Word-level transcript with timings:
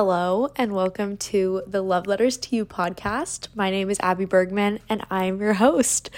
Hello, 0.00 0.48
and 0.54 0.76
welcome 0.76 1.16
to 1.16 1.60
the 1.66 1.82
Love 1.82 2.06
Letters 2.06 2.36
to 2.36 2.54
You 2.54 2.64
podcast. 2.64 3.48
My 3.56 3.68
name 3.68 3.90
is 3.90 3.98
Abby 3.98 4.26
Bergman, 4.26 4.78
and 4.88 5.04
I'm 5.10 5.40
your 5.40 5.54
host. 5.54 6.08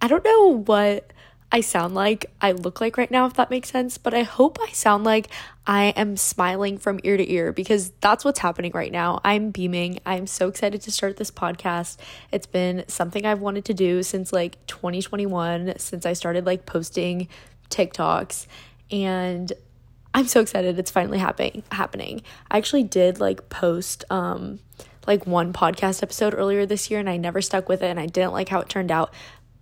I 0.00 0.08
don't 0.08 0.24
know 0.24 0.62
what 0.62 1.12
I 1.52 1.60
sound 1.60 1.94
like, 1.94 2.32
I 2.40 2.52
look 2.52 2.80
like 2.80 2.96
right 2.96 3.10
now, 3.10 3.26
if 3.26 3.34
that 3.34 3.50
makes 3.50 3.68
sense, 3.70 3.98
but 3.98 4.14
I 4.14 4.22
hope 4.22 4.56
I 4.66 4.70
sound 4.70 5.04
like 5.04 5.28
I 5.66 5.88
am 5.88 6.16
smiling 6.16 6.78
from 6.78 7.00
ear 7.04 7.18
to 7.18 7.30
ear 7.30 7.52
because 7.52 7.90
that's 8.00 8.24
what's 8.24 8.38
happening 8.38 8.72
right 8.74 8.90
now. 8.90 9.20
I'm 9.22 9.50
beaming. 9.50 9.98
I'm 10.06 10.26
so 10.26 10.48
excited 10.48 10.80
to 10.80 10.90
start 10.90 11.18
this 11.18 11.30
podcast. 11.30 11.98
It's 12.32 12.46
been 12.46 12.84
something 12.88 13.26
I've 13.26 13.42
wanted 13.42 13.66
to 13.66 13.74
do 13.74 14.02
since 14.02 14.32
like 14.32 14.56
2021, 14.68 15.74
since 15.76 16.06
I 16.06 16.14
started 16.14 16.46
like 16.46 16.64
posting 16.64 17.28
TikToks, 17.68 18.46
and 18.90 19.52
I'm 20.14 20.26
so 20.26 20.40
excited 20.40 20.78
it's 20.78 20.90
finally 20.90 21.18
happening 21.18 21.62
happening. 21.70 22.22
I 22.50 22.58
actually 22.58 22.84
did 22.84 23.20
like 23.20 23.48
post 23.48 24.04
um 24.10 24.60
like 25.06 25.26
one 25.26 25.52
podcast 25.52 26.02
episode 26.02 26.34
earlier 26.34 26.66
this 26.66 26.90
year 26.90 27.00
and 27.00 27.08
I 27.08 27.16
never 27.16 27.40
stuck 27.40 27.68
with 27.68 27.82
it 27.82 27.86
and 27.86 27.98
I 27.98 28.06
didn't 28.06 28.32
like 28.32 28.48
how 28.48 28.60
it 28.60 28.68
turned 28.68 28.90
out. 28.90 29.12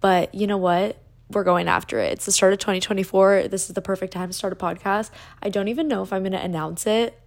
But 0.01 0.35
you 0.35 0.47
know 0.47 0.57
what? 0.57 0.99
We're 1.31 1.45
going 1.45 1.69
after 1.69 1.99
it. 1.99 2.13
It's 2.13 2.27
the 2.27 2.33
start 2.33 2.53
of 2.53 2.59
2024. 2.61 3.49
This 3.49 3.69
is 3.69 3.75
the 3.75 3.83
perfect 3.83 4.13
time 4.13 4.29
to 4.29 4.33
start 4.33 4.53
a 4.53 4.57
podcast. 4.57 5.11
I 5.43 5.49
don't 5.49 5.69
even 5.69 5.89
know 5.89 6.03
if 6.03 6.13
I'm 6.13 6.23
going 6.23 6.33
to 6.33 6.43
announce 6.43 6.87
it 6.87 7.21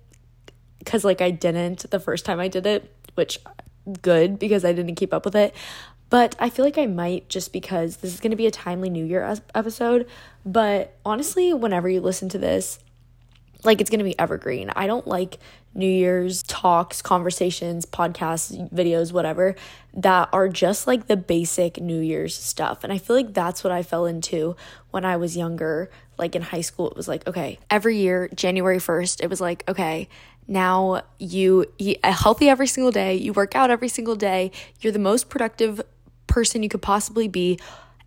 cuz 0.86 1.04
like 1.04 1.22
I 1.22 1.32
didn't 1.32 1.90
the 1.92 2.00
first 2.00 2.26
time 2.26 2.40
I 2.40 2.48
did 2.48 2.66
it, 2.66 2.94
which 3.16 3.40
good 4.02 4.40
because 4.40 4.64
I 4.64 4.74
didn't 4.74 4.96
keep 4.96 5.14
up 5.14 5.26
with 5.26 5.36
it. 5.36 5.56
But 6.10 6.36
I 6.40 6.50
feel 6.50 6.66
like 6.66 6.78
I 6.78 6.88
might 6.88 7.30
just 7.30 7.54
because 7.54 7.98
this 7.98 8.14
is 8.14 8.20
going 8.20 8.32
to 8.32 8.38
be 8.38 8.48
a 8.48 8.52
timely 8.52 8.90
New 8.90 9.06
Year 9.06 9.38
episode. 9.54 10.08
But 10.46 10.98
honestly, 11.06 11.54
whenever 11.54 11.88
you 11.88 12.02
listen 12.02 12.30
to 12.30 12.40
this, 12.40 12.80
like 13.64 13.82
it's 13.82 13.90
going 13.90 14.00
to 14.00 14.06
be 14.06 14.18
evergreen. 14.18 14.72
I 14.76 14.88
don't 14.88 15.08
like 15.08 15.38
New 15.74 15.90
Year's 15.90 16.44
talks, 16.44 17.02
conversations, 17.02 17.86
podcasts, 17.86 18.72
videos, 18.74 19.12
whatever 19.12 19.56
that 19.94 20.30
are 20.32 20.48
just 20.48 20.88
like 20.88 21.08
the 21.08 21.18
basic 21.18 21.80
New 21.80 22.00
Year's 22.00 22.36
stuff. 22.36 22.84
And 22.84 22.92
I 22.92 22.98
feel 22.98 23.16
like 23.16 23.34
that's 23.34 23.64
what 23.64 23.72
I 23.72 23.84
fell 23.84 24.06
into 24.06 24.56
when 24.92 25.06
I 25.06 25.18
was 25.18 25.38
younger. 25.38 25.90
Like 26.18 26.36
in 26.36 26.42
high 26.42 26.62
school, 26.62 26.90
it 26.90 26.98
was 26.98 27.08
like, 27.08 27.28
okay, 27.28 27.60
every 27.70 27.98
year, 27.98 28.30
January 28.34 28.78
1st, 28.78 29.24
it 29.24 29.30
was 29.30 29.40
like, 29.40 29.64
okay, 29.70 30.10
now 30.48 31.04
you 31.20 31.66
eat 31.78 32.04
healthy 32.04 32.50
every 32.50 32.68
single 32.68 32.92
day, 32.92 33.16
you 33.16 33.34
work 33.34 33.56
out 33.56 33.70
every 33.70 33.88
single 33.88 34.16
day, 34.16 34.52
you're 34.82 34.92
the 34.92 35.00
most 35.00 35.30
productive 35.30 35.82
person 36.28 36.64
you 36.64 36.70
could 36.70 36.82
possibly 36.82 37.28
be 37.28 37.60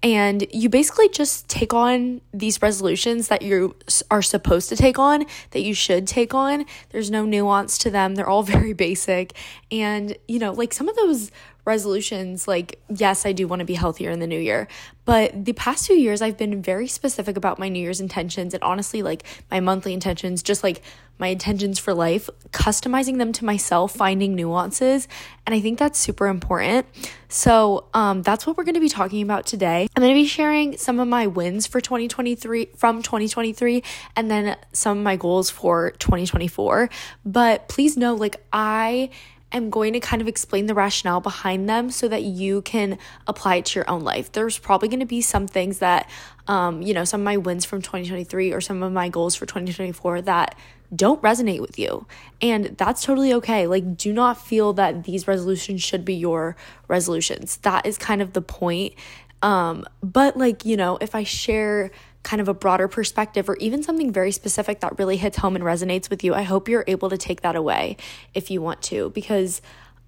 and 0.02 0.46
you 0.52 0.68
basically 0.68 1.08
just 1.08 1.48
take 1.48 1.72
on 1.72 2.20
these 2.34 2.60
resolutions 2.60 3.28
that 3.28 3.42
you 3.42 3.76
are 4.10 4.22
supposed 4.22 4.68
to 4.70 4.76
take 4.76 4.98
on, 4.98 5.24
that 5.52 5.60
you 5.60 5.74
should 5.74 6.08
take 6.08 6.34
on. 6.34 6.64
There's 6.90 7.10
no 7.10 7.24
nuance 7.24 7.78
to 7.78 7.90
them, 7.90 8.16
they're 8.16 8.28
all 8.28 8.42
very 8.42 8.72
basic. 8.72 9.36
And, 9.70 10.16
you 10.26 10.38
know, 10.38 10.52
like 10.52 10.72
some 10.72 10.88
of 10.88 10.96
those 10.96 11.30
resolutions, 11.64 12.48
like, 12.48 12.80
yes, 12.88 13.24
I 13.24 13.32
do 13.32 13.46
want 13.46 13.60
to 13.60 13.64
be 13.64 13.74
healthier 13.74 14.10
in 14.10 14.18
the 14.18 14.26
new 14.26 14.38
year. 14.38 14.66
But 15.04 15.44
the 15.44 15.52
past 15.52 15.86
two 15.86 15.94
years, 15.94 16.22
I've 16.22 16.36
been 16.36 16.62
very 16.62 16.88
specific 16.88 17.36
about 17.36 17.58
my 17.58 17.68
New 17.68 17.80
Year's 17.80 18.00
intentions 18.00 18.54
and 18.54 18.62
honestly, 18.62 19.02
like 19.02 19.24
my 19.50 19.60
monthly 19.60 19.92
intentions, 19.92 20.42
just 20.42 20.62
like 20.62 20.82
my 21.18 21.28
intentions 21.28 21.78
for 21.78 21.94
life, 21.94 22.28
customizing 22.50 23.18
them 23.18 23.32
to 23.32 23.44
myself, 23.44 23.94
finding 23.94 24.34
nuances. 24.34 25.06
And 25.46 25.54
I 25.54 25.60
think 25.60 25.78
that's 25.78 25.98
super 25.98 26.26
important. 26.26 26.86
So, 27.28 27.86
um, 27.94 28.22
that's 28.22 28.46
what 28.46 28.56
we're 28.56 28.64
going 28.64 28.74
to 28.74 28.80
be 28.80 28.88
talking 28.88 29.22
about 29.22 29.46
today. 29.46 29.88
I'm 29.94 30.02
going 30.02 30.14
to 30.14 30.20
be 30.20 30.26
sharing 30.26 30.76
some 30.76 30.98
of 30.98 31.06
my 31.06 31.28
wins 31.28 31.66
for 31.66 31.80
2023 31.80 32.70
from 32.76 33.02
2023 33.02 33.82
and 34.16 34.30
then 34.30 34.56
some 34.72 34.98
of 34.98 35.04
my 35.04 35.16
goals 35.16 35.48
for 35.48 35.92
2024. 35.92 36.90
But 37.24 37.68
please 37.68 37.96
know, 37.96 38.14
like, 38.14 38.44
I 38.52 39.10
am 39.52 39.70
going 39.70 39.92
to 39.92 40.00
kind 40.00 40.22
of 40.22 40.28
explain 40.28 40.66
the 40.66 40.74
rationale 40.74 41.20
behind 41.20 41.68
them 41.68 41.90
so 41.90 42.08
that 42.08 42.22
you 42.22 42.62
can 42.62 42.98
apply 43.26 43.56
it 43.56 43.66
to 43.66 43.78
your 43.78 43.90
own 43.90 44.02
life. 44.02 44.32
There's 44.32 44.58
probably 44.58 44.88
going 44.88 45.00
to 45.00 45.06
be 45.06 45.20
some 45.20 45.46
things 45.46 45.78
that, 45.78 46.08
um, 46.46 46.82
you 46.82 46.94
know, 46.94 47.04
some 47.04 47.20
of 47.20 47.24
my 47.24 47.36
wins 47.36 47.64
from 47.64 47.82
2023 47.82 48.52
or 48.52 48.60
some 48.60 48.82
of 48.82 48.92
my 48.92 49.08
goals 49.08 49.34
for 49.34 49.46
2024 49.46 50.22
that 50.22 50.56
don't 50.94 51.22
resonate 51.22 51.60
with 51.60 51.78
you. 51.78 52.06
And 52.40 52.76
that's 52.76 53.02
totally 53.02 53.32
okay. 53.34 53.66
Like, 53.66 53.96
do 53.96 54.12
not 54.12 54.40
feel 54.40 54.72
that 54.74 55.04
these 55.04 55.26
resolutions 55.26 55.82
should 55.82 56.04
be 56.04 56.14
your 56.14 56.56
resolutions. 56.88 57.56
That 57.58 57.86
is 57.86 57.96
kind 57.96 58.20
of 58.20 58.34
the 58.34 58.42
point. 58.42 58.94
Um, 59.40 59.84
but, 60.02 60.36
like, 60.36 60.64
you 60.64 60.76
know, 60.76 60.98
if 61.00 61.14
I 61.14 61.24
share 61.24 61.90
kind 62.22 62.40
of 62.40 62.48
a 62.48 62.54
broader 62.54 62.88
perspective 62.88 63.48
or 63.48 63.56
even 63.56 63.82
something 63.82 64.12
very 64.12 64.32
specific 64.32 64.80
that 64.80 64.98
really 64.98 65.16
hits 65.16 65.38
home 65.38 65.56
and 65.56 65.64
resonates 65.64 66.08
with 66.08 66.22
you, 66.22 66.34
I 66.34 66.42
hope 66.42 66.68
you're 66.68 66.84
able 66.86 67.10
to 67.10 67.18
take 67.18 67.42
that 67.42 67.56
away 67.56 67.96
if 68.34 68.50
you 68.50 68.62
want 68.62 68.82
to. 68.82 69.10
Because, 69.10 69.60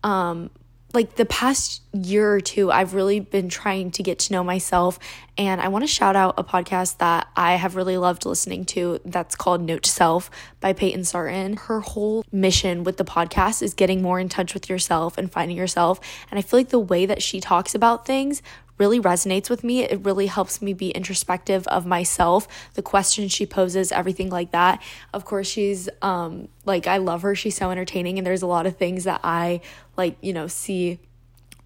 um, 0.02 0.50
like 0.92 1.16
the 1.16 1.24
past 1.26 1.82
year 1.92 2.32
or 2.32 2.40
two, 2.40 2.70
I've 2.70 2.94
really 2.94 3.18
been 3.18 3.48
trying 3.48 3.90
to 3.92 4.02
get 4.04 4.20
to 4.20 4.32
know 4.32 4.44
myself. 4.44 5.00
And 5.36 5.60
I 5.60 5.66
want 5.66 5.82
to 5.82 5.88
shout 5.88 6.14
out 6.14 6.34
a 6.38 6.44
podcast 6.44 6.98
that 6.98 7.26
I 7.36 7.54
have 7.56 7.74
really 7.74 7.98
loved 7.98 8.24
listening 8.24 8.64
to 8.66 9.00
that's 9.04 9.34
called 9.34 9.60
Note 9.60 9.82
to 9.82 9.90
Self 9.90 10.30
by 10.60 10.72
Peyton 10.72 11.02
Sartain. 11.02 11.56
Her 11.56 11.80
whole 11.80 12.24
mission 12.30 12.84
with 12.84 12.96
the 12.96 13.04
podcast 13.04 13.60
is 13.60 13.74
getting 13.74 14.02
more 14.02 14.20
in 14.20 14.28
touch 14.28 14.54
with 14.54 14.68
yourself 14.68 15.18
and 15.18 15.32
finding 15.32 15.56
yourself. 15.56 15.98
And 16.30 16.38
I 16.38 16.42
feel 16.42 16.60
like 16.60 16.68
the 16.68 16.78
way 16.78 17.06
that 17.06 17.22
she 17.22 17.40
talks 17.40 17.74
about 17.74 18.06
things 18.06 18.40
really 18.78 19.00
resonates 19.00 19.48
with 19.48 19.62
me. 19.64 19.82
It 19.82 20.04
really 20.04 20.26
helps 20.26 20.60
me 20.60 20.72
be 20.72 20.90
introspective 20.90 21.66
of 21.68 21.86
myself, 21.86 22.48
the 22.74 22.82
questions 22.82 23.32
she 23.32 23.46
poses, 23.46 23.92
everything 23.92 24.30
like 24.30 24.50
that. 24.52 24.82
Of 25.12 25.24
course, 25.24 25.46
she's 25.46 25.88
um 26.02 26.48
like 26.64 26.86
I 26.86 26.98
love 26.98 27.22
her. 27.22 27.34
She's 27.34 27.56
so 27.56 27.70
entertaining 27.70 28.18
and 28.18 28.26
there's 28.26 28.42
a 28.42 28.46
lot 28.46 28.66
of 28.66 28.76
things 28.76 29.04
that 29.04 29.20
I 29.22 29.60
like, 29.96 30.16
you 30.20 30.32
know, 30.32 30.46
see 30.46 30.98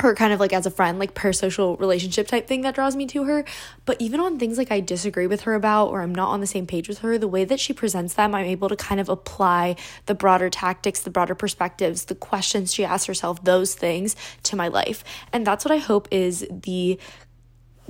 her 0.00 0.14
kind 0.14 0.32
of 0.32 0.38
like 0.38 0.52
as 0.52 0.64
a 0.64 0.70
friend, 0.70 0.98
like 0.98 1.14
parasocial 1.14 1.78
relationship 1.80 2.28
type 2.28 2.46
thing 2.46 2.60
that 2.60 2.74
draws 2.74 2.94
me 2.94 3.06
to 3.06 3.24
her. 3.24 3.44
But 3.84 4.00
even 4.00 4.20
on 4.20 4.38
things 4.38 4.56
like 4.56 4.70
I 4.70 4.80
disagree 4.80 5.26
with 5.26 5.42
her 5.42 5.54
about 5.54 5.88
or 5.88 6.02
I'm 6.02 6.14
not 6.14 6.28
on 6.28 6.40
the 6.40 6.46
same 6.46 6.66
page 6.66 6.88
with 6.88 6.98
her, 6.98 7.18
the 7.18 7.26
way 7.26 7.44
that 7.44 7.58
she 7.58 7.72
presents 7.72 8.14
them, 8.14 8.34
I'm 8.34 8.46
able 8.46 8.68
to 8.68 8.76
kind 8.76 9.00
of 9.00 9.08
apply 9.08 9.74
the 10.06 10.14
broader 10.14 10.50
tactics, 10.50 11.00
the 11.00 11.10
broader 11.10 11.34
perspectives, 11.34 12.04
the 12.04 12.14
questions 12.14 12.72
she 12.72 12.84
asks 12.84 13.06
herself, 13.06 13.42
those 13.42 13.74
things 13.74 14.14
to 14.44 14.54
my 14.54 14.68
life. 14.68 15.02
And 15.32 15.46
that's 15.46 15.64
what 15.64 15.72
I 15.72 15.78
hope 15.78 16.06
is 16.10 16.46
the 16.50 16.98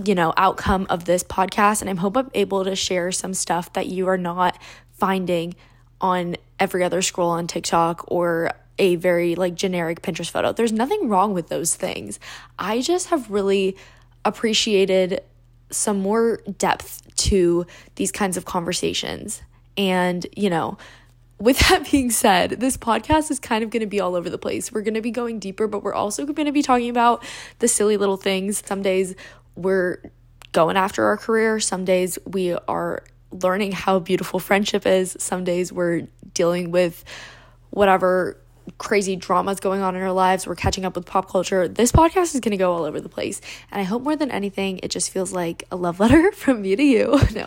you 0.04 0.14
know 0.14 0.32
outcome 0.36 0.86
of 0.88 1.06
this 1.06 1.24
podcast 1.24 1.80
and 1.80 1.90
I 1.90 1.94
hope 1.94 2.16
I'm 2.16 2.30
able 2.32 2.62
to 2.64 2.76
share 2.76 3.10
some 3.10 3.34
stuff 3.34 3.72
that 3.72 3.88
you 3.88 4.06
are 4.06 4.16
not 4.16 4.56
finding 4.92 5.56
on 6.00 6.36
every 6.60 6.84
other 6.84 7.02
scroll 7.02 7.30
on 7.30 7.48
TikTok 7.48 8.04
or 8.06 8.52
a 8.78 8.96
very 8.96 9.34
like 9.34 9.54
generic 9.54 10.02
Pinterest 10.02 10.30
photo. 10.30 10.52
There's 10.52 10.72
nothing 10.72 11.08
wrong 11.08 11.34
with 11.34 11.48
those 11.48 11.74
things. 11.74 12.18
I 12.58 12.80
just 12.80 13.08
have 13.08 13.30
really 13.30 13.76
appreciated 14.24 15.22
some 15.70 16.00
more 16.00 16.38
depth 16.58 17.02
to 17.16 17.66
these 17.96 18.12
kinds 18.12 18.36
of 18.36 18.44
conversations. 18.44 19.42
And, 19.76 20.26
you 20.36 20.50
know, 20.50 20.78
with 21.38 21.58
that 21.68 21.90
being 21.90 22.10
said, 22.10 22.50
this 22.52 22.76
podcast 22.76 23.30
is 23.30 23.38
kind 23.38 23.62
of 23.62 23.70
going 23.70 23.80
to 23.80 23.86
be 23.86 24.00
all 24.00 24.14
over 24.14 24.30
the 24.30 24.38
place. 24.38 24.72
We're 24.72 24.82
going 24.82 24.94
to 24.94 25.02
be 25.02 25.10
going 25.10 25.38
deeper, 25.38 25.66
but 25.66 25.82
we're 25.82 25.94
also 25.94 26.24
going 26.24 26.46
to 26.46 26.52
be 26.52 26.62
talking 26.62 26.90
about 26.90 27.24
the 27.58 27.68
silly 27.68 27.96
little 27.96 28.16
things. 28.16 28.62
Some 28.64 28.82
days 28.82 29.14
we're 29.54 29.98
going 30.52 30.76
after 30.76 31.04
our 31.04 31.16
career, 31.16 31.60
some 31.60 31.84
days 31.84 32.18
we 32.26 32.52
are 32.52 33.04
learning 33.30 33.72
how 33.72 33.98
beautiful 33.98 34.40
friendship 34.40 34.86
is, 34.86 35.16
some 35.20 35.44
days 35.44 35.72
we're 35.72 36.08
dealing 36.32 36.70
with 36.70 37.04
whatever 37.70 38.38
crazy 38.78 39.16
dramas 39.16 39.60
going 39.60 39.80
on 39.80 39.96
in 39.96 40.02
our 40.02 40.12
lives. 40.12 40.46
We're 40.46 40.54
catching 40.54 40.84
up 40.84 40.94
with 40.94 41.06
pop 41.06 41.30
culture. 41.30 41.68
This 41.68 41.92
podcast 41.92 42.34
is 42.34 42.40
going 42.40 42.52
to 42.52 42.56
go 42.56 42.72
all 42.72 42.84
over 42.84 43.00
the 43.00 43.08
place. 43.08 43.40
And 43.70 43.80
I 43.80 43.84
hope 43.84 44.02
more 44.02 44.16
than 44.16 44.30
anything, 44.30 44.80
it 44.82 44.90
just 44.90 45.10
feels 45.10 45.32
like 45.32 45.64
a 45.70 45.76
love 45.76 46.00
letter 46.00 46.32
from 46.32 46.62
me 46.62 46.76
to 46.76 46.82
you. 46.82 47.18
no, 47.34 47.46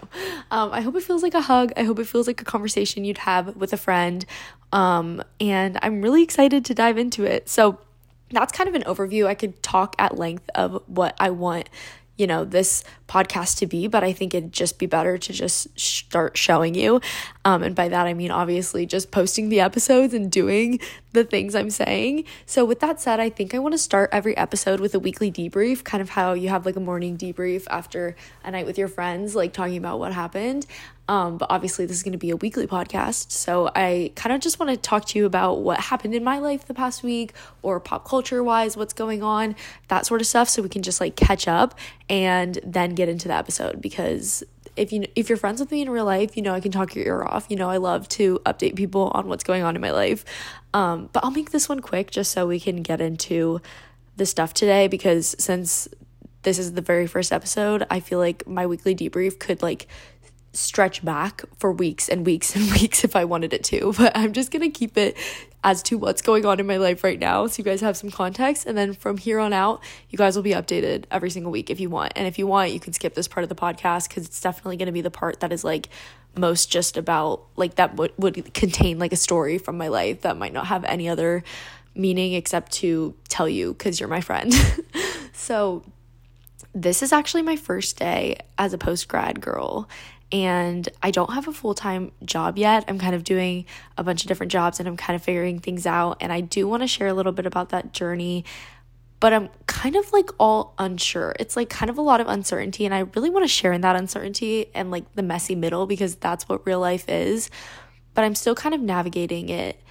um, 0.49 0.71
I 0.71 0.81
hope 0.81 0.95
it 0.95 1.03
feels 1.03 1.23
like 1.23 1.33
a 1.33 1.41
hug. 1.41 1.71
I 1.77 1.83
hope 1.83 1.99
it 1.99 2.07
feels 2.07 2.27
like 2.27 2.41
a 2.41 2.45
conversation 2.45 3.05
you'd 3.05 3.19
have 3.19 3.55
with 3.55 3.73
a 3.73 3.77
friend. 3.77 4.25
Um, 4.71 5.21
and 5.39 5.77
I'm 5.81 6.01
really 6.01 6.23
excited 6.23 6.65
to 6.65 6.73
dive 6.73 6.97
into 6.97 7.23
it. 7.23 7.49
So, 7.49 7.79
that's 8.33 8.53
kind 8.53 8.69
of 8.69 8.75
an 8.75 8.83
overview. 8.83 9.27
I 9.27 9.33
could 9.33 9.61
talk 9.61 9.93
at 9.99 10.17
length 10.17 10.49
of 10.55 10.81
what 10.87 11.15
I 11.19 11.31
want 11.31 11.67
you 12.21 12.27
know 12.27 12.45
this 12.45 12.83
podcast 13.07 13.57
to 13.57 13.65
be 13.65 13.87
but 13.87 14.03
i 14.03 14.13
think 14.13 14.33
it'd 14.35 14.53
just 14.53 14.77
be 14.77 14.85
better 14.85 15.17
to 15.17 15.33
just 15.33 15.67
start 15.79 16.37
showing 16.37 16.75
you 16.75 17.01
um, 17.45 17.63
and 17.63 17.75
by 17.75 17.87
that 17.87 18.07
i 18.07 18.13
mean 18.13 18.31
obviously 18.31 18.85
just 18.85 19.11
posting 19.11 19.49
the 19.49 19.59
episodes 19.59 20.13
and 20.13 20.31
doing 20.31 20.79
the 21.13 21.23
things 21.23 21.55
i'm 21.55 21.69
saying 21.69 22.23
so 22.45 22.63
with 22.63 22.79
that 22.79 22.99
said 22.99 23.19
i 23.19 23.29
think 23.29 23.53
i 23.53 23.59
want 23.59 23.73
to 23.73 23.77
start 23.77 24.09
every 24.11 24.35
episode 24.37 24.79
with 24.79 24.93
a 24.95 24.99
weekly 24.99 25.31
debrief 25.31 25.83
kind 25.83 26.01
of 26.01 26.09
how 26.09 26.33
you 26.33 26.49
have 26.49 26.65
like 26.65 26.75
a 26.75 26.79
morning 26.79 27.17
debrief 27.17 27.65
after 27.69 28.15
a 28.43 28.51
night 28.51 28.65
with 28.65 28.77
your 28.77 28.87
friends 28.87 29.35
like 29.35 29.53
talking 29.53 29.77
about 29.77 29.99
what 29.99 30.13
happened 30.13 30.65
um, 31.11 31.37
but 31.37 31.47
obviously, 31.51 31.85
this 31.85 31.97
is 31.97 32.03
going 32.03 32.13
to 32.13 32.17
be 32.17 32.29
a 32.29 32.37
weekly 32.37 32.67
podcast. 32.67 33.33
So 33.33 33.69
I 33.75 34.13
kind 34.15 34.33
of 34.33 34.39
just 34.39 34.59
want 34.59 34.69
to 34.69 34.77
talk 34.77 35.03
to 35.07 35.19
you 35.19 35.25
about 35.25 35.59
what 35.59 35.77
happened 35.77 36.15
in 36.15 36.23
my 36.23 36.39
life 36.39 36.65
the 36.65 36.73
past 36.73 37.03
week 37.03 37.33
or 37.61 37.81
pop 37.81 38.07
culture 38.07 38.41
wise, 38.41 38.77
what's 38.77 38.93
going 38.93 39.21
on, 39.21 39.57
that 39.89 40.05
sort 40.05 40.21
of 40.21 40.27
stuff. 40.27 40.47
So 40.47 40.61
we 40.61 40.69
can 40.69 40.83
just 40.83 41.01
like 41.01 41.17
catch 41.17 41.49
up 41.49 41.77
and 42.09 42.59
then 42.63 42.95
get 42.95 43.09
into 43.09 43.27
the 43.27 43.33
episode 43.33 43.81
because 43.81 44.41
if 44.75 44.91
you 44.91 45.05
if 45.15 45.29
you're 45.29 45.37
friends 45.37 45.59
with 45.59 45.71
me 45.71 45.81
in 45.81 45.89
real 45.89 46.05
life, 46.05 46.35
you 46.35 46.43
know 46.43 46.53
I 46.53 46.59
can 46.59 46.71
talk 46.71 46.95
your 46.95 47.05
ear 47.05 47.23
off. 47.23 47.47
You 47.49 47.55
know 47.55 47.69
I 47.69 47.77
love 47.77 48.07
to 48.09 48.39
update 48.45 48.75
people 48.75 49.11
on 49.13 49.27
what's 49.27 49.43
going 49.43 49.63
on 49.63 49.75
in 49.75 49.81
my 49.81 49.91
life. 49.91 50.25
Um, 50.73 51.09
but 51.11 51.23
I'll 51.23 51.31
make 51.31 51.51
this 51.51 51.67
one 51.67 51.79
quick 51.79 52.11
just 52.11 52.31
so 52.31 52.47
we 52.47 52.59
can 52.59 52.81
get 52.81 53.01
into 53.01 53.61
the 54.17 54.25
stuff 54.25 54.53
today 54.53 54.87
because 54.87 55.35
since 55.39 55.87
this 56.43 56.57
is 56.57 56.73
the 56.73 56.81
very 56.81 57.07
first 57.07 57.31
episode, 57.31 57.85
I 57.89 57.99
feel 57.99 58.19
like 58.19 58.47
my 58.47 58.65
weekly 58.65 58.95
debrief 58.95 59.39
could 59.39 59.61
like 59.61 59.87
stretch 60.53 61.03
back 61.03 61.43
for 61.57 61.71
weeks 61.71 62.09
and 62.09 62.25
weeks 62.25 62.55
and 62.55 62.71
weeks 62.81 63.03
if 63.03 63.15
I 63.15 63.25
wanted 63.25 63.53
it 63.53 63.63
to. 63.65 63.93
But 63.97 64.15
I'm 64.15 64.33
just 64.33 64.51
going 64.51 64.63
to 64.63 64.69
keep 64.69 64.97
it 64.97 65.17
as 65.63 65.83
to 65.83 65.97
what's 65.97 66.21
going 66.21 66.45
on 66.45 66.59
in 66.59 66.65
my 66.65 66.77
life 66.77 67.03
right 67.03 67.19
now 67.19 67.45
so 67.45 67.59
you 67.59 67.63
guys 67.63 67.81
have 67.81 67.95
some 67.95 68.09
context. 68.09 68.65
And 68.65 68.77
then 68.77 68.93
from 68.93 69.17
here 69.17 69.39
on 69.39 69.53
out, 69.53 69.83
you 70.09 70.17
guys 70.17 70.35
will 70.35 70.43
be 70.43 70.51
updated 70.51 71.05
every 71.11 71.29
single 71.29 71.51
week 71.51 71.69
if 71.69 71.79
you 71.79 71.89
want. 71.89 72.13
And 72.15 72.27
if 72.27 72.39
you 72.39 72.47
want, 72.47 72.71
you 72.71 72.79
can 72.79 72.93
skip 72.93 73.13
this 73.13 73.27
part 73.27 73.43
of 73.43 73.49
the 73.49 73.55
podcast 73.55 74.09
because 74.09 74.25
it's 74.25 74.41
definitely 74.41 74.77
going 74.77 74.87
to 74.87 74.91
be 74.91 75.01
the 75.01 75.11
part 75.11 75.39
that 75.41 75.51
is 75.51 75.63
like 75.63 75.89
most 76.35 76.71
just 76.71 76.97
about 76.97 77.43
like 77.57 77.75
that 77.75 77.95
would, 77.95 78.13
would 78.17 78.53
contain 78.53 78.97
like 78.97 79.13
a 79.13 79.17
story 79.17 79.57
from 79.57 79.77
my 79.77 79.89
life 79.89 80.21
that 80.21 80.37
might 80.37 80.53
not 80.53 80.67
have 80.67 80.83
any 80.85 81.07
other 81.09 81.43
meaning 81.93 82.33
except 82.33 82.71
to 82.71 83.13
tell 83.27 83.49
you 83.49 83.73
because 83.73 83.99
you're 83.99 84.09
my 84.09 84.21
friend. 84.21 84.53
so, 85.33 85.83
this 86.73 87.03
is 87.03 87.11
actually 87.11 87.41
my 87.41 87.57
first 87.57 87.97
day 87.99 88.37
as 88.57 88.71
a 88.71 88.77
post 88.77 89.09
grad 89.09 89.41
girl 89.41 89.89
and 90.31 90.87
I 91.03 91.11
don't 91.11 91.33
have 91.33 91.47
a 91.47 91.53
full 91.53 91.73
time 91.73 92.11
job 92.23 92.57
yet. 92.57 92.85
I'm 92.87 92.99
kind 92.99 93.15
of 93.15 93.23
doing 93.23 93.65
a 93.97 94.03
bunch 94.03 94.23
of 94.23 94.27
different 94.27 94.51
jobs 94.51 94.79
and 94.79 94.87
I'm 94.87 94.97
kind 94.97 95.15
of 95.15 95.23
figuring 95.23 95.59
things 95.59 95.85
out. 95.85 96.17
And 96.21 96.31
I 96.31 96.41
do 96.41 96.67
want 96.67 96.83
to 96.83 96.87
share 96.87 97.07
a 97.07 97.13
little 97.13 97.31
bit 97.31 97.45
about 97.45 97.69
that 97.69 97.91
journey, 97.91 98.45
but 99.19 99.33
I'm 99.33 99.49
kind 99.67 99.95
of 99.95 100.11
like 100.13 100.29
all 100.39 100.73
unsure. 100.77 101.35
It's 101.39 101.55
like 101.55 101.69
kind 101.69 101.89
of 101.89 101.97
a 101.97 102.01
lot 102.01 102.21
of 102.21 102.27
uncertainty. 102.27 102.85
And 102.85 102.93
I 102.93 102.99
really 102.99 103.29
want 103.29 103.43
to 103.43 103.49
share 103.49 103.73
in 103.73 103.81
that 103.81 103.95
uncertainty 103.95 104.67
and 104.73 104.89
like 104.89 105.13
the 105.15 105.23
messy 105.23 105.55
middle 105.55 105.85
because 105.85 106.15
that's 106.15 106.47
what 106.47 106.65
real 106.65 106.79
life 106.79 107.09
is. 107.09 107.49
But 108.13 108.23
I'm 108.23 108.35
still 108.35 108.55
kind 108.55 108.73
of 108.73 108.81
navigating 108.81 109.49
it 109.49 109.81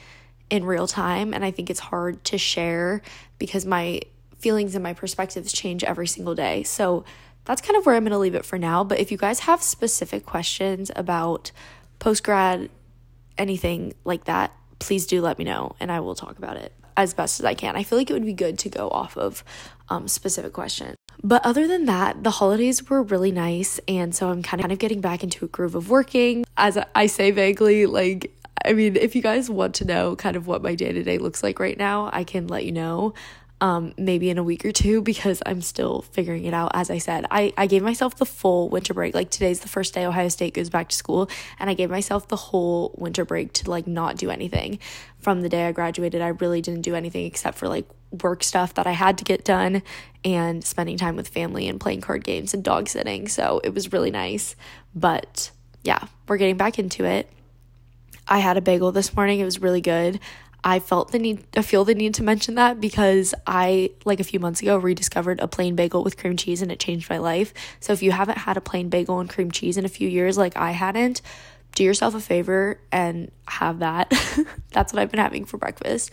in 0.49 0.65
real 0.65 0.87
time. 0.87 1.35
And 1.35 1.45
I 1.45 1.51
think 1.51 1.71
it's 1.71 1.81
hard 1.81 2.25
to 2.25 2.39
share 2.39 3.03
because 3.39 3.67
my 3.67 4.01
feelings 4.39 4.75
and 4.75 4.83
my 4.83 4.95
perspectives 4.95 5.53
change 5.53 5.85
every 5.85 6.07
single 6.07 6.35
day. 6.35 6.63
So, 6.63 7.05
that's 7.45 7.61
kind 7.61 7.77
of 7.77 7.87
where 7.87 7.95
I'm 7.95 8.05
going 8.05 8.13
to 8.13 8.19
leave 8.19 8.35
it 8.35 8.45
for 8.45 8.59
now. 8.59 8.85
But 8.85 9.01
if 9.01 9.11
you 9.11 9.19
guys 9.19 9.41
have 9.41 9.63
specific 9.63 10.27
questions 10.27 10.91
about 10.95 11.53
post 11.99 12.23
grad, 12.23 12.71
anything 13.39 13.95
like 14.05 14.25
that, 14.25 14.53
please 14.79 15.07
do 15.07 15.21
let 15.21 15.39
me 15.39 15.45
know 15.45 15.77
and 15.81 15.91
I 15.93 16.01
will 16.01 16.15
talk 16.15 16.39
about 16.39 16.57
it 16.57 16.73
as 16.97 17.15
best 17.15 17.41
as 17.41 17.47
I 17.47 17.55
can. 17.55 17.77
I 17.77 17.83
feel 17.83 17.99
like 17.99 18.11
it 18.11 18.13
would 18.13 18.25
be 18.25 18.33
good 18.33 18.59
to 18.61 18.69
go 18.69 18.89
off 18.91 19.17
of 19.17 19.43
um, 19.89 20.09
specific 20.09 20.53
questions. 20.53 20.97
But 21.23 21.45
other 21.45 21.67
than 21.67 21.85
that, 21.87 22.25
the 22.25 22.31
holidays 22.31 22.89
were 22.89 23.03
really 23.03 23.33
nice. 23.33 23.81
And 23.89 24.15
so 24.15 24.31
I'm 24.31 24.43
kind 24.43 24.61
of, 24.61 24.65
kind 24.65 24.73
of 24.73 24.79
getting 24.79 25.01
back 25.01 25.23
into 25.23 25.45
a 25.45 25.49
groove 25.49 25.75
of 25.75 25.91
working. 25.91 26.45
As 26.57 26.79
I 26.95 27.07
say 27.07 27.31
vaguely, 27.31 27.87
like, 27.87 28.35
I 28.65 28.73
mean, 28.73 28.97
if 28.97 29.15
you 29.15 29.23
guys 29.23 29.49
want 29.51 29.75
to 29.77 29.85
know 29.85 30.17
kind 30.17 30.37
of 30.37 30.47
what 30.47 30.63
my 30.63 30.75
day 30.75 30.93
to 30.93 31.03
day 31.03 31.19
looks 31.19 31.43
like 31.43 31.59
right 31.59 31.77
now, 31.77 32.11
I 32.13 32.25
can 32.25 32.47
let 32.47 32.65
you 32.65 32.73
know 32.73 33.15
um, 33.61 33.93
maybe 33.99 34.31
in 34.31 34.39
a 34.39 34.43
week 34.43 34.65
or 34.65 34.73
two 34.73 35.03
because 35.03 35.43
I'm 35.45 35.61
still 35.61 36.03
figuring 36.03 36.45
it 36.45 36.55
out. 36.55 36.71
As 36.75 36.91
I 36.91 36.99
said, 36.99 37.27
I, 37.31 37.53
I 37.57 37.67
gave 37.67 37.83
myself 37.83 38.17
the 38.17 38.27
full 38.27 38.69
winter 38.69 38.95
break. 38.95 39.15
Like 39.15 39.31
today's 39.31 39.61
the 39.61 39.69
first 39.69 39.95
day 39.95 40.05
Ohio 40.05 40.29
State 40.29 40.55
goes 40.55 40.71
back 40.71 40.89
to 40.89 40.97
school, 40.97 41.29
and 41.59 41.69
I 41.69 41.75
gave 41.75 41.91
myself 41.91 42.29
the 42.29 42.37
whole 42.37 42.95
winter 42.97 43.25
break 43.25 43.53
to 43.55 43.71
like 43.71 43.87
not 43.87 44.17
do 44.17 44.31
anything. 44.31 44.79
From 45.19 45.43
the 45.43 45.49
day 45.49 45.67
I 45.67 45.73
graduated, 45.73 46.23
I 46.23 46.29
really 46.29 46.63
didn't 46.63 46.83
do 46.83 46.95
anything 46.95 47.27
except 47.27 47.59
for 47.59 47.69
like 47.69 47.87
work 48.23 48.43
stuff 48.43 48.75
that 48.75 48.87
I 48.87 48.93
had 48.93 49.19
to 49.19 49.25
get 49.25 49.45
done 49.45 49.83
and 50.25 50.65
spending 50.65 50.97
time 50.97 51.17
with 51.17 51.29
family 51.29 51.69
and 51.69 51.81
playing 51.81 52.01
card 52.01 52.25
games 52.25 52.55
and 52.55 52.65
dog 52.65 52.89
sitting. 52.89 53.29
So 53.29 53.61
it 53.63 53.75
was 53.75 53.93
really 53.93 54.11
nice. 54.11 54.57
But 54.95 55.51
yeah, 55.83 56.07
we're 56.27 56.39
getting 56.39 56.57
back 56.57 56.79
into 56.79 57.05
it. 57.05 57.31
I 58.27 58.39
had 58.39 58.57
a 58.57 58.61
bagel 58.61 58.93
this 58.93 59.15
morning. 59.15 59.41
It 59.41 59.45
was 59.45 59.61
really 59.61 59.81
good. 59.81 60.21
I 60.63 60.79
felt 60.79 61.13
the 61.13 61.19
need, 61.19 61.45
I 61.57 61.63
feel 61.63 61.85
the 61.85 61.95
need 61.95 62.15
to 62.15 62.23
mention 62.23 62.55
that 62.57 62.81
because 62.81 63.35
I, 63.47 63.91
like 64.05 64.21
a 64.21 64.25
few 64.25 64.41
months 64.41 64.61
ago, 64.63 64.77
rediscovered 64.77 65.41
a 65.41 65.49
plain 65.49 65.75
bagel 65.75 66.05
with 66.05 66.17
cream 66.17 66.37
cheese 66.37 66.63
and 66.63 66.71
it 66.71 66.79
changed 66.79 67.09
my 67.09 67.19
life. 67.19 67.55
So 67.81 67.93
if 67.93 68.03
you 68.03 68.13
haven't 68.13 68.39
had 68.39 68.57
a 68.57 68.61
plain 68.61 68.89
bagel 68.89 69.21
and 69.21 69.29
cream 69.29 69.51
cheese 69.51 69.77
in 69.77 69.85
a 69.85 69.89
few 69.89 70.09
years, 70.09 70.37
like 70.37 70.57
I 70.57 70.73
hadn't, 70.73 71.23
do 71.75 71.85
yourself 71.85 72.15
a 72.15 72.21
favor 72.21 72.81
and 72.91 73.31
have 73.47 73.79
that. 73.79 74.13
That's 74.73 74.93
what 74.93 75.01
I've 75.01 75.11
been 75.11 75.21
having 75.21 75.45
for 75.45 75.57
breakfast. 75.57 76.11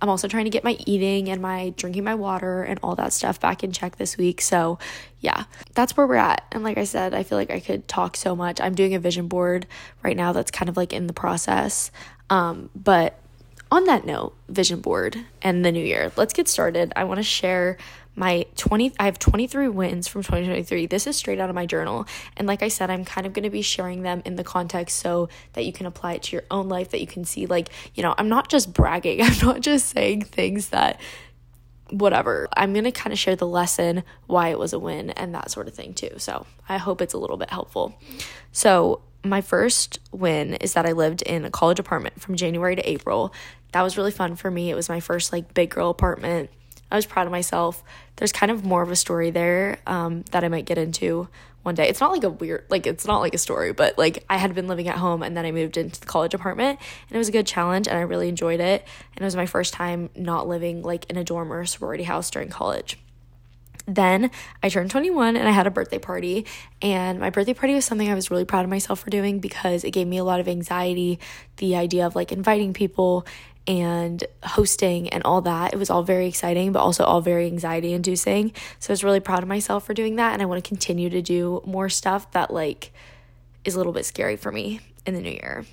I'm 0.00 0.08
also 0.08 0.28
trying 0.28 0.44
to 0.44 0.50
get 0.50 0.62
my 0.62 0.76
eating 0.86 1.28
and 1.28 1.42
my 1.42 1.74
drinking 1.76 2.04
my 2.04 2.14
water 2.14 2.62
and 2.62 2.78
all 2.82 2.94
that 2.96 3.12
stuff 3.12 3.40
back 3.40 3.64
in 3.64 3.72
check 3.72 3.96
this 3.96 4.16
week. 4.16 4.40
So, 4.40 4.78
yeah, 5.20 5.44
that's 5.74 5.96
where 5.96 6.06
we're 6.06 6.14
at. 6.14 6.44
And 6.52 6.62
like 6.62 6.78
I 6.78 6.84
said, 6.84 7.14
I 7.14 7.24
feel 7.24 7.36
like 7.36 7.50
I 7.50 7.58
could 7.58 7.88
talk 7.88 8.16
so 8.16 8.36
much. 8.36 8.60
I'm 8.60 8.76
doing 8.76 8.94
a 8.94 9.00
vision 9.00 9.26
board 9.26 9.66
right 10.04 10.16
now 10.16 10.32
that's 10.32 10.52
kind 10.52 10.68
of 10.68 10.76
like 10.76 10.92
in 10.92 11.08
the 11.08 11.12
process. 11.12 11.90
Um, 12.30 12.70
but 12.76 13.18
on 13.70 13.84
that 13.84 14.06
note, 14.06 14.34
vision 14.48 14.80
board 14.80 15.16
and 15.42 15.64
the 15.64 15.72
new 15.72 15.84
year, 15.84 16.12
let's 16.16 16.32
get 16.32 16.48
started. 16.48 16.92
I 16.96 17.04
want 17.04 17.18
to 17.18 17.24
share 17.24 17.76
my 18.18 18.46
20 18.56 18.94
I 18.98 19.04
have 19.04 19.18
23 19.18 19.68
wins 19.68 20.08
from 20.08 20.22
2023. 20.22 20.86
This 20.86 21.06
is 21.06 21.16
straight 21.16 21.38
out 21.38 21.48
of 21.48 21.54
my 21.54 21.66
journal. 21.66 22.06
And 22.36 22.48
like 22.48 22.62
I 22.62 22.68
said, 22.68 22.90
I'm 22.90 23.04
kind 23.04 23.26
of 23.26 23.32
going 23.32 23.44
to 23.44 23.50
be 23.50 23.62
sharing 23.62 24.02
them 24.02 24.22
in 24.24 24.34
the 24.34 24.42
context 24.42 24.98
so 24.98 25.28
that 25.52 25.64
you 25.64 25.72
can 25.72 25.86
apply 25.86 26.14
it 26.14 26.24
to 26.24 26.36
your 26.36 26.44
own 26.50 26.68
life 26.68 26.90
that 26.90 27.00
you 27.00 27.06
can 27.06 27.24
see 27.24 27.46
like, 27.46 27.68
you 27.94 28.02
know, 28.02 28.14
I'm 28.18 28.28
not 28.28 28.48
just 28.48 28.72
bragging. 28.72 29.22
I'm 29.22 29.38
not 29.46 29.60
just 29.60 29.90
saying 29.90 30.22
things 30.24 30.70
that 30.70 31.00
whatever. 31.90 32.48
I'm 32.56 32.72
going 32.72 32.84
to 32.84 32.92
kind 32.92 33.12
of 33.12 33.18
share 33.18 33.36
the 33.36 33.46
lesson, 33.46 34.02
why 34.26 34.48
it 34.48 34.58
was 34.58 34.72
a 34.72 34.78
win 34.78 35.10
and 35.10 35.34
that 35.34 35.50
sort 35.50 35.68
of 35.68 35.74
thing 35.74 35.94
too. 35.94 36.10
So, 36.18 36.46
I 36.68 36.76
hope 36.76 37.00
it's 37.00 37.14
a 37.14 37.18
little 37.18 37.36
bit 37.36 37.50
helpful. 37.50 37.98
So, 38.52 39.00
my 39.24 39.40
first 39.40 39.98
win 40.12 40.54
is 40.54 40.74
that 40.74 40.86
I 40.86 40.92
lived 40.92 41.22
in 41.22 41.44
a 41.44 41.50
college 41.50 41.78
apartment 41.78 42.20
from 42.20 42.36
January 42.36 42.76
to 42.76 42.88
April 42.88 43.32
that 43.72 43.82
was 43.82 43.96
really 43.96 44.10
fun 44.10 44.36
for 44.36 44.50
me. 44.50 44.70
It 44.70 44.74
was 44.74 44.88
my 44.88 45.00
first 45.00 45.32
like 45.32 45.54
big 45.54 45.70
girl 45.70 45.90
apartment. 45.90 46.50
I 46.90 46.96
was 46.96 47.06
proud 47.06 47.26
of 47.26 47.32
myself. 47.32 47.82
There's 48.16 48.32
kind 48.32 48.50
of 48.50 48.64
more 48.64 48.82
of 48.82 48.90
a 48.90 48.96
story 48.96 49.30
there 49.30 49.78
um, 49.86 50.22
that 50.30 50.42
I 50.42 50.48
might 50.48 50.64
get 50.64 50.78
into 50.78 51.28
one 51.62 51.74
day. 51.74 51.88
It's 51.88 52.00
not 52.00 52.12
like 52.12 52.24
a 52.24 52.30
weird, 52.30 52.64
like, 52.70 52.86
it's 52.86 53.06
not 53.06 53.18
like 53.18 53.34
a 53.34 53.38
story, 53.38 53.72
but 53.72 53.98
like 53.98 54.24
I 54.30 54.38
had 54.38 54.54
been 54.54 54.68
living 54.68 54.88
at 54.88 54.96
home 54.96 55.22
and 55.22 55.36
then 55.36 55.44
I 55.44 55.52
moved 55.52 55.76
into 55.76 56.00
the 56.00 56.06
college 56.06 56.32
apartment 56.32 56.78
and 57.08 57.14
it 57.14 57.18
was 57.18 57.28
a 57.28 57.32
good 57.32 57.46
challenge 57.46 57.86
and 57.86 57.98
I 57.98 58.02
really 58.02 58.28
enjoyed 58.28 58.60
it. 58.60 58.86
And 59.14 59.22
it 59.22 59.24
was 59.24 59.36
my 59.36 59.46
first 59.46 59.74
time 59.74 60.08
not 60.16 60.48
living 60.48 60.82
like 60.82 61.08
in 61.10 61.16
a 61.18 61.24
dorm 61.24 61.52
or 61.52 61.60
a 61.60 61.66
sorority 61.66 62.04
house 62.04 62.30
during 62.30 62.48
college. 62.48 62.98
Then 63.86 64.30
I 64.62 64.68
turned 64.68 64.90
21 64.90 65.36
and 65.36 65.48
I 65.48 65.50
had 65.50 65.66
a 65.66 65.70
birthday 65.70 65.98
party. 65.98 66.44
And 66.82 67.18
my 67.18 67.30
birthday 67.30 67.54
party 67.54 67.74
was 67.74 67.86
something 67.86 68.08
I 68.08 68.14
was 68.14 68.30
really 68.30 68.44
proud 68.44 68.64
of 68.64 68.70
myself 68.70 69.00
for 69.00 69.08
doing 69.08 69.40
because 69.40 69.82
it 69.82 69.92
gave 69.92 70.06
me 70.06 70.18
a 70.18 70.24
lot 70.24 70.40
of 70.40 70.48
anxiety. 70.48 71.18
The 71.56 71.74
idea 71.76 72.06
of 72.06 72.14
like 72.14 72.30
inviting 72.30 72.74
people 72.74 73.26
and 73.68 74.24
hosting 74.42 75.10
and 75.10 75.22
all 75.24 75.42
that. 75.42 75.74
It 75.74 75.76
was 75.76 75.90
all 75.90 76.02
very 76.02 76.26
exciting, 76.26 76.72
but 76.72 76.80
also 76.80 77.04
all 77.04 77.20
very 77.20 77.46
anxiety 77.46 77.92
inducing. 77.92 78.52
So 78.78 78.90
I 78.90 78.94
was 78.94 79.04
really 79.04 79.20
proud 79.20 79.42
of 79.42 79.48
myself 79.48 79.84
for 79.84 79.92
doing 79.92 80.16
that. 80.16 80.32
And 80.32 80.40
I 80.40 80.46
want 80.46 80.64
to 80.64 80.66
continue 80.66 81.10
to 81.10 81.20
do 81.20 81.62
more 81.66 81.90
stuff 81.90 82.32
that 82.32 82.50
like 82.50 82.92
is 83.66 83.74
a 83.74 83.78
little 83.78 83.92
bit 83.92 84.06
scary 84.06 84.36
for 84.36 84.50
me 84.50 84.80
in 85.06 85.12
the 85.14 85.20
new 85.20 85.30
year. 85.30 85.66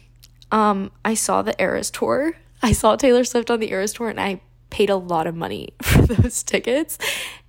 Um, 0.51 0.91
I 1.05 1.13
saw 1.13 1.41
the 1.41 1.59
Eras 1.59 1.89
tour. 1.89 2.33
I 2.61 2.73
saw 2.73 2.97
Taylor 2.97 3.23
Swift 3.23 3.49
on 3.49 3.61
the 3.61 3.71
Eras 3.71 3.93
tour 3.93 4.09
and 4.09 4.19
I 4.19 4.41
paid 4.69 4.89
a 4.89 4.97
lot 4.97 5.25
of 5.25 5.35
money 5.35 5.69
for 5.81 6.01
those 6.01 6.43
tickets. 6.43 6.97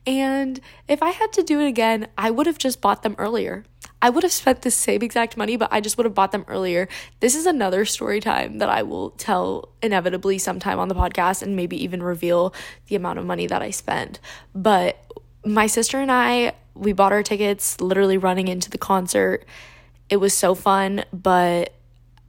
And 0.07 0.61
if 0.87 1.03
I 1.03 1.11
had 1.11 1.33
to 1.33 1.43
do 1.43 1.61
it 1.61 1.67
again, 1.67 2.07
I 2.17 2.31
would 2.31 2.47
have 2.47 2.59
just 2.59 2.81
bought 2.81 3.03
them 3.03 3.17
earlier. 3.19 3.65
I 4.03 4.11
would 4.11 4.23
have 4.23 4.33
spent 4.33 4.63
the 4.63 4.71
same 4.71 5.03
exact 5.03 5.37
money, 5.37 5.57
but 5.57 5.73
I 5.73 5.81
just 5.81 5.97
would 5.97 6.05
have 6.05 6.15
bought 6.15 6.33
them 6.33 6.45
earlier. 6.49 6.89
This 7.21 7.35
is 7.35 7.47
another 7.47 7.85
story 7.85 8.21
time 8.21 8.59
that 8.59 8.69
I 8.69 8.83
will 8.83 9.11
tell 9.11 9.71
inevitably 9.83 10.39
sometime 10.39 10.79
on 10.79 10.89
the 10.89 10.95
podcast 10.95 11.43
and 11.43 11.57
maybe 11.57 11.83
even 11.83 12.03
reveal 12.03 12.55
the 12.89 12.97
amount 12.97 13.19
of 13.19 13.25
money 13.25 13.47
that 13.47 13.63
I 13.63 13.71
spent. 13.71 14.21
But 14.55 15.03
my 15.45 15.67
sister 15.67 15.99
and 15.99 16.13
I, 16.13 16.53
we 16.75 16.93
bought 16.93 17.13
our 17.13 17.23
tickets 17.23 17.81
literally 17.81 18.19
running 18.19 18.49
into 18.49 18.71
the 18.71 18.79
concert. 18.79 19.47
It 20.11 20.19
was 20.19 20.35
so 20.35 20.55
fun, 20.55 21.05
but 21.13 21.73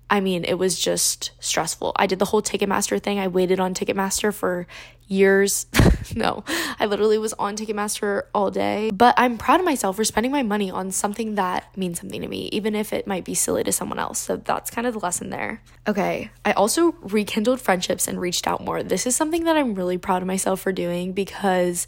I 0.10 0.20
mean, 0.22 0.46
it 0.46 0.56
was 0.56 0.80
just 0.80 1.32
stressful. 1.40 1.94
I 1.96 2.08
did 2.08 2.20
the 2.20 2.26
whole 2.26 2.42
Ticketmaster 2.42 3.02
thing. 3.02 3.20
I 3.20 3.28
waited 3.28 3.60
on 3.60 3.74
Ticketmaster 3.74 4.34
for 4.34 4.68
years. 5.08 5.66
no, 6.16 6.44
I 6.80 6.86
literally 6.86 7.18
was 7.18 7.34
on 7.34 7.58
Ticketmaster 7.58 8.24
all 8.34 8.52
day. 8.52 8.90
But 8.94 9.16
I'm 9.18 9.38
proud 9.38 9.60
of 9.60 9.66
myself 9.66 9.98
for 9.98 10.04
spending 10.04 10.32
my 10.32 10.44
money 10.44 10.72
on 10.72 10.92
something 10.92 11.36
that 11.36 11.76
means 11.78 12.00
something 12.00 12.22
to 12.22 12.28
me, 12.28 12.50
even 12.52 12.76
if 12.76 12.94
it 12.94 13.08
might 13.08 13.26
be 13.26 13.34
silly 13.34 13.64
to 13.64 13.72
someone 13.72 14.00
else. 14.00 14.20
So 14.20 14.38
that's 14.38 14.70
kind 14.70 14.88
of 14.88 14.94
the 14.94 15.00
lesson 15.00 15.30
there. 15.30 15.62
Okay, 15.88 16.32
I 16.46 16.54
also 16.54 16.94
rekindled 17.02 17.60
friendships 17.60 18.08
and 18.08 18.20
reached 18.20 18.48
out 18.48 18.64
more. 18.64 18.84
This 18.84 19.06
is 19.06 19.16
something 19.16 19.44
that 19.44 19.58
I'm 19.58 19.76
really 19.76 19.98
proud 19.98 20.22
of 20.22 20.28
myself 20.28 20.62
for 20.62 20.72
doing 20.72 21.14
because 21.14 21.88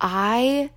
I 0.00 0.70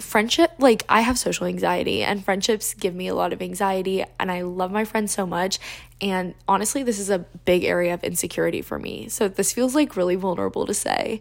friendship 0.00 0.52
like 0.58 0.82
I 0.88 1.02
have 1.02 1.18
social 1.18 1.46
anxiety 1.46 2.02
and 2.02 2.24
friendships 2.24 2.74
give 2.74 2.94
me 2.94 3.06
a 3.06 3.14
lot 3.14 3.32
of 3.32 3.40
anxiety 3.40 4.04
and 4.18 4.30
I 4.30 4.42
love 4.42 4.72
my 4.72 4.84
friends 4.84 5.12
so 5.12 5.24
much 5.24 5.60
and 6.00 6.34
honestly 6.48 6.82
this 6.82 6.98
is 6.98 7.10
a 7.10 7.20
big 7.20 7.62
area 7.64 7.94
of 7.94 8.02
insecurity 8.02 8.60
for 8.60 8.78
me. 8.78 9.08
So 9.08 9.28
this 9.28 9.52
feels 9.52 9.74
like 9.74 9.96
really 9.96 10.16
vulnerable 10.16 10.66
to 10.66 10.74
say, 10.74 11.20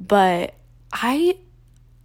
but 0.00 0.54
I 0.92 1.38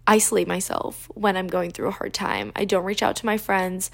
isolate 0.08 0.48
myself 0.48 1.10
when 1.14 1.38
I'm 1.38 1.48
going 1.48 1.72
through 1.72 1.88
a 1.88 1.92
hard 1.92 2.14
time. 2.14 2.52
I 2.56 2.66
don't 2.66 2.84
reach 2.84 3.04
out 3.04 3.16
to 3.18 3.26
my 3.26 3.38
friends. 3.38 3.92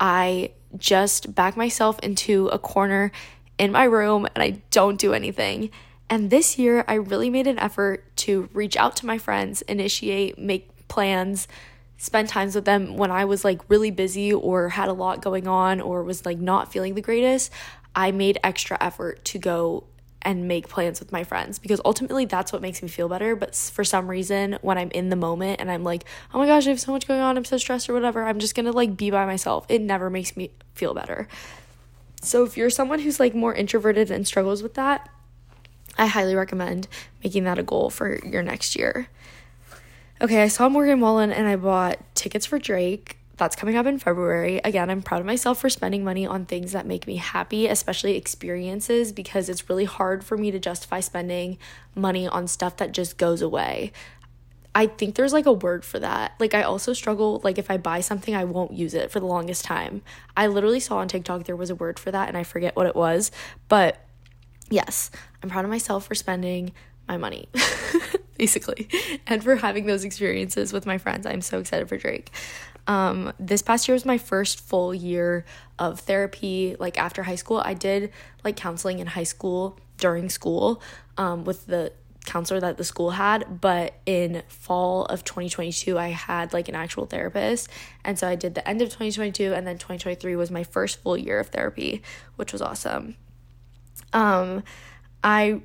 I 0.00 0.52
just 0.76 1.34
back 1.34 1.56
myself 1.56 1.98
into 2.00 2.48
a 2.48 2.58
corner 2.58 3.12
in 3.58 3.72
my 3.72 3.84
room 3.84 4.26
and 4.34 4.42
I 4.42 4.62
don't 4.70 4.98
do 4.98 5.12
anything. 5.12 5.70
And 6.10 6.30
this 6.30 6.58
year, 6.58 6.84
I 6.88 6.94
really 6.94 7.28
made 7.28 7.46
an 7.46 7.58
effort 7.58 8.04
to 8.18 8.48
reach 8.54 8.78
out 8.78 8.96
to 8.96 9.06
my 9.06 9.18
friends, 9.18 9.60
initiate, 9.62 10.38
make 10.38 10.70
plans, 10.88 11.48
spend 11.96 12.28
times 12.28 12.54
with 12.54 12.64
them 12.64 12.96
when 12.96 13.10
I 13.10 13.24
was 13.24 13.44
like 13.44 13.60
really 13.68 13.90
busy 13.90 14.32
or 14.32 14.70
had 14.70 14.88
a 14.88 14.92
lot 14.92 15.22
going 15.22 15.46
on 15.46 15.80
or 15.80 16.02
was 16.02 16.24
like 16.24 16.38
not 16.38 16.72
feeling 16.72 16.94
the 16.94 17.00
greatest. 17.02 17.52
I 17.94 18.12
made 18.12 18.38
extra 18.44 18.76
effort 18.80 19.24
to 19.26 19.38
go 19.38 19.84
and 20.22 20.48
make 20.48 20.68
plans 20.68 21.00
with 21.00 21.12
my 21.12 21.24
friends 21.24 21.58
because 21.58 21.80
ultimately 21.84 22.24
that's 22.24 22.52
what 22.52 22.62
makes 22.62 22.82
me 22.82 22.88
feel 22.88 23.08
better. 23.08 23.36
But 23.36 23.54
for 23.54 23.84
some 23.84 24.08
reason, 24.08 24.58
when 24.62 24.78
I'm 24.78 24.90
in 24.90 25.10
the 25.10 25.16
moment 25.16 25.60
and 25.60 25.70
I'm 25.70 25.84
like, 25.84 26.04
oh 26.34 26.38
my 26.38 26.46
gosh, 26.46 26.66
I 26.66 26.70
have 26.70 26.80
so 26.80 26.92
much 26.92 27.06
going 27.06 27.20
on, 27.20 27.36
I'm 27.36 27.44
so 27.44 27.56
stressed 27.56 27.88
or 27.88 27.94
whatever, 27.94 28.24
I'm 28.24 28.38
just 28.38 28.54
gonna 28.54 28.72
like 28.72 28.96
be 28.96 29.10
by 29.10 29.26
myself. 29.26 29.66
It 29.68 29.80
never 29.80 30.10
makes 30.10 30.36
me 30.36 30.50
feel 30.74 30.94
better. 30.94 31.28
So 32.20 32.44
if 32.44 32.56
you're 32.56 32.70
someone 32.70 32.98
who's 33.00 33.20
like 33.20 33.34
more 33.34 33.54
introverted 33.54 34.10
and 34.10 34.26
struggles 34.26 34.62
with 34.62 34.74
that, 34.74 35.08
I 35.96 36.06
highly 36.06 36.34
recommend 36.34 36.88
making 37.22 37.44
that 37.44 37.58
a 37.58 37.62
goal 37.62 37.90
for 37.90 38.18
your 38.24 38.42
next 38.42 38.76
year. 38.76 39.08
Okay, 40.20 40.42
I 40.42 40.48
saw 40.48 40.68
Morgan 40.68 40.98
Wallen 40.98 41.30
and 41.30 41.46
I 41.46 41.54
bought 41.54 42.00
tickets 42.16 42.44
for 42.44 42.58
Drake 42.58 43.18
that's 43.36 43.54
coming 43.54 43.76
up 43.76 43.86
in 43.86 44.00
February. 44.00 44.60
Again, 44.64 44.90
I'm 44.90 45.00
proud 45.00 45.20
of 45.20 45.26
myself 45.26 45.60
for 45.60 45.70
spending 45.70 46.02
money 46.02 46.26
on 46.26 46.44
things 46.44 46.72
that 46.72 46.86
make 46.86 47.06
me 47.06 47.16
happy, 47.16 47.68
especially 47.68 48.16
experiences, 48.16 49.12
because 49.12 49.48
it's 49.48 49.70
really 49.70 49.84
hard 49.84 50.24
for 50.24 50.36
me 50.36 50.50
to 50.50 50.58
justify 50.58 50.98
spending 50.98 51.56
money 51.94 52.26
on 52.26 52.48
stuff 52.48 52.78
that 52.78 52.90
just 52.90 53.16
goes 53.16 53.40
away. 53.40 53.92
I 54.74 54.88
think 54.88 55.14
there's 55.14 55.32
like 55.32 55.46
a 55.46 55.52
word 55.52 55.84
for 55.84 56.00
that. 56.00 56.34
Like, 56.40 56.52
I 56.52 56.62
also 56.62 56.92
struggle, 56.92 57.40
like, 57.44 57.56
if 57.56 57.70
I 57.70 57.76
buy 57.76 58.00
something, 58.00 58.34
I 58.34 58.42
won't 58.42 58.72
use 58.72 58.94
it 58.94 59.12
for 59.12 59.20
the 59.20 59.26
longest 59.26 59.64
time. 59.64 60.02
I 60.36 60.48
literally 60.48 60.80
saw 60.80 60.96
on 60.98 61.06
TikTok 61.06 61.44
there 61.44 61.54
was 61.54 61.70
a 61.70 61.76
word 61.76 61.96
for 62.00 62.10
that 62.10 62.26
and 62.26 62.36
I 62.36 62.42
forget 62.42 62.74
what 62.74 62.86
it 62.86 62.96
was. 62.96 63.30
But 63.68 64.04
yes, 64.68 65.12
I'm 65.44 65.48
proud 65.48 65.64
of 65.64 65.70
myself 65.70 66.06
for 66.06 66.16
spending 66.16 66.72
my 67.08 67.16
money, 67.16 67.48
basically, 68.38 68.88
and 69.26 69.42
for 69.42 69.56
having 69.56 69.86
those 69.86 70.04
experiences 70.04 70.72
with 70.72 70.86
my 70.86 70.98
friends. 70.98 71.26
I'm 71.26 71.40
so 71.40 71.58
excited 71.58 71.88
for 71.88 71.96
Drake. 71.96 72.30
Um, 72.86 73.32
this 73.38 73.60
past 73.62 73.86
year 73.86 73.94
was 73.94 74.04
my 74.04 74.18
first 74.18 74.60
full 74.60 74.94
year 74.94 75.44
of 75.78 76.00
therapy. 76.00 76.76
Like 76.78 76.98
after 76.98 77.22
high 77.24 77.34
school, 77.34 77.60
I 77.64 77.74
did 77.74 78.12
like 78.44 78.56
counseling 78.56 78.98
in 78.98 79.06
high 79.08 79.24
school 79.24 79.78
during 79.98 80.28
school 80.28 80.80
um, 81.16 81.44
with 81.44 81.66
the 81.66 81.92
counselor 82.24 82.60
that 82.60 82.76
the 82.76 82.84
school 82.84 83.12
had 83.12 83.58
but 83.60 83.94
in 84.04 84.42
fall 84.48 85.06
of 85.06 85.24
2022 85.24 85.98
i 85.98 86.08
had 86.08 86.52
like 86.52 86.68
an 86.68 86.74
actual 86.74 87.06
therapist 87.06 87.70
and 88.04 88.18
so 88.18 88.28
i 88.28 88.34
did 88.34 88.54
the 88.54 88.68
end 88.68 88.82
of 88.82 88.88
2022 88.88 89.54
and 89.54 89.66
then 89.66 89.76
2023 89.76 90.36
was 90.36 90.50
my 90.50 90.62
first 90.62 91.00
full 91.02 91.16
year 91.16 91.40
of 91.40 91.46
therapy 91.48 92.02
which 92.36 92.52
was 92.52 92.60
awesome 92.60 93.16
um 94.12 94.62
i 95.24 95.58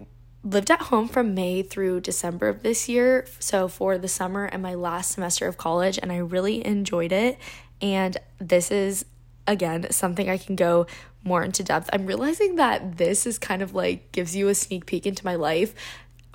lived 0.43 0.69
at 0.69 0.81
home 0.81 1.07
from 1.07 1.33
May 1.33 1.63
through 1.63 2.01
December 2.01 2.49
of 2.49 2.63
this 2.63 2.89
year, 2.89 3.25
so 3.39 3.67
for 3.67 3.97
the 3.97 4.07
summer 4.07 4.45
and 4.45 4.61
my 4.61 4.73
last 4.73 5.11
semester 5.11 5.47
of 5.47 5.57
college, 5.57 5.97
and 6.01 6.11
I 6.11 6.17
really 6.17 6.65
enjoyed 6.65 7.11
it. 7.13 7.37
And 7.81 8.17
this 8.39 8.69
is, 8.69 9.05
again, 9.47 9.89
something 9.91 10.29
I 10.29 10.37
can 10.37 10.55
go 10.55 10.85
more 11.23 11.43
into 11.43 11.63
depth. 11.63 11.89
I'm 11.93 12.05
realizing 12.05 12.57
that 12.57 12.97
this 12.97 13.25
is 13.25 13.39
kind 13.39 13.61
of 13.61 13.73
like 13.73 14.11
gives 14.11 14.35
you 14.35 14.49
a 14.49 14.55
sneak 14.55 14.85
peek 14.85 15.05
into 15.05 15.25
my 15.25 15.35
life 15.35 15.73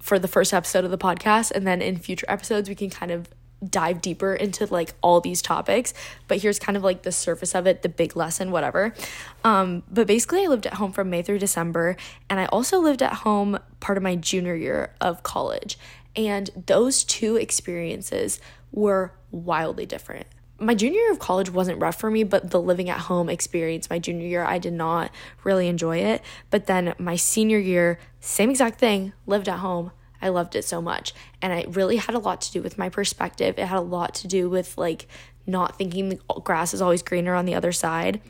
for 0.01 0.19
the 0.19 0.29
first 0.29 0.55
episode 0.55 0.85
of 0.85 0.91
the 0.91 0.99
podcast, 0.99 1.51
and 1.51 1.67
then 1.67 1.83
in 1.83 1.99
future 1.99 2.27
episodes, 2.29 2.69
we 2.69 2.75
can 2.75 2.89
kind 2.89 3.11
of 3.11 3.29
dive 3.67 4.01
deeper 4.01 4.35
into 4.35 4.67
like 4.67 4.95
all 5.03 5.21
these 5.21 5.43
topics 5.43 5.93
but 6.29 6.39
here's 6.39 6.59
kind 6.59 6.77
of 6.77 6.85
like 6.85 7.03
the 7.03 7.11
surface 7.11 7.55
of 7.55 7.67
it 7.67 7.83
the 7.83 7.89
big 7.89 8.15
lesson 8.17 8.51
whatever. 8.51 8.95
Um 9.45 9.83
but 9.91 10.07
basically 10.07 10.45
i 10.45 10.47
lived 10.47 10.67
at 10.67 10.75
home 10.75 10.93
from 10.93 11.11
may 11.11 11.23
through 11.23 11.39
december 11.41 11.97
and 12.31 12.39
i 12.39 12.47
also 12.47 12.79
lived 12.79 13.03
at 13.03 13.13
home 13.15 13.59
part 13.81 13.97
of 13.97 14.03
my 14.03 14.17
junior 14.17 14.55
year 14.55 14.95
of 15.01 15.23
college. 15.23 15.79
And 16.17 16.51
those 16.67 17.05
two 17.05 17.37
experiences 17.37 18.41
were 18.73 19.13
wildly 19.31 19.87
different. 19.87 20.27
My 20.61 20.75
junior 20.75 20.99
year 20.99 21.13
of 21.13 21.21
college 21.21 21.51
wasn't 21.51 21.81
rough 21.81 22.01
for 22.01 22.11
me, 22.11 22.25
but 22.25 22.51
the 22.51 22.61
living 22.61 22.91
at 22.91 22.99
home 22.99 23.29
experience 23.29 23.89
my 23.89 24.01
junior 24.01 24.27
year, 24.27 24.45
I 24.45 24.59
did 24.59 24.73
not 24.73 25.13
really 25.45 25.69
enjoy 25.69 25.99
it. 25.99 26.23
But 26.51 26.67
then 26.67 26.95
my 26.99 27.15
senior 27.15 27.59
year, 27.59 28.01
same 28.21 28.51
exact 28.51 28.81
thing, 28.81 29.13
lived 29.27 29.49
at 29.49 29.61
home, 29.61 29.93
I 30.21 30.29
loved 30.29 30.57
it 30.57 30.65
so 30.65 30.83
much. 30.83 31.15
And 31.41 31.53
it 31.53 31.77
really 31.77 31.97
had 31.97 32.15
a 32.15 32.19
lot 32.19 32.41
to 32.43 32.53
do 32.53 32.63
with 32.63 32.79
my 32.79 32.89
perspective. 32.89 33.59
It 33.59 33.67
had 33.67 33.79
a 33.79 33.83
lot 33.83 34.15
to 34.17 34.29
do 34.29 34.49
with 34.49 34.77
like 34.77 35.07
not 35.47 35.77
thinking 35.77 36.09
the 36.11 36.17
grass 36.45 36.75
is 36.75 36.83
always 36.83 37.03
greener 37.03 37.35
on 37.35 37.47
the 37.47 37.55
other 37.55 37.73
side 37.73 38.21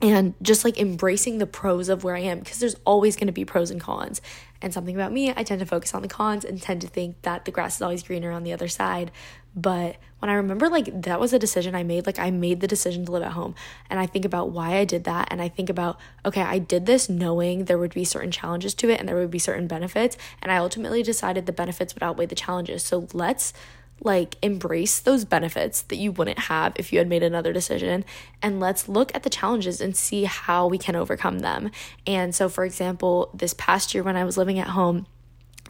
and 0.00 0.34
just 0.40 0.64
like 0.64 0.78
embracing 0.78 1.38
the 1.38 1.46
pros 1.46 1.88
of 1.88 2.04
where 2.04 2.16
I 2.16 2.20
am 2.20 2.38
because 2.40 2.60
there's 2.60 2.76
always 2.84 3.16
going 3.16 3.26
to 3.26 3.32
be 3.32 3.44
pros 3.44 3.70
and 3.70 3.80
cons. 3.80 4.20
And 4.60 4.72
something 4.74 4.94
about 4.94 5.12
me, 5.12 5.32
I 5.34 5.42
tend 5.42 5.60
to 5.60 5.66
focus 5.66 5.94
on 5.94 6.02
the 6.02 6.08
cons 6.08 6.44
and 6.44 6.60
tend 6.60 6.80
to 6.82 6.88
think 6.88 7.22
that 7.22 7.44
the 7.44 7.50
grass 7.50 7.76
is 7.76 7.82
always 7.82 8.02
greener 8.02 8.30
on 8.30 8.42
the 8.42 8.52
other 8.52 8.68
side. 8.68 9.10
But 9.54 9.96
when 10.20 10.30
I 10.30 10.34
remember, 10.34 10.68
like, 10.68 11.02
that 11.02 11.20
was 11.20 11.32
a 11.32 11.38
decision 11.38 11.74
I 11.74 11.82
made, 11.82 12.06
like, 12.06 12.18
I 12.18 12.30
made 12.30 12.60
the 12.60 12.66
decision 12.66 13.04
to 13.06 13.12
live 13.12 13.22
at 13.22 13.32
home. 13.32 13.54
And 13.88 13.98
I 13.98 14.06
think 14.06 14.24
about 14.24 14.50
why 14.50 14.76
I 14.76 14.84
did 14.84 15.04
that. 15.04 15.28
And 15.30 15.40
I 15.40 15.48
think 15.48 15.70
about, 15.70 15.98
okay, 16.24 16.42
I 16.42 16.58
did 16.58 16.86
this 16.86 17.08
knowing 17.08 17.64
there 17.64 17.78
would 17.78 17.94
be 17.94 18.04
certain 18.04 18.30
challenges 18.30 18.74
to 18.74 18.90
it 18.90 19.00
and 19.00 19.08
there 19.08 19.16
would 19.16 19.30
be 19.30 19.38
certain 19.38 19.66
benefits. 19.66 20.16
And 20.42 20.52
I 20.52 20.58
ultimately 20.58 21.02
decided 21.02 21.46
the 21.46 21.52
benefits 21.52 21.94
would 21.94 22.02
outweigh 22.02 22.26
the 22.26 22.34
challenges. 22.34 22.82
So 22.82 23.08
let's 23.12 23.52
like 24.00 24.36
embrace 24.42 25.00
those 25.00 25.24
benefits 25.24 25.82
that 25.82 25.96
you 25.96 26.12
wouldn't 26.12 26.38
have 26.38 26.72
if 26.76 26.92
you 26.92 26.98
had 26.98 27.08
made 27.08 27.22
another 27.22 27.52
decision 27.52 28.04
and 28.40 28.60
let's 28.60 28.88
look 28.88 29.12
at 29.14 29.24
the 29.24 29.30
challenges 29.30 29.80
and 29.80 29.96
see 29.96 30.24
how 30.24 30.66
we 30.66 30.78
can 30.78 30.94
overcome 30.94 31.40
them. 31.40 31.70
And 32.06 32.34
so 32.34 32.48
for 32.48 32.64
example, 32.64 33.30
this 33.34 33.54
past 33.54 33.94
year 33.94 34.04
when 34.04 34.16
I 34.16 34.24
was 34.24 34.36
living 34.36 34.58
at 34.58 34.68
home, 34.68 35.06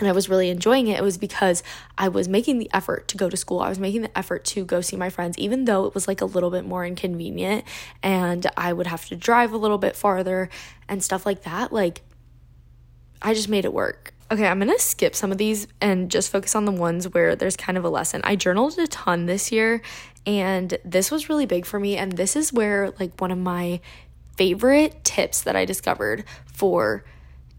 and 0.01 0.09
I 0.09 0.13
was 0.13 0.29
really 0.29 0.51
enjoying 0.51 0.89
it, 0.89 0.99
it 0.99 1.03
was 1.03 1.19
because 1.19 1.63
I 1.97 2.09
was 2.09 2.29
making 2.29 2.59
the 2.59 2.71
effort 2.73 3.09
to 3.09 3.17
go 3.17 3.29
to 3.29 3.37
school. 3.37 3.61
I 3.61 3.69
was 3.69 3.79
making 3.79 4.03
the 4.03 4.19
effort 4.19 4.45
to 4.47 4.65
go 4.65 4.81
see 4.81 4.97
my 4.97 5.11
friends, 5.11 5.39
even 5.39 5.65
though 5.65 5.87
it 5.87 5.95
was 5.95 6.09
like 6.09 6.21
a 6.21 6.25
little 6.27 6.51
bit 6.51 6.65
more 6.65 6.85
inconvenient 6.85 7.65
and 8.03 8.47
I 8.57 8.73
would 8.73 8.87
have 8.87 9.07
to 9.07 9.17
drive 9.17 9.53
a 9.53 9.57
little 9.57 9.79
bit 9.79 9.97
farther 9.97 10.49
and 10.89 11.03
stuff 11.03 11.27
like 11.27 11.43
that. 11.43 11.73
Like, 11.73 12.03
I 13.21 13.35
just 13.35 13.49
made 13.49 13.65
it 13.65 13.73
work. 13.73 14.15
Okay, 14.31 14.47
I'm 14.47 14.59
gonna 14.59 14.79
skip 14.79 15.15
some 15.15 15.33
of 15.33 15.39
these 15.39 15.67
and 15.81 16.11
just 16.11 16.31
focus 16.31 16.55
on 16.55 16.67
the 16.67 16.73
ones 16.73 17.09
where 17.09 17.35
there's 17.35 17.57
kind 17.57 17.79
of 17.79 17.85
a 17.85 17.89
lesson. 17.89 18.21
I 18.25 18.37
journaled 18.37 18.79
a 18.79 18.87
ton 18.87 19.25
this 19.27 19.51
year, 19.51 19.81
and 20.27 20.77
this 20.85 21.11
was 21.11 21.31
really 21.31 21.47
big 21.47 21.65
for 21.65 21.81
me. 21.81 21.97
And 21.97 22.13
this 22.13 22.37
is 22.37 22.53
where, 22.53 22.93
like, 23.01 23.19
one 23.21 23.31
of 23.31 23.39
my 23.39 23.81
favorite 24.37 25.03
tips 25.03 25.43
that 25.43 25.57
I 25.57 25.65
discovered 25.65 26.25
for 26.45 27.05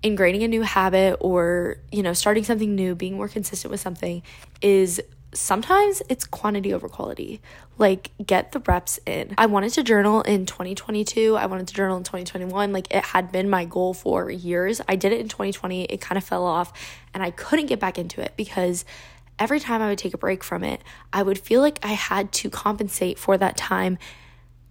ingraining 0.04 0.44
a 0.44 0.48
new 0.48 0.62
habit 0.62 1.18
or, 1.20 1.78
you 1.92 2.04
know, 2.04 2.14
starting 2.14 2.44
something 2.44 2.76
new, 2.76 2.96
being 2.96 3.16
more 3.16 3.28
consistent 3.28 3.72
with 3.72 3.80
something 3.80 4.22
is 4.62 5.02
sometimes 5.34 6.02
it's 6.10 6.26
quantity 6.26 6.74
over 6.74 6.88
quality. 6.88 7.42
Like, 7.78 8.12
get 8.26 8.52
the 8.52 8.60
reps 8.60 9.00
in. 9.06 9.34
I 9.38 9.46
wanted 9.46 9.72
to 9.74 9.84
journal 9.84 10.22
in 10.22 10.46
2022. 10.46 11.36
I 11.36 11.46
wanted 11.46 11.68
to 11.68 11.74
journal 11.74 11.98
in 11.98 12.04
2021. 12.04 12.74
Like, 12.74 12.94
it 12.94 13.04
had 13.04 13.32
been 13.32 13.50
my 13.50 13.66
goal 13.66 13.94
for 13.94 14.30
years. 14.30 14.82
I 14.88 14.96
did 14.96 15.12
it 15.12 15.20
in 15.20 15.28
2020. 15.28 15.86
It 15.86 16.02
kind 16.02 16.18
of 16.18 16.24
fell 16.24 16.46
off, 16.46 16.74
and 17.14 17.24
I 17.24 17.32
couldn't 17.32 17.68
get 17.68 17.80
back 17.80 17.98
into 17.98 18.22
it 18.22 18.34
because 18.36 18.86
every 19.38 19.60
time 19.60 19.82
I 19.82 19.90
would 19.90 19.98
take 19.98 20.14
a 20.14 20.18
break 20.18 20.44
from 20.44 20.64
it, 20.64 20.82
I 21.14 21.24
would 21.24 21.40
feel 21.40 21.62
like 21.62 21.80
I 21.84 21.94
had 21.94 22.32
to 22.34 22.50
compensate 22.50 23.18
for 23.18 23.38
that 23.38 23.56
time 23.56 23.98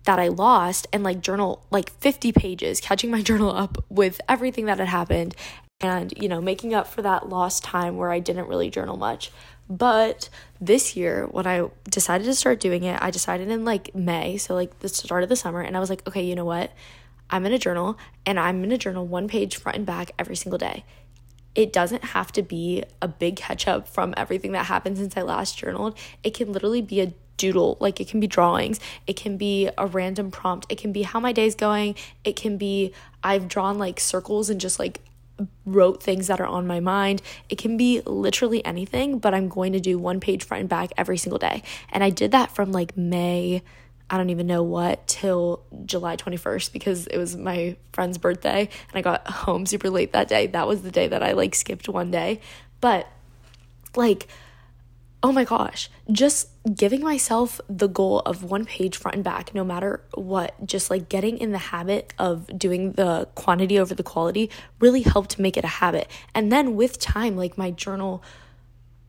that 0.05 0.19
I 0.19 0.29
lost 0.29 0.87
and 0.93 1.03
like 1.03 1.21
journal 1.21 1.67
like 1.71 1.91
50 2.01 2.33
pages, 2.33 2.81
catching 2.81 3.11
my 3.11 3.23
journal 3.29 3.51
up 3.51 3.85
with 3.89 4.21
everything 4.29 4.67
that 4.67 4.79
had 4.79 4.89
happened 4.89 5.35
and, 5.81 6.13
you 6.17 6.29
know, 6.29 6.41
making 6.41 6.75
up 6.75 6.87
for 6.87 7.03
that 7.03 7.29
lost 7.29 7.63
time 7.63 7.97
where 7.97 8.11
I 8.11 8.19
didn't 8.19 8.49
really 8.49 8.71
journal 8.71 8.97
much. 8.97 9.31
But 9.71 10.31
this 10.61 10.97
year, 10.97 11.27
when 11.27 11.47
I 11.47 11.69
decided 11.89 12.25
to 12.25 12.35
start 12.35 12.59
doing 12.59 12.85
it, 12.85 12.99
I 13.03 13.11
decided 13.11 13.49
in 13.49 13.65
like 13.65 13.95
May, 13.95 14.39
so 14.39 14.55
like 14.55 14.79
the 14.79 14.89
start 14.89 15.23
of 15.23 15.29
the 15.29 15.37
summer, 15.37 15.61
and 15.61 15.77
I 15.77 15.81
was 15.81 15.91
like, 15.91 16.07
okay, 16.09 16.25
you 16.25 16.35
know 16.35 16.47
what? 16.47 16.73
I'm 17.31 17.45
in 17.47 17.53
a 17.53 17.59
journal 17.59 17.99
and 18.25 18.41
I'm 18.41 18.65
in 18.65 18.73
a 18.73 18.79
journal 18.79 19.07
one 19.07 19.29
page 19.29 19.57
front 19.57 19.77
and 19.77 19.87
back 19.87 20.13
every 20.19 20.37
single 20.37 20.59
day. 20.59 20.85
It 21.55 21.73
doesn't 21.73 22.05
have 22.05 22.33
to 22.33 22.43
be 22.43 22.85
a 23.03 23.09
big 23.09 23.37
catch 23.37 23.67
up 23.67 23.89
from 23.89 24.15
everything 24.17 24.53
that 24.53 24.67
happened 24.67 24.97
since 24.99 25.17
I 25.17 25.23
last 25.23 25.59
journaled. 25.59 25.99
It 26.23 26.35
can 26.35 26.53
literally 26.53 26.83
be 26.83 27.01
a 27.01 27.13
doodle, 27.39 27.79
like 27.81 28.01
it 28.01 28.09
can 28.09 28.21
be 28.21 28.27
drawings, 28.27 28.79
it 29.07 29.17
can 29.17 29.39
be 29.39 29.71
a 29.79 29.87
random 29.87 30.31
prompt, 30.31 30.67
it 30.69 30.77
can 30.77 30.93
be 30.93 31.03
how 31.03 31.19
my 31.19 31.33
day's 31.33 31.55
going, 31.55 31.95
it 32.25 32.37
can 32.37 32.59
be 32.59 32.93
I've 33.23 33.49
drawn 33.49 33.79
like 33.79 33.99
circles 33.99 34.51
and 34.51 34.61
just 34.61 34.79
like 34.79 35.01
wrote 35.65 36.03
things 36.03 36.27
that 36.27 36.41
are 36.41 36.47
on 36.47 36.67
my 36.67 36.81
mind. 36.81 37.23
It 37.49 37.59
can 37.59 37.77
be 37.77 38.03
literally 38.05 38.65
anything, 38.65 39.19
but 39.19 39.35
I'm 39.35 39.49
going 39.49 39.73
to 39.73 39.81
do 39.81 39.99
one 39.99 40.21
page 40.21 40.45
front 40.45 40.63
and 40.63 40.69
back 40.69 40.91
every 40.97 41.17
single 41.17 41.39
day. 41.39 41.63
And 41.91 42.03
I 42.03 42.11
did 42.11 42.33
that 42.33 42.51
from 42.55 42.73
like 42.73 42.97
May, 42.97 43.63
I 44.11 44.17
don't 44.17 44.31
even 44.31 44.47
know 44.47 44.63
what, 44.63 45.07
till 45.07 45.63
July 45.85 46.17
21st 46.17 46.73
because 46.73 47.07
it 47.09 47.19
was 47.19 47.37
my 47.37 47.77
friend's 47.93 48.19
birthday 48.19 48.61
and 48.61 48.99
I 48.99 49.03
got 49.03 49.27
home 49.29 49.67
super 49.67 49.91
late 49.91 50.13
that 50.13 50.29
day. 50.29 50.47
That 50.47 50.67
was 50.67 50.83
the 50.83 50.91
day 50.91 51.09
that 51.09 51.23
I 51.23 51.33
like 51.33 51.55
skipped 51.55 51.89
one 51.89 52.11
day. 52.11 52.41
But 52.81 53.07
like, 53.95 54.29
oh 55.23 55.33
my 55.33 55.45
gosh, 55.45 55.91
just 56.13 56.49
giving 56.75 57.03
myself 57.03 57.61
the 57.69 57.89
goal 57.89 58.21
of 58.21 58.45
one 58.45 58.65
page 58.65 58.97
front 58.97 59.17
and 59.17 59.25
back, 59.25 59.53
no 59.53 59.65
matter 59.65 60.05
what, 60.15 60.55
just 60.65 60.91
like 60.91 61.09
getting 61.09 61.39
in 61.39 61.51
the 61.51 61.59
habit 61.59 62.15
of 62.19 62.47
doing 62.57 62.93
the 62.93 63.27
quantity 63.35 63.79
over 63.79 63.95
the 63.95 64.03
quality 64.03 64.49
really 64.79 65.03
helped 65.03 65.39
make 65.39 65.57
it 65.57 65.65
a 65.65 65.69
habit. 65.69 66.09
And 66.35 66.53
then 66.53 66.77
with 66.77 67.01
time, 67.01 67.37
like 67.37 67.59
my 67.59 67.73
journal 67.73 68.23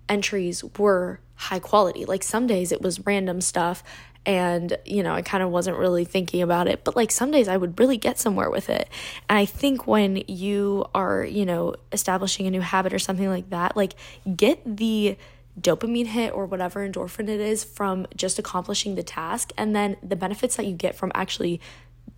entries 0.07 0.63
were 0.79 1.19
high 1.35 1.59
quality. 1.59 2.05
Like 2.05 2.23
some 2.23 2.47
days 2.47 2.71
it 2.71 2.81
was 2.81 3.05
random 3.05 3.39
stuff 3.39 3.83
and 4.25 4.77
you 4.85 5.01
know 5.01 5.13
i 5.13 5.21
kind 5.21 5.41
of 5.41 5.49
wasn't 5.49 5.75
really 5.77 6.03
thinking 6.03 6.41
about 6.41 6.67
it 6.67 6.83
but 6.83 6.93
like 6.93 7.09
some 7.09 7.31
days 7.31 7.47
i 7.47 7.55
would 7.55 7.79
really 7.79 7.95
get 7.95 8.19
somewhere 8.19 8.49
with 8.49 8.69
it 8.69 8.89
and 9.29 9.39
i 9.39 9.45
think 9.45 9.87
when 9.87 10.17
you 10.27 10.85
are 10.93 11.23
you 11.23 11.45
know 11.45 11.73
establishing 11.93 12.45
a 12.45 12.51
new 12.51 12.59
habit 12.59 12.93
or 12.93 12.99
something 12.99 13.29
like 13.29 13.49
that 13.49 13.77
like 13.77 13.95
get 14.35 14.59
the 14.65 15.17
dopamine 15.61 16.07
hit 16.07 16.33
or 16.33 16.45
whatever 16.45 16.87
endorphin 16.87 17.27
it 17.29 17.39
is 17.39 17.63
from 17.63 18.07
just 18.15 18.39
accomplishing 18.39 18.95
the 18.95 19.03
task. 19.03 19.51
And 19.57 19.75
then 19.75 19.97
the 20.01 20.15
benefits 20.15 20.55
that 20.55 20.65
you 20.65 20.73
get 20.73 20.95
from 20.95 21.11
actually 21.13 21.59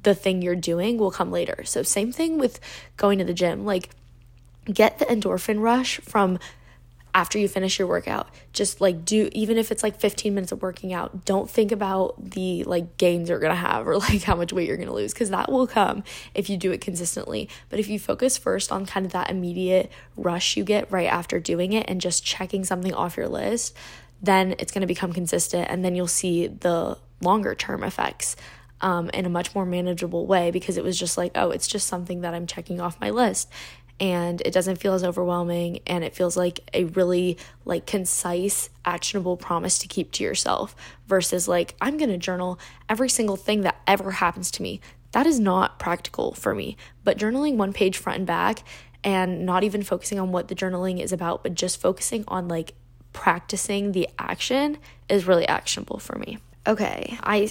the 0.03 0.15
thing 0.15 0.41
you're 0.41 0.55
doing 0.55 0.97
will 0.97 1.11
come 1.11 1.31
later. 1.31 1.63
So, 1.63 1.83
same 1.83 2.11
thing 2.11 2.37
with 2.37 2.59
going 2.97 3.19
to 3.19 3.25
the 3.25 3.33
gym. 3.33 3.65
Like, 3.65 3.89
get 4.65 4.99
the 4.99 5.05
endorphin 5.05 5.61
rush 5.61 5.99
from 5.99 6.39
after 7.13 7.37
you 7.37 7.47
finish 7.47 7.77
your 7.77 7.87
workout 7.87 8.29
just 8.53 8.79
like 8.81 9.03
do 9.03 9.29
even 9.33 9.57
if 9.57 9.71
it's 9.71 9.83
like 9.83 9.99
15 9.99 10.33
minutes 10.33 10.51
of 10.51 10.61
working 10.61 10.93
out 10.93 11.25
don't 11.25 11.49
think 11.49 11.71
about 11.71 12.31
the 12.31 12.63
like 12.63 12.97
gains 12.97 13.29
you're 13.29 13.39
gonna 13.39 13.55
have 13.55 13.87
or 13.87 13.97
like 13.99 14.23
how 14.23 14.35
much 14.35 14.53
weight 14.53 14.67
you're 14.67 14.77
gonna 14.77 14.93
lose 14.93 15.13
because 15.13 15.29
that 15.29 15.51
will 15.51 15.67
come 15.67 16.03
if 16.33 16.49
you 16.49 16.57
do 16.57 16.71
it 16.71 16.81
consistently. 16.81 17.49
But 17.69 17.79
if 17.79 17.87
you 17.87 17.99
focus 17.99 18.37
first 18.37 18.71
on 18.71 18.85
kind 18.85 19.05
of 19.05 19.11
that 19.11 19.29
immediate 19.29 19.91
rush 20.15 20.55
you 20.55 20.63
get 20.63 20.91
right 20.91 21.07
after 21.07 21.39
doing 21.39 21.73
it 21.73 21.85
and 21.89 21.99
just 21.99 22.23
checking 22.23 22.63
something 22.63 22.93
off 22.93 23.17
your 23.17 23.27
list 23.27 23.75
then 24.21 24.55
it's 24.59 24.71
gonna 24.71 24.87
become 24.87 25.13
consistent 25.13 25.67
and 25.69 25.83
then 25.83 25.95
you'll 25.95 26.07
see 26.07 26.47
the 26.47 26.97
longer 27.21 27.55
term 27.55 27.83
effects 27.83 28.35
um, 28.81 29.09
in 29.13 29.25
a 29.25 29.29
much 29.29 29.53
more 29.53 29.65
manageable 29.65 30.25
way 30.25 30.51
because 30.51 30.77
it 30.77 30.83
was 30.83 30.97
just 30.97 31.17
like, 31.17 31.31
oh, 31.35 31.51
it's 31.51 31.67
just 31.67 31.87
something 31.87 32.21
that 32.21 32.33
I'm 32.33 32.47
checking 32.47 32.81
off 32.81 32.99
my 32.99 33.11
list 33.11 33.49
and 34.01 34.41
it 34.41 34.51
doesn't 34.51 34.77
feel 34.77 34.93
as 34.93 35.03
overwhelming 35.03 35.79
and 35.87 36.03
it 36.03 36.13
feels 36.13 36.35
like 36.35 36.59
a 36.73 36.83
really 36.85 37.37
like 37.63 37.85
concise 37.85 38.69
actionable 38.83 39.37
promise 39.37 39.77
to 39.77 39.87
keep 39.87 40.11
to 40.11 40.23
yourself 40.23 40.75
versus 41.07 41.47
like 41.47 41.75
i'm 41.79 41.97
going 41.97 42.09
to 42.09 42.17
journal 42.17 42.59
every 42.89 43.07
single 43.07 43.37
thing 43.37 43.61
that 43.61 43.79
ever 43.87 44.11
happens 44.11 44.51
to 44.51 44.61
me. 44.61 44.81
That 45.11 45.27
is 45.27 45.39
not 45.39 45.79
practical 45.79 46.33
for 46.33 46.55
me. 46.55 46.77
But 47.03 47.17
journaling 47.17 47.57
one 47.57 47.73
page 47.73 47.97
front 47.97 48.19
and 48.19 48.27
back 48.27 48.63
and 49.03 49.45
not 49.45 49.63
even 49.63 49.83
focusing 49.83 50.19
on 50.19 50.31
what 50.31 50.47
the 50.47 50.55
journaling 50.55 51.01
is 51.01 51.11
about 51.11 51.43
but 51.43 51.55
just 51.55 51.81
focusing 51.81 52.23
on 52.27 52.47
like 52.47 52.73
practicing 53.13 53.91
the 53.91 54.07
action 54.19 54.77
is 55.09 55.25
really 55.25 55.47
actionable 55.47 55.97
for 55.97 56.17
me 56.17 56.37
okay, 56.67 57.17
I 57.23 57.49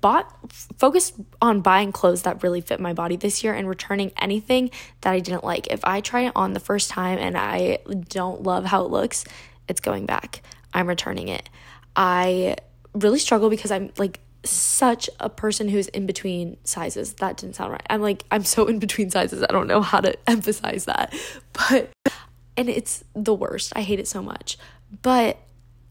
bought, 0.00 0.52
focused 0.76 1.14
on 1.40 1.60
buying 1.60 1.92
clothes 1.92 2.22
that 2.22 2.42
really 2.42 2.60
fit 2.60 2.78
my 2.78 2.92
body 2.92 3.16
this 3.16 3.42
year 3.42 3.54
and 3.54 3.68
returning 3.68 4.12
anything 4.20 4.70
that 5.00 5.12
I 5.12 5.20
didn't 5.20 5.44
like. 5.44 5.68
If 5.68 5.84
I 5.84 6.00
try 6.00 6.22
it 6.22 6.32
on 6.36 6.52
the 6.52 6.60
first 6.60 6.90
time 6.90 7.18
and 7.18 7.38
I 7.38 7.78
don't 8.08 8.42
love 8.42 8.66
how 8.66 8.84
it 8.84 8.90
looks, 8.90 9.24
it's 9.66 9.80
going 9.80 10.04
back. 10.04 10.42
I'm 10.74 10.86
returning 10.86 11.28
it. 11.28 11.48
I 11.96 12.56
really 12.92 13.18
struggle 13.18 13.50
because 13.50 13.70
I'm 13.70 13.92
like 13.96 14.20
such 14.44 15.08
a 15.20 15.28
person 15.28 15.68
who's 15.68 15.88
in 15.88 16.06
between 16.06 16.56
sizes. 16.64 17.14
That 17.14 17.36
didn't 17.36 17.56
sound 17.56 17.72
right. 17.72 17.86
I'm 17.88 18.02
like, 18.02 18.24
I'm 18.30 18.44
so 18.44 18.66
in 18.66 18.78
between 18.78 19.10
sizes. 19.10 19.42
I 19.42 19.46
don't 19.46 19.66
know 19.66 19.80
how 19.82 20.00
to 20.00 20.16
emphasize 20.28 20.84
that. 20.84 21.14
But, 21.52 21.90
and 22.56 22.68
it's 22.68 23.04
the 23.14 23.34
worst. 23.34 23.72
I 23.74 23.82
hate 23.82 24.00
it 24.00 24.08
so 24.08 24.22
much. 24.22 24.58
But 25.02 25.38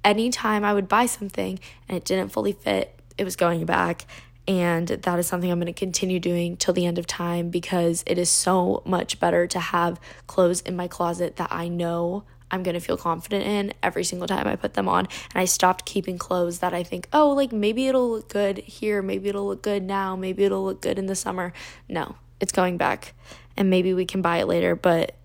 anytime 0.04 0.64
I 0.64 0.74
would 0.74 0.88
buy 0.88 1.06
something 1.06 1.60
and 1.88 1.98
it 1.98 2.06
didn't 2.06 2.32
fully 2.32 2.54
fit, 2.54 3.00
it 3.18 3.24
was 3.24 3.36
going 3.36 3.66
back. 3.66 4.06
And 4.48 4.88
that 4.88 5.20
is 5.20 5.28
something 5.28 5.52
I'm 5.52 5.60
going 5.60 5.72
to 5.72 5.80
continue 5.80 6.20
doing 6.20 6.58
till 6.58 6.74
the 6.74 6.86
end 6.86 6.98
of 6.98 7.06
time 7.06 7.50
because 7.50 8.04
it 8.08 8.18
is 8.18 8.30
so 8.30 8.82
much 8.84 9.20
better 9.20 9.46
to 9.46 9.60
have 9.60 10.00
clothes 10.26 10.62
in 10.62 10.76
my 10.76 10.88
closet 10.88 11.36
that 11.36 11.52
I 11.52 11.68
know 11.68 12.24
I'm 12.52 12.64
going 12.64 12.74
to 12.74 12.80
feel 12.80 12.98
confident 12.98 13.46
in 13.46 13.74
every 13.84 14.04
single 14.04 14.28
time 14.28 14.48
I 14.48 14.56
put 14.56 14.74
them 14.74 14.88
on. 14.88 15.08
And 15.34 15.42
I 15.42 15.46
stopped 15.46 15.86
keeping 15.86 16.18
clothes 16.18 16.60
that 16.60 16.74
I 16.74 16.82
think, 16.82 17.08
oh, 17.14 17.30
like 17.30 17.52
maybe 17.52 17.88
it'll 17.88 18.10
look 18.10 18.30
good 18.30 18.58
here, 18.60 19.04
maybe 19.04 19.30
it'll 19.30 19.46
look 19.46 19.62
good 19.62 19.84
now, 19.84 20.16
maybe 20.16 20.44
it'll 20.44 20.66
look 20.66 20.82
good 20.82 20.98
in 20.98 21.06
the 21.06 21.16
summer. 21.16 21.54
No, 21.88 22.16
it's 22.40 22.52
going 22.52 22.78
back. 22.78 23.14
And 23.56 23.70
maybe 23.70 23.94
we 23.94 24.06
can 24.06 24.24
buy 24.24 24.38
it 24.38 24.48
later, 24.48 24.76
but 24.76 25.16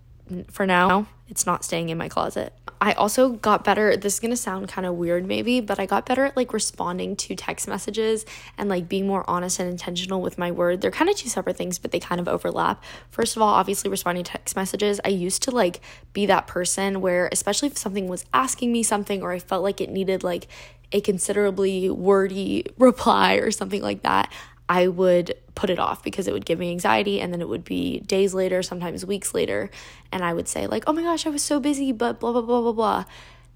for 0.50 0.66
now, 0.66 1.06
it's 1.28 1.46
not 1.46 1.64
staying 1.64 1.88
in 1.88 1.96
my 1.96 2.08
closet. 2.08 2.52
I 2.80 2.92
also 2.92 3.30
got 3.30 3.64
better. 3.64 3.96
This 3.96 4.14
is 4.14 4.20
going 4.20 4.30
to 4.30 4.36
sound 4.36 4.68
kind 4.68 4.86
of 4.86 4.94
weird 4.94 5.24
maybe, 5.24 5.60
but 5.60 5.78
I 5.78 5.86
got 5.86 6.04
better 6.04 6.26
at 6.26 6.36
like 6.36 6.52
responding 6.52 7.16
to 7.16 7.34
text 7.34 7.66
messages 7.66 8.26
and 8.58 8.68
like 8.68 8.88
being 8.88 9.06
more 9.06 9.28
honest 9.28 9.58
and 9.58 9.70
intentional 9.70 10.20
with 10.20 10.36
my 10.36 10.50
word. 10.50 10.82
They're 10.82 10.90
kind 10.90 11.08
of 11.08 11.16
two 11.16 11.30
separate 11.30 11.56
things, 11.56 11.78
but 11.78 11.92
they 11.92 12.00
kind 12.00 12.20
of 12.20 12.28
overlap. 12.28 12.84
First 13.10 13.36
of 13.36 13.42
all, 13.42 13.48
obviously 13.54 13.88
responding 13.90 14.24
to 14.24 14.32
text 14.32 14.54
messages, 14.54 15.00
I 15.02 15.08
used 15.08 15.42
to 15.44 15.50
like 15.50 15.80
be 16.12 16.26
that 16.26 16.46
person 16.46 17.00
where 17.00 17.30
especially 17.32 17.68
if 17.68 17.78
something 17.78 18.06
was 18.06 18.26
asking 18.34 18.70
me 18.70 18.82
something 18.82 19.22
or 19.22 19.32
I 19.32 19.38
felt 19.38 19.62
like 19.62 19.80
it 19.80 19.88
needed 19.88 20.22
like 20.22 20.46
a 20.92 21.00
considerably 21.00 21.88
wordy 21.88 22.66
reply 22.78 23.34
or 23.34 23.50
something 23.50 23.82
like 23.82 24.02
that, 24.02 24.30
I 24.68 24.88
would 24.88 25.34
put 25.54 25.70
it 25.70 25.78
off 25.78 26.02
because 26.02 26.26
it 26.26 26.32
would 26.32 26.46
give 26.46 26.58
me 26.58 26.70
anxiety 26.70 27.20
and 27.20 27.32
then 27.32 27.40
it 27.40 27.48
would 27.48 27.64
be 27.64 28.00
days 28.00 28.34
later, 28.34 28.62
sometimes 28.62 29.04
weeks 29.04 29.34
later, 29.34 29.70
and 30.10 30.24
I 30.24 30.32
would 30.32 30.48
say 30.48 30.66
like, 30.66 30.84
"Oh 30.86 30.92
my 30.92 31.02
gosh, 31.02 31.26
I 31.26 31.30
was 31.30 31.42
so 31.42 31.60
busy, 31.60 31.92
but 31.92 32.20
blah 32.20 32.32
blah 32.32 32.42
blah 32.42 32.60
blah 32.60 32.72
blah." 32.72 33.04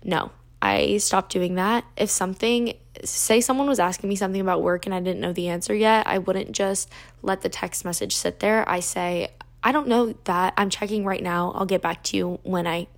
No. 0.04 0.30
I 0.60 0.96
stopped 0.96 1.30
doing 1.30 1.54
that. 1.54 1.84
If 1.96 2.10
something 2.10 2.74
say 3.04 3.40
someone 3.40 3.68
was 3.68 3.78
asking 3.78 4.08
me 4.08 4.16
something 4.16 4.40
about 4.40 4.60
work 4.60 4.86
and 4.86 4.94
I 4.94 4.98
didn't 4.98 5.20
know 5.20 5.32
the 5.32 5.48
answer 5.48 5.72
yet, 5.72 6.08
I 6.08 6.18
wouldn't 6.18 6.50
just 6.50 6.90
let 7.22 7.42
the 7.42 7.48
text 7.48 7.84
message 7.84 8.16
sit 8.16 8.40
there. 8.40 8.68
I 8.68 8.80
say, 8.80 9.28
"I 9.62 9.70
don't 9.70 9.86
know 9.86 10.14
that. 10.24 10.54
I'm 10.56 10.68
checking 10.68 11.04
right 11.04 11.22
now. 11.22 11.52
I'll 11.54 11.64
get 11.64 11.80
back 11.80 12.02
to 12.04 12.16
you 12.16 12.40
when 12.42 12.66
I 12.66 12.88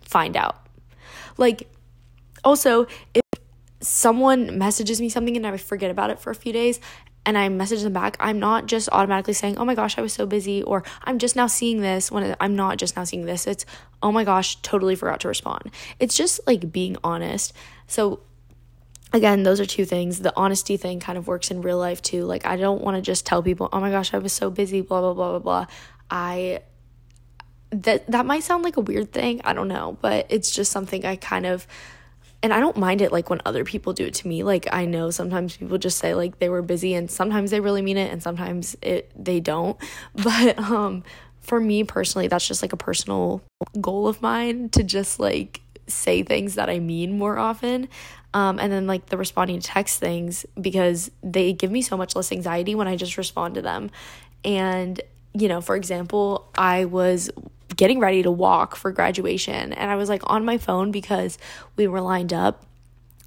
find 0.00 0.38
out." 0.38 0.66
Like 1.36 1.68
also, 2.44 2.86
if 3.12 3.22
someone 3.80 4.56
messages 4.56 5.00
me 5.00 5.10
something 5.10 5.36
and 5.36 5.46
I 5.46 5.56
forget 5.58 5.90
about 5.90 6.08
it 6.08 6.18
for 6.18 6.30
a 6.30 6.34
few 6.34 6.52
days 6.52 6.80
and 7.24 7.38
I 7.38 7.48
message 7.48 7.82
them 7.82 7.92
back, 7.92 8.16
I'm 8.18 8.40
not 8.40 8.66
just 8.66 8.88
automatically 8.90 9.34
saying, 9.34 9.56
oh 9.58 9.64
my 9.64 9.74
gosh, 9.74 9.96
I 9.96 10.02
was 10.02 10.12
so 10.12 10.26
busy, 10.26 10.62
or 10.62 10.82
I'm 11.04 11.18
just 11.18 11.36
now 11.36 11.46
seeing 11.46 11.80
this 11.80 12.10
when 12.10 12.34
I'm 12.40 12.56
not 12.56 12.78
just 12.78 12.96
now 12.96 13.04
seeing 13.04 13.26
this. 13.26 13.46
It's, 13.46 13.64
oh 14.02 14.10
my 14.10 14.24
gosh, 14.24 14.56
totally 14.62 14.96
forgot 14.96 15.20
to 15.20 15.28
respond. 15.28 15.70
It's 16.00 16.16
just 16.16 16.40
like 16.46 16.72
being 16.72 16.96
honest. 17.04 17.52
So, 17.86 18.20
again, 19.12 19.44
those 19.44 19.60
are 19.60 19.66
two 19.66 19.84
things. 19.84 20.20
The 20.20 20.32
honesty 20.36 20.76
thing 20.76 20.98
kind 20.98 21.16
of 21.16 21.28
works 21.28 21.50
in 21.50 21.62
real 21.62 21.78
life 21.78 22.02
too. 22.02 22.24
Like, 22.24 22.44
I 22.44 22.56
don't 22.56 22.82
want 22.82 22.96
to 22.96 23.02
just 23.02 23.24
tell 23.24 23.42
people, 23.42 23.68
oh 23.72 23.80
my 23.80 23.90
gosh, 23.90 24.12
I 24.12 24.18
was 24.18 24.32
so 24.32 24.50
busy, 24.50 24.80
blah, 24.80 25.00
blah, 25.00 25.14
blah, 25.14 25.30
blah, 25.30 25.38
blah. 25.38 25.66
I, 26.10 26.62
that, 27.70 28.10
that 28.10 28.26
might 28.26 28.42
sound 28.42 28.64
like 28.64 28.76
a 28.76 28.80
weird 28.80 29.12
thing. 29.12 29.40
I 29.44 29.52
don't 29.52 29.68
know, 29.68 29.96
but 30.00 30.26
it's 30.28 30.50
just 30.50 30.72
something 30.72 31.06
I 31.06 31.16
kind 31.16 31.46
of, 31.46 31.68
and 32.42 32.52
I 32.52 32.60
don't 32.60 32.76
mind 32.76 33.00
it 33.00 33.12
like 33.12 33.30
when 33.30 33.40
other 33.44 33.64
people 33.64 33.92
do 33.92 34.06
it 34.06 34.14
to 34.14 34.28
me. 34.28 34.42
Like 34.42 34.66
I 34.72 34.84
know 34.84 35.10
sometimes 35.10 35.56
people 35.56 35.78
just 35.78 35.98
say 35.98 36.14
like 36.14 36.38
they 36.38 36.48
were 36.48 36.62
busy 36.62 36.94
and 36.94 37.10
sometimes 37.10 37.50
they 37.50 37.60
really 37.60 37.82
mean 37.82 37.96
it 37.96 38.10
and 38.12 38.22
sometimes 38.22 38.76
it 38.82 39.10
they 39.16 39.40
don't. 39.40 39.76
But 40.14 40.58
um 40.58 41.04
for 41.40 41.58
me 41.58 41.82
personally 41.82 42.28
that's 42.28 42.46
just 42.46 42.62
like 42.62 42.72
a 42.72 42.76
personal 42.76 43.42
goal 43.80 44.06
of 44.06 44.22
mine 44.22 44.68
to 44.70 44.84
just 44.84 45.18
like 45.18 45.60
say 45.88 46.22
things 46.22 46.54
that 46.54 46.68
I 46.68 46.78
mean 46.78 47.18
more 47.18 47.38
often. 47.38 47.88
Um, 48.34 48.58
and 48.58 48.72
then 48.72 48.86
like 48.86 49.06
the 49.06 49.18
responding 49.18 49.60
to 49.60 49.66
text 49.66 50.00
things 50.00 50.46
because 50.58 51.10
they 51.22 51.52
give 51.52 51.70
me 51.70 51.82
so 51.82 51.96
much 51.96 52.16
less 52.16 52.32
anxiety 52.32 52.74
when 52.74 52.88
I 52.88 52.96
just 52.96 53.18
respond 53.18 53.56
to 53.56 53.62
them. 53.62 53.90
And 54.44 55.00
you 55.34 55.48
know, 55.48 55.60
for 55.60 55.76
example, 55.76 56.48
I 56.56 56.86
was 56.86 57.30
getting 57.76 58.00
ready 58.00 58.22
to 58.22 58.30
walk 58.30 58.76
for 58.76 58.92
graduation 58.92 59.72
and 59.72 59.90
I 59.90 59.96
was 59.96 60.08
like 60.08 60.22
on 60.26 60.44
my 60.44 60.58
phone 60.58 60.90
because 60.90 61.38
we 61.76 61.86
were 61.86 62.00
lined 62.00 62.32
up 62.32 62.64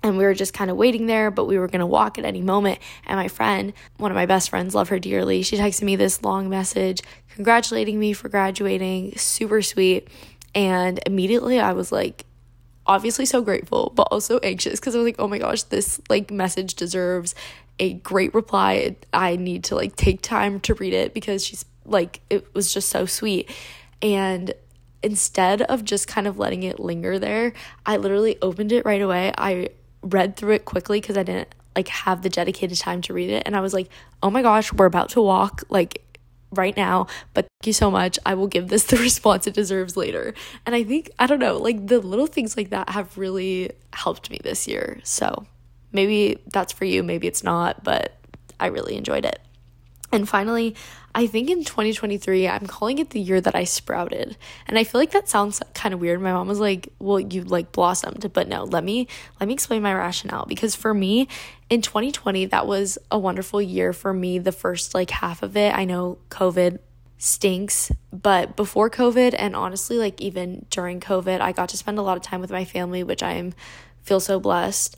and 0.06 0.20
we 0.20 0.24
were 0.24 0.36
just 0.36 0.54
kind 0.54 0.70
of 0.70 0.78
waiting 0.78 1.08
there, 1.08 1.32
but 1.32 1.46
we 1.46 1.58
were 1.58 1.68
going 1.68 1.80
to 1.80 1.86
walk 1.86 2.20
at 2.20 2.26
any 2.26 2.42
moment. 2.42 2.78
And 3.08 3.18
my 3.18 3.28
friend, 3.28 3.74
one 3.98 4.12
of 4.12 4.16
my 4.16 4.28
best 4.28 4.52
friends, 4.52 4.76
love 4.76 4.90
her 4.90 5.00
dearly, 5.00 5.42
she 5.42 5.58
texted 5.58 5.82
me 5.82 5.96
this 5.96 6.22
long 6.22 6.48
message 6.48 7.02
congratulating 7.30 8.00
me 8.00 8.14
for 8.14 8.30
graduating, 8.30 9.18
super 9.18 9.62
sweet. 9.62 10.08
And 10.54 11.00
immediately 11.06 11.60
I 11.60 11.74
was 11.74 11.92
like, 11.92 12.26
obviously 12.88 13.26
so 13.26 13.42
grateful, 13.42 13.92
but 13.96 14.04
also 14.12 14.38
anxious 14.40 14.80
because 14.80 14.96
I 14.96 15.00
was 15.00 15.06
like, 15.06 15.16
oh 15.20 15.28
my 15.28 15.40
gosh, 15.40 15.64
this 15.64 16.00
like 16.10 16.32
message 16.32 16.76
deserves 16.76 17.34
a 17.80 17.94
great 17.94 18.34
reply. 18.34 18.96
I 19.12 19.36
need 19.36 19.66
to 19.66 19.76
like 19.76 19.96
take 19.96 20.22
time 20.22 20.60
to 20.62 20.76
read 20.76 20.94
it 20.94 21.14
because 21.14 21.44
she's 21.44 21.66
like, 21.84 22.22
it 22.30 22.54
was 22.54 22.74
just 22.74 22.90
so 22.90 23.06
sweet. 23.06 23.50
And 24.02 24.54
instead 25.02 25.62
of 25.64 25.84
just 25.84 26.08
kind 26.08 26.28
of 26.28 26.38
letting 26.38 26.64
it 26.64 26.80
linger 26.80 27.20
there, 27.20 27.54
I 27.86 27.98
literally 27.98 28.38
opened 28.42 28.72
it 28.72 28.86
right 28.86 29.02
away. 29.02 29.34
I 29.38 29.70
read 30.02 30.36
through 30.36 30.56
it 30.56 30.66
quickly 30.66 31.02
because 31.02 31.18
I 31.18 31.24
didn't 31.24 31.54
like 31.76 31.88
have 31.90 32.22
the 32.22 32.30
dedicated 32.30 32.78
time 32.80 33.02
to 33.04 33.14
read 33.14 33.30
it. 33.30 33.44
And 33.46 33.56
I 33.56 33.62
was 33.62 33.74
like, 33.74 33.90
oh 34.24 34.30
my 34.30 34.42
gosh, 34.42 34.72
we're 34.74 34.86
about 34.86 35.10
to 35.10 35.22
walk. 35.22 35.64
Like, 35.70 36.06
right 36.52 36.76
now, 36.76 37.08
but 37.34 37.44
thank 37.44 37.68
you 37.68 37.74
so 37.74 37.92
much. 37.92 38.18
I 38.26 38.34
will 38.34 38.48
give 38.48 38.68
this 38.70 38.86
the 38.86 38.98
response 39.10 39.48
it 39.48 39.54
deserves 39.54 39.98
later. 39.98 40.34
And 40.66 40.76
I 40.76 40.84
think, 40.84 41.10
I 41.20 41.28
don't 41.28 41.40
know, 41.40 41.58
like 41.58 41.88
the 41.88 42.00
little 42.00 42.28
things 42.28 42.58
like 42.58 42.70
that 42.70 42.90
have 42.90 43.18
really 43.18 43.72
helped 43.94 44.30
me 44.30 44.40
this 44.44 44.68
year. 44.68 45.00
So 45.04 45.46
maybe 45.92 46.42
that's 46.52 46.74
for 46.74 46.86
you, 46.86 47.04
maybe 47.04 47.28
it's 47.28 47.44
not, 47.44 47.84
but 47.84 48.18
I 48.60 48.68
really 48.68 48.96
enjoyed 48.96 49.26
it. 49.26 49.40
And 50.12 50.30
finally, 50.30 50.76
I 51.14 51.28
think 51.28 51.50
in 51.50 51.64
2023, 51.64 52.48
I'm 52.48 52.68
calling 52.68 53.00
it 53.00 53.10
the 53.10 53.20
year 53.20 53.42
that 53.42 53.56
I 53.56 53.64
sprouted. 53.64 54.38
And 54.68 54.78
I 54.78 54.84
feel 54.84 55.02
like 55.02 55.12
that 55.12 55.28
sounds 55.28 55.62
kind 55.74 55.94
of 55.94 56.00
weird. 56.00 56.22
My 56.22 56.32
mom 56.32 56.48
was 56.48 56.60
like, 56.60 56.90
"Well, 57.00 57.20
you 57.20 57.44
like 57.44 57.72
blossomed." 57.72 58.32
But 58.34 58.48
no, 58.48 58.64
let 58.64 58.84
me 58.84 59.08
let 59.40 59.48
me 59.48 59.54
explain 59.54 59.82
my 59.82 59.94
rationale 59.94 60.46
because 60.46 60.76
for 60.76 60.94
me, 60.94 61.28
in 61.70 61.82
2020, 61.82 62.46
that 62.46 62.68
was 62.68 62.98
a 63.12 63.18
wonderful 63.18 63.62
year 63.62 63.94
for 63.94 64.14
me. 64.14 64.40
The 64.40 64.52
first 64.52 64.94
like 64.94 65.10
half 65.10 65.42
of 65.42 65.58
it, 65.58 65.76
I 65.76 65.86
know 65.86 66.18
COVID 66.30 66.80
stinks, 67.18 67.92
but 68.12 68.56
before 68.56 68.90
COVID 68.90 69.36
and 69.38 69.56
honestly 69.56 69.98
like 69.98 70.22
even 70.22 70.66
during 70.70 71.00
COVID, 71.00 71.42
I 71.42 71.52
got 71.52 71.70
to 71.70 71.78
spend 71.78 71.98
a 71.98 72.04
lot 72.04 72.18
of 72.18 72.24
time 72.24 72.42
with 72.42 72.52
my 72.52 72.66
family, 72.66 73.04
which 73.04 73.24
I 73.24 73.34
am 73.34 73.54
feel 74.04 74.20
so 74.20 74.40
blessed 74.40 74.98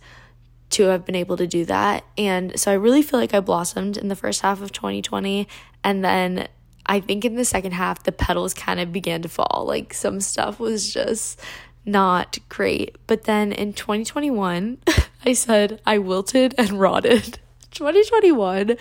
to 0.69 0.83
have 0.85 1.05
been 1.05 1.15
able 1.15 1.37
to 1.37 1.47
do 1.47 1.65
that. 1.65 2.03
And 2.17 2.59
so 2.59 2.71
I 2.71 2.75
really 2.75 3.01
feel 3.01 3.19
like 3.19 3.33
I 3.33 3.39
blossomed 3.39 3.97
in 3.97 4.07
the 4.07 4.15
first 4.15 4.41
half 4.41 4.61
of 4.61 4.71
2020. 4.71 5.47
And 5.83 6.03
then 6.03 6.47
I 6.85 6.99
think 6.99 7.25
in 7.25 7.35
the 7.35 7.45
second 7.45 7.71
half, 7.71 8.03
the 8.03 8.11
petals 8.11 8.53
kind 8.53 8.79
of 8.79 8.91
began 8.91 9.21
to 9.21 9.29
fall. 9.29 9.65
Like 9.67 9.93
some 9.93 10.19
stuff 10.19 10.59
was 10.59 10.91
just 10.93 11.39
not 11.85 12.37
great. 12.49 12.97
But 13.07 13.23
then 13.23 13.51
in 13.51 13.73
2021, 13.73 14.79
I 15.25 15.33
said 15.33 15.81
I 15.85 15.97
wilted 15.99 16.53
and 16.57 16.79
rotted. 16.79 17.39
2021, 17.71 18.77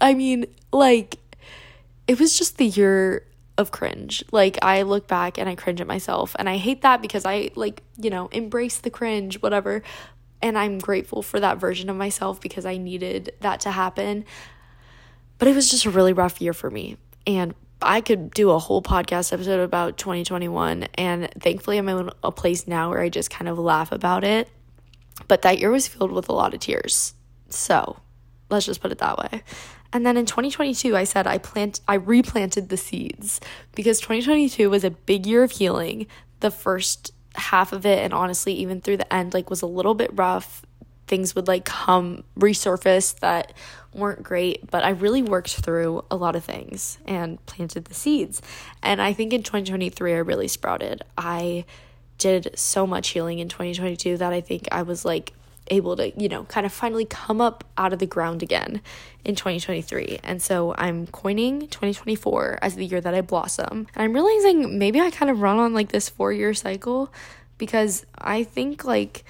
I 0.00 0.14
mean, 0.14 0.46
like, 0.72 1.18
it 2.06 2.20
was 2.20 2.36
just 2.36 2.58
the 2.58 2.66
year 2.66 3.24
of 3.58 3.70
cringe. 3.70 4.24
Like 4.32 4.58
I 4.62 4.82
look 4.82 5.06
back 5.06 5.38
and 5.38 5.48
I 5.48 5.54
cringe 5.54 5.80
at 5.80 5.86
myself 5.86 6.34
and 6.38 6.48
I 6.48 6.56
hate 6.56 6.82
that 6.82 7.02
because 7.02 7.24
I 7.24 7.50
like, 7.54 7.82
you 7.98 8.10
know, 8.10 8.28
embrace 8.32 8.78
the 8.78 8.90
cringe, 8.90 9.40
whatever 9.42 9.82
and 10.42 10.58
I'm 10.58 10.78
grateful 10.78 11.22
for 11.22 11.40
that 11.40 11.58
version 11.58 11.90
of 11.90 11.96
myself 11.96 12.40
because 12.40 12.64
I 12.64 12.76
needed 12.76 13.34
that 13.40 13.60
to 13.60 13.70
happen. 13.70 14.24
But 15.38 15.48
it 15.48 15.54
was 15.54 15.70
just 15.70 15.84
a 15.84 15.90
really 15.90 16.12
rough 16.12 16.40
year 16.40 16.52
for 16.52 16.70
me. 16.70 16.96
And 17.26 17.54
I 17.82 18.00
could 18.00 18.32
do 18.32 18.50
a 18.50 18.58
whole 18.58 18.82
podcast 18.82 19.32
episode 19.32 19.60
about 19.60 19.96
2021. 19.96 20.84
And 20.94 21.30
thankfully, 21.38 21.78
I'm 21.78 21.88
in 21.88 22.10
a 22.22 22.32
place 22.32 22.66
now 22.66 22.90
where 22.90 23.00
I 23.00 23.08
just 23.08 23.30
kind 23.30 23.48
of 23.48 23.58
laugh 23.58 23.92
about 23.92 24.24
it. 24.24 24.48
But 25.28 25.42
that 25.42 25.58
year 25.58 25.70
was 25.70 25.88
filled 25.88 26.12
with 26.12 26.28
a 26.28 26.32
lot 26.32 26.54
of 26.54 26.60
tears. 26.60 27.14
So 27.48 28.00
let's 28.48 28.66
just 28.66 28.80
put 28.80 28.92
it 28.92 28.98
that 28.98 29.18
way. 29.18 29.42
And 29.92 30.06
then 30.06 30.16
in 30.16 30.26
2022, 30.26 30.96
I 30.96 31.04
said 31.04 31.26
I 31.26 31.38
plant 31.38 31.80
I 31.88 31.94
replanted 31.94 32.68
the 32.68 32.76
seeds 32.76 33.40
because 33.74 33.98
2022 34.00 34.70
was 34.70 34.84
a 34.84 34.90
big 34.90 35.26
year 35.26 35.42
of 35.42 35.50
healing. 35.52 36.06
The 36.40 36.50
first 36.50 37.12
half 37.34 37.72
of 37.72 37.86
it 37.86 37.98
and 38.00 38.12
honestly 38.12 38.52
even 38.54 38.80
through 38.80 38.96
the 38.96 39.12
end 39.12 39.34
like 39.34 39.50
was 39.50 39.62
a 39.62 39.66
little 39.66 39.94
bit 39.94 40.10
rough. 40.14 40.62
Things 41.06 41.34
would 41.34 41.48
like 41.48 41.64
come 41.64 42.24
resurface 42.38 43.18
that 43.20 43.52
weren't 43.92 44.22
great 44.22 44.70
but 44.70 44.84
i 44.84 44.90
really 44.90 45.20
worked 45.20 45.56
through 45.56 46.04
a 46.12 46.14
lot 46.14 46.36
of 46.36 46.44
things 46.44 46.98
and 47.06 47.44
planted 47.46 47.86
the 47.86 47.94
seeds. 47.94 48.40
And 48.82 49.02
i 49.02 49.12
think 49.12 49.32
in 49.32 49.42
2023 49.42 50.12
i 50.12 50.16
really 50.18 50.48
sprouted. 50.48 51.02
I 51.18 51.64
did 52.18 52.50
so 52.54 52.86
much 52.86 53.08
healing 53.08 53.38
in 53.38 53.48
2022 53.48 54.18
that 54.18 54.32
i 54.32 54.40
think 54.40 54.68
i 54.70 54.82
was 54.82 55.04
like 55.04 55.32
able 55.70 55.96
to, 55.96 56.12
you 56.20 56.28
know, 56.28 56.44
kind 56.44 56.66
of 56.66 56.72
finally 56.72 57.04
come 57.04 57.40
up 57.40 57.64
out 57.78 57.92
of 57.92 57.98
the 57.98 58.06
ground 58.06 58.42
again 58.42 58.80
in 59.24 59.34
2023. 59.34 60.20
And 60.22 60.42
so 60.42 60.74
I'm 60.76 61.06
coining 61.06 61.60
2024 61.68 62.58
as 62.60 62.74
the 62.74 62.84
year 62.84 63.00
that 63.00 63.14
I 63.14 63.20
blossom. 63.20 63.86
And 63.94 64.02
I'm 64.02 64.12
realizing 64.12 64.78
maybe 64.78 65.00
I 65.00 65.10
kind 65.10 65.30
of 65.30 65.40
run 65.40 65.58
on 65.58 65.72
like 65.72 65.90
this 65.90 66.08
four 66.08 66.32
year 66.32 66.52
cycle 66.54 67.12
because 67.58 68.04
I 68.18 68.42
think 68.44 68.84
like 68.84 69.24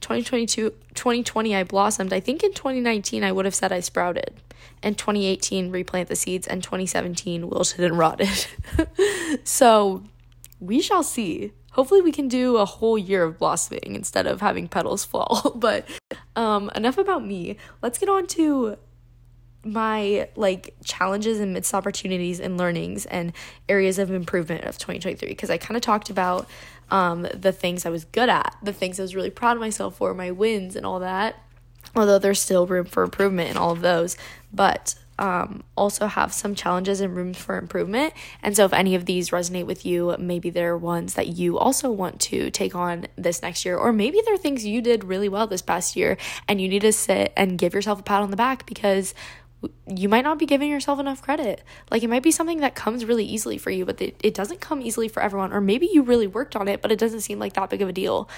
2022, 0.00 0.70
2020, 0.94 1.56
I 1.56 1.64
blossomed. 1.64 2.12
I 2.12 2.20
think 2.20 2.42
in 2.42 2.52
2019, 2.52 3.22
I 3.22 3.32
would 3.32 3.44
have 3.44 3.54
said 3.54 3.72
I 3.72 3.80
sprouted. 3.80 4.34
And 4.82 4.96
2018, 4.96 5.70
replant 5.70 6.08
the 6.08 6.16
seeds. 6.16 6.46
And 6.46 6.62
2017, 6.62 7.48
wilted 7.48 7.80
and 7.80 7.98
rotted. 7.98 8.46
so 9.44 10.02
we 10.58 10.80
shall 10.80 11.02
see 11.02 11.52
hopefully 11.72 12.00
we 12.00 12.12
can 12.12 12.28
do 12.28 12.56
a 12.56 12.64
whole 12.64 12.98
year 12.98 13.24
of 13.24 13.38
blossoming 13.38 13.94
instead 13.94 14.26
of 14.26 14.40
having 14.40 14.68
petals 14.68 15.04
fall. 15.04 15.52
but 15.56 15.86
um, 16.36 16.70
enough 16.74 16.98
about 16.98 17.24
me. 17.24 17.56
Let's 17.82 17.98
get 17.98 18.08
on 18.08 18.26
to 18.28 18.76
my 19.62 20.28
like 20.36 20.74
challenges 20.84 21.38
and 21.38 21.52
missed 21.52 21.74
opportunities 21.74 22.40
and 22.40 22.56
learnings 22.56 23.04
and 23.06 23.32
areas 23.68 23.98
of 23.98 24.10
improvement 24.10 24.64
of 24.64 24.78
2023 24.78 25.28
because 25.28 25.50
I 25.50 25.58
kind 25.58 25.76
of 25.76 25.82
talked 25.82 26.08
about 26.08 26.48
um, 26.90 27.26
the 27.34 27.52
things 27.52 27.84
I 27.84 27.90
was 27.90 28.04
good 28.04 28.28
at, 28.28 28.56
the 28.62 28.72
things 28.72 28.98
I 28.98 29.02
was 29.02 29.14
really 29.14 29.30
proud 29.30 29.56
of 29.56 29.60
myself 29.60 29.96
for, 29.96 30.14
my 30.14 30.30
wins 30.30 30.76
and 30.76 30.86
all 30.86 31.00
that. 31.00 31.36
Although 31.94 32.18
there's 32.18 32.40
still 32.40 32.66
room 32.66 32.86
for 32.86 33.02
improvement 33.02 33.50
in 33.50 33.56
all 33.56 33.72
of 33.72 33.80
those, 33.80 34.16
but 34.52 34.94
um, 35.20 35.62
also 35.76 36.06
have 36.06 36.32
some 36.32 36.54
challenges 36.54 37.00
and 37.02 37.14
rooms 37.14 37.36
for 37.36 37.58
improvement. 37.58 38.14
And 38.42 38.56
so, 38.56 38.64
if 38.64 38.72
any 38.72 38.94
of 38.94 39.04
these 39.04 39.30
resonate 39.30 39.66
with 39.66 39.84
you, 39.84 40.16
maybe 40.18 40.48
they're 40.48 40.78
ones 40.78 41.14
that 41.14 41.28
you 41.28 41.58
also 41.58 41.90
want 41.90 42.20
to 42.22 42.50
take 42.50 42.74
on 42.74 43.06
this 43.16 43.42
next 43.42 43.66
year, 43.66 43.76
or 43.76 43.92
maybe 43.92 44.20
they're 44.24 44.38
things 44.38 44.64
you 44.64 44.80
did 44.80 45.04
really 45.04 45.28
well 45.28 45.46
this 45.46 45.60
past 45.62 45.94
year 45.94 46.16
and 46.48 46.60
you 46.60 46.68
need 46.68 46.80
to 46.80 46.92
sit 46.92 47.34
and 47.36 47.58
give 47.58 47.74
yourself 47.74 48.00
a 48.00 48.02
pat 48.02 48.22
on 48.22 48.30
the 48.30 48.36
back 48.36 48.64
because 48.64 49.14
you 49.86 50.08
might 50.08 50.24
not 50.24 50.38
be 50.38 50.46
giving 50.46 50.70
yourself 50.70 50.98
enough 50.98 51.20
credit. 51.20 51.62
Like 51.90 52.02
it 52.02 52.08
might 52.08 52.22
be 52.22 52.30
something 52.30 52.60
that 52.60 52.74
comes 52.74 53.04
really 53.04 53.26
easily 53.26 53.58
for 53.58 53.70
you, 53.70 53.84
but 53.84 54.00
it, 54.00 54.34
doesn't 54.34 54.60
come 54.60 54.80
easily 54.80 55.08
for 55.08 55.22
everyone. 55.22 55.52
Or 55.52 55.60
maybe 55.60 55.90
you 55.92 56.02
really 56.02 56.26
worked 56.26 56.56
on 56.56 56.66
it, 56.66 56.80
but 56.80 56.90
it 56.90 56.98
doesn't 56.98 57.20
seem 57.20 57.38
like 57.38 57.52
that 57.54 57.68
big 57.68 57.82
of 57.82 57.88
a 57.90 57.92
deal. 57.92 58.28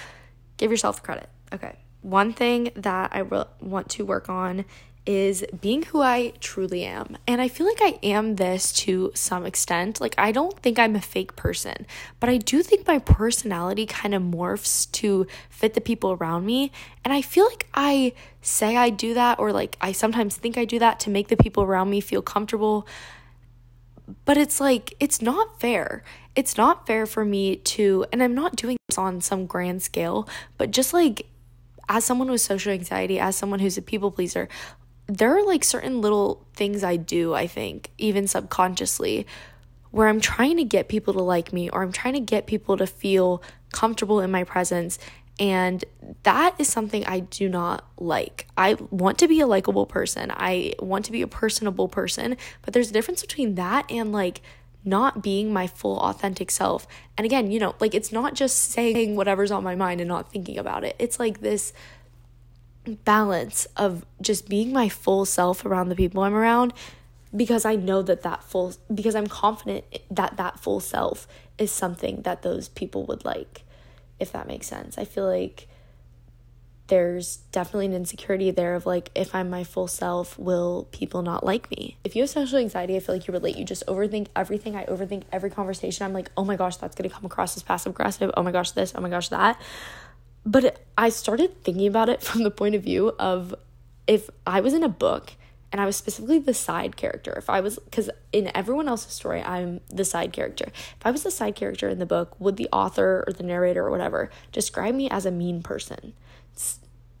Give 0.57 0.69
yourself 0.69 1.01
credit. 1.01 1.29
Okay. 1.53 1.79
One 2.01 2.33
thing 2.33 2.71
that 2.75 3.11
I 3.13 3.19
re- 3.19 3.45
want 3.61 3.89
to 3.91 4.03
work 4.03 4.27
on 4.27 4.65
is 5.05 5.43
being 5.59 5.83
who 5.83 6.01
I 6.01 6.31
truly 6.39 6.85
am. 6.85 7.17
And 7.27 7.41
I 7.41 7.49
feel 7.49 7.67
like 7.67 7.81
I 7.81 7.99
am 8.03 8.37
this 8.37 8.71
to 8.73 9.11
some 9.13 9.45
extent. 9.45 9.99
Like, 9.99 10.15
I 10.17 10.31
don't 10.31 10.57
think 10.59 10.79
I'm 10.79 10.95
a 10.95 11.01
fake 11.01 11.35
person, 11.35 11.85
but 12.19 12.29
I 12.29 12.37
do 12.37 12.63
think 12.63 12.87
my 12.87 12.99
personality 12.99 13.85
kind 13.85 14.15
of 14.15 14.21
morphs 14.21 14.89
to 14.93 15.27
fit 15.49 15.73
the 15.73 15.81
people 15.81 16.13
around 16.13 16.45
me. 16.45 16.71
And 17.03 17.13
I 17.13 17.21
feel 17.21 17.45
like 17.45 17.67
I 17.73 18.13
say 18.41 18.77
I 18.77 18.89
do 18.89 19.13
that, 19.13 19.39
or 19.39 19.51
like 19.51 19.77
I 19.81 19.91
sometimes 19.91 20.37
think 20.37 20.57
I 20.57 20.65
do 20.65 20.79
that 20.79 21.01
to 21.01 21.09
make 21.09 21.27
the 21.27 21.37
people 21.37 21.63
around 21.63 21.89
me 21.89 21.99
feel 21.99 22.21
comfortable. 22.21 22.87
But 24.25 24.37
it's 24.37 24.61
like, 24.61 24.93
it's 24.99 25.21
not 25.21 25.59
fair. 25.59 26.03
It's 26.35 26.57
not 26.57 26.87
fair 26.87 27.05
for 27.05 27.25
me 27.25 27.57
to, 27.57 28.05
and 28.11 28.23
I'm 28.23 28.35
not 28.35 28.55
doing 28.55 28.77
this 28.87 28.97
on 28.97 29.21
some 29.21 29.45
grand 29.45 29.83
scale, 29.83 30.27
but 30.57 30.71
just 30.71 30.93
like 30.93 31.27
as 31.89 32.05
someone 32.05 32.31
with 32.31 32.41
social 32.41 32.71
anxiety, 32.71 33.19
as 33.19 33.35
someone 33.35 33.59
who's 33.59 33.77
a 33.77 33.81
people 33.81 34.09
pleaser, 34.11 34.47
there 35.07 35.35
are 35.37 35.45
like 35.45 35.63
certain 35.63 36.01
little 36.01 36.45
things 36.53 36.83
I 36.83 36.95
do, 36.95 37.33
I 37.33 37.47
think, 37.47 37.91
even 37.97 38.27
subconsciously, 38.27 39.27
where 39.91 40.07
I'm 40.07 40.21
trying 40.21 40.57
to 40.57 40.63
get 40.63 40.87
people 40.87 41.13
to 41.13 41.21
like 41.21 41.53
me 41.53 41.69
or 41.69 41.83
I'm 41.83 41.91
trying 41.91 42.15
to 42.15 42.19
get 42.19 42.47
people 42.47 42.77
to 42.77 42.87
feel 42.87 43.43
comfortable 43.71 44.19
in 44.21 44.31
my 44.31 44.43
presence. 44.43 44.97
And 45.39 45.83
that 46.23 46.55
is 46.59 46.67
something 46.67 47.05
I 47.05 47.19
do 47.19 47.49
not 47.49 47.85
like. 47.97 48.47
I 48.55 48.75
want 48.91 49.17
to 49.19 49.27
be 49.27 49.39
a 49.39 49.47
likable 49.47 49.85
person. 49.85 50.31
I 50.31 50.73
want 50.79 51.05
to 51.05 51.11
be 51.11 51.21
a 51.21 51.27
personable 51.27 51.87
person, 51.87 52.37
but 52.61 52.73
there's 52.73 52.89
a 52.89 52.93
difference 52.93 53.21
between 53.21 53.55
that 53.55 53.89
and 53.91 54.11
like 54.11 54.41
not 54.85 55.23
being 55.23 55.51
my 55.51 55.67
full 55.67 55.99
authentic 55.99 56.51
self. 56.51 56.87
And 57.17 57.25
again, 57.25 57.51
you 57.51 57.59
know, 57.59 57.75
like 57.79 57.95
it's 57.95 58.11
not 58.11 58.35
just 58.35 58.57
saying 58.57 59.15
whatever's 59.15 59.51
on 59.51 59.63
my 59.63 59.75
mind 59.75 60.01
and 60.01 60.07
not 60.07 60.31
thinking 60.31 60.57
about 60.57 60.83
it. 60.83 60.95
It's 60.99 61.19
like 61.19 61.41
this 61.41 61.73
balance 63.05 63.65
of 63.77 64.05
just 64.21 64.49
being 64.49 64.73
my 64.73 64.89
full 64.89 65.25
self 65.25 65.65
around 65.65 65.89
the 65.89 65.95
people 65.95 66.23
I'm 66.23 66.33
around 66.33 66.73
because 67.35 67.65
I 67.65 67.75
know 67.75 68.01
that 68.01 68.21
that 68.23 68.43
full 68.43 68.73
because 68.93 69.15
I'm 69.15 69.27
confident 69.27 69.85
that 70.11 70.37
that 70.37 70.59
full 70.59 70.79
self 70.79 71.27
is 71.57 71.71
something 71.71 72.21
that 72.23 72.41
those 72.41 72.69
people 72.69 73.05
would 73.05 73.25
like 73.25 73.63
if 74.19 74.31
that 74.31 74.47
makes 74.47 74.67
sense. 74.67 74.97
I 74.97 75.05
feel 75.05 75.25
like 75.25 75.67
there's 76.87 77.37
definitely 77.51 77.85
an 77.87 77.93
insecurity 77.93 78.51
there 78.51 78.75
of 78.75 78.85
like 78.85 79.09
if 79.15 79.33
I'm 79.33 79.49
my 79.49 79.63
full 79.63 79.87
self, 79.87 80.37
will 80.37 80.87
people 80.91 81.21
not 81.21 81.45
like 81.45 81.71
me? 81.71 81.97
If 82.03 82.15
you 82.15 82.21
have 82.23 82.29
social 82.29 82.59
anxiety, 82.59 82.95
I 82.95 82.99
feel 82.99 83.15
like 83.15 83.27
you 83.27 83.33
relate. 83.33 83.55
You 83.57 83.65
just 83.65 83.85
overthink 83.87 84.27
everything. 84.35 84.75
I 84.75 84.85
overthink 84.85 85.23
every 85.31 85.49
conversation. 85.49 86.05
I'm 86.05 86.13
like, 86.13 86.29
oh 86.35 86.43
my 86.43 86.55
gosh, 86.55 86.77
that's 86.77 86.95
gonna 86.95 87.09
come 87.09 87.25
across 87.25 87.55
as 87.55 87.63
passive 87.63 87.91
aggressive. 87.91 88.31
Oh 88.35 88.43
my 88.43 88.51
gosh, 88.51 88.71
this. 88.71 88.93
Oh 88.95 89.01
my 89.01 89.09
gosh, 89.09 89.29
that. 89.29 89.59
But 90.45 90.81
I 90.97 91.09
started 91.09 91.63
thinking 91.63 91.87
about 91.87 92.09
it 92.09 92.21
from 92.23 92.43
the 92.43 92.51
point 92.51 92.75
of 92.75 92.83
view 92.83 93.13
of 93.19 93.55
if 94.07 94.29
I 94.45 94.61
was 94.61 94.73
in 94.73 94.83
a 94.83 94.89
book 94.89 95.33
and 95.71 95.81
I 95.81 95.85
was 95.85 95.95
specifically 95.95 96.39
the 96.39 96.53
side 96.53 96.95
character, 96.97 97.33
if 97.35 97.49
I 97.49 97.59
was, 97.59 97.79
because 97.79 98.09
in 98.31 98.51
everyone 98.53 98.87
else's 98.87 99.13
story, 99.13 99.41
I'm 99.41 99.81
the 99.89 100.05
side 100.05 100.31
character. 100.31 100.65
If 100.67 101.05
I 101.05 101.09
was 101.09 101.23
the 101.23 101.31
side 101.31 101.55
character 101.55 101.89
in 101.89 101.97
the 101.97 102.05
book, 102.05 102.39
would 102.39 102.57
the 102.57 102.69
author 102.71 103.23
or 103.25 103.33
the 103.33 103.43
narrator 103.43 103.85
or 103.85 103.89
whatever 103.89 104.29
describe 104.51 104.93
me 104.93 105.09
as 105.09 105.25
a 105.25 105.31
mean 105.31 105.63
person? 105.63 106.13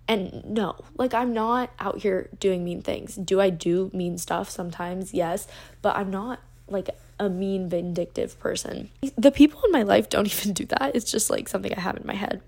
And 0.07 0.43
no, 0.45 0.75
like 0.97 1.13
I'm 1.13 1.33
not 1.33 1.71
out 1.79 1.99
here 1.99 2.29
doing 2.39 2.63
mean 2.63 2.81
things. 2.81 3.15
Do 3.15 3.41
I 3.41 3.49
do 3.49 3.89
mean 3.93 4.17
stuff 4.17 4.49
sometimes? 4.49 5.13
Yes, 5.13 5.47
but 5.81 5.95
I'm 5.95 6.11
not 6.11 6.39
like 6.67 6.89
a 7.19 7.29
mean, 7.29 7.69
vindictive 7.69 8.39
person. 8.39 8.89
The 9.15 9.31
people 9.31 9.61
in 9.65 9.71
my 9.71 9.83
life 9.83 10.09
don't 10.09 10.27
even 10.33 10.53
do 10.53 10.65
that. 10.65 10.91
It's 10.93 11.09
just 11.09 11.29
like 11.29 11.49
something 11.49 11.73
I 11.73 11.79
have 11.79 11.97
in 11.97 12.05
my 12.05 12.15
head. 12.15 12.41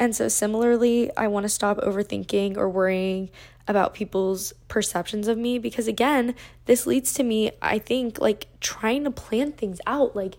And 0.00 0.16
so, 0.16 0.28
similarly, 0.28 1.14
I 1.14 1.28
want 1.28 1.44
to 1.44 1.50
stop 1.50 1.76
overthinking 1.76 2.56
or 2.56 2.70
worrying 2.70 3.28
about 3.68 3.92
people's 3.92 4.54
perceptions 4.66 5.28
of 5.28 5.36
me 5.36 5.58
because, 5.58 5.86
again, 5.86 6.34
this 6.64 6.86
leads 6.86 7.12
to 7.14 7.22
me, 7.22 7.52
I 7.60 7.78
think, 7.78 8.18
like 8.18 8.46
trying 8.60 9.04
to 9.04 9.10
plan 9.10 9.52
things 9.52 9.78
out, 9.86 10.16
like 10.16 10.36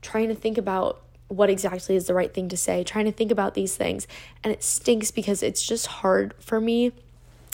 trying 0.00 0.28
to 0.28 0.34
think 0.34 0.56
about 0.56 1.02
what 1.28 1.50
exactly 1.50 1.94
is 1.94 2.06
the 2.06 2.14
right 2.14 2.32
thing 2.32 2.48
to 2.48 2.56
say, 2.56 2.84
trying 2.84 3.04
to 3.04 3.12
think 3.12 3.30
about 3.30 3.52
these 3.52 3.76
things. 3.76 4.08
And 4.42 4.50
it 4.50 4.62
stinks 4.62 5.10
because 5.10 5.42
it's 5.42 5.62
just 5.62 5.86
hard 5.86 6.34
for 6.40 6.58
me 6.58 6.92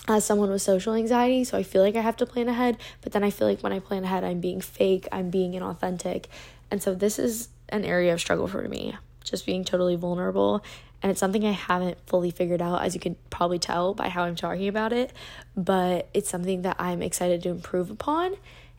as 0.07 0.25
someone 0.25 0.51
with 0.51 0.63
social 0.63 0.95
anxiety. 0.95 1.43
So 1.43 1.59
I 1.59 1.65
feel 1.65 1.83
like 1.83 1.97
I 1.97 2.03
have 2.03 2.17
to 2.19 2.27
plan 2.27 2.49
ahead, 2.49 2.79
but 3.01 3.11
then 3.11 3.25
I 3.25 3.31
feel 3.31 3.49
like 3.49 3.63
when 3.63 3.73
I 3.73 3.81
plan 3.81 4.05
ahead, 4.05 4.23
I'm 4.23 4.41
being 4.41 4.61
fake, 4.61 5.09
I'm 5.11 5.29
being 5.29 5.53
inauthentic. 5.53 6.27
And 6.71 6.81
so 6.81 6.95
this 6.95 7.19
is 7.19 7.49
an 7.69 7.85
area 7.85 8.13
of 8.13 8.21
struggle 8.21 8.47
for 8.47 8.63
me, 8.63 8.97
just 9.25 9.45
being 9.45 9.65
totally 9.65 9.97
vulnerable 9.97 10.63
and 11.03 11.11
it's 11.11 11.21
something 11.21 11.45
I 11.45 11.53
haven't 11.53 11.99
fully 12.07 12.31
figured 12.31 12.61
out, 12.61 12.83
as 12.83 12.95
you 12.95 13.01
can 13.01 13.17
probably 13.31 13.59
tell 13.59 13.95
by 13.95 14.09
how 14.09 14.25
I'm 14.25 14.35
talking 14.35 14.69
about 14.69 14.93
it. 14.93 15.13
But 15.57 16.09
it's 16.13 16.29
something 16.29 16.63
that 16.63 16.77
I'm 16.79 17.03
excited 17.03 17.43
to 17.45 17.51
improve 17.51 17.91
upon. 17.91 18.35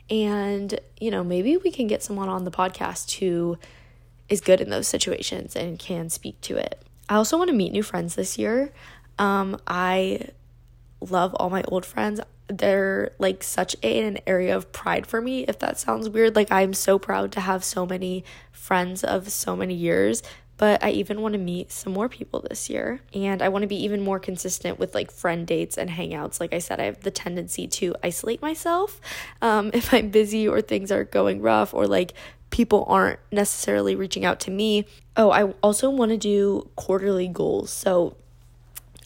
And, 0.10 0.80
you 1.00 1.12
know, 1.12 1.24
maybe 1.24 1.56
we 1.58 1.72
can 1.72 1.88
get 1.88 2.04
someone 2.04 2.30
on 2.30 2.44
the 2.44 2.52
podcast 2.52 3.20
who 3.20 3.58
is 4.28 4.42
good 4.42 4.60
in 4.60 4.70
those 4.70 4.88
situations 4.88 5.56
and 5.56 5.80
can 5.80 6.10
speak 6.10 6.40
to 6.42 6.58
it. 6.58 6.82
I 7.08 7.16
also 7.16 7.38
want 7.38 7.50
to 7.50 7.56
meet 7.56 7.72
new 7.72 7.84
friends 7.84 8.16
this 8.16 8.38
year. 8.38 8.72
Um, 9.18 9.60
I 9.68 10.30
love 11.00 11.34
all 11.36 11.50
my 11.50 11.64
old 11.68 11.86
friends. 11.86 12.20
They're 12.48 13.12
like 13.18 13.44
such 13.44 13.76
a, 13.82 14.08
an 14.08 14.20
area 14.28 14.56
of 14.56 14.72
pride 14.72 15.08
for 15.08 15.22
me, 15.22 15.46
if 15.48 15.60
that 15.60 15.80
sounds 15.80 16.10
weird. 16.10 16.36
Like, 16.36 16.52
I'm 16.52 16.74
so 16.74 17.00
proud 17.00 17.32
to 17.34 17.40
have 17.40 17.64
so 17.64 17.86
many 17.86 18.24
friends 18.52 19.04
of 19.04 19.32
so 19.32 19.56
many 19.56 19.74
years 19.74 20.22
but 20.60 20.84
I 20.84 20.90
even 20.92 21.22
want 21.22 21.34
to 21.34 21.40
meet 21.40 21.72
some 21.72 21.94
more 21.94 22.10
people 22.10 22.42
this 22.42 22.70
year. 22.70 23.00
And 23.14 23.42
I 23.42 23.48
want 23.48 23.64
to 23.64 23.68
be 23.68 23.82
even 23.82 24.02
more 24.02 24.20
consistent 24.20 24.78
with 24.78 24.94
like 24.94 25.10
friend 25.10 25.48
dates 25.48 25.78
and 25.78 25.90
hangouts. 25.90 26.42
Like 26.42 26.54
I 26.54 26.60
said, 26.60 26.82
I 26.82 26.84
have 26.84 27.00
the 27.00 27.12
tendency 27.12 27.66
to 27.66 27.96
isolate 28.04 28.42
myself 28.42 29.00
um, 29.42 29.72
if 29.74 29.94
I'm 29.94 30.10
busy 30.10 30.50
or 30.50 30.62
things 30.62 30.92
are 30.92 31.06
going 31.06 31.42
rough 31.42 31.74
or 31.74 31.88
like 31.88 32.14
people 32.50 32.84
aren't 32.90 33.20
necessarily 33.32 33.96
reaching 33.96 34.26
out 34.26 34.42
to 34.42 34.52
me. 34.52 34.86
Oh, 35.16 35.32
I 35.32 35.46
also 35.64 35.90
want 35.90 36.12
to 36.12 36.18
do 36.18 36.70
quarterly 36.76 37.30
goals. 37.30 37.72
So 37.72 38.18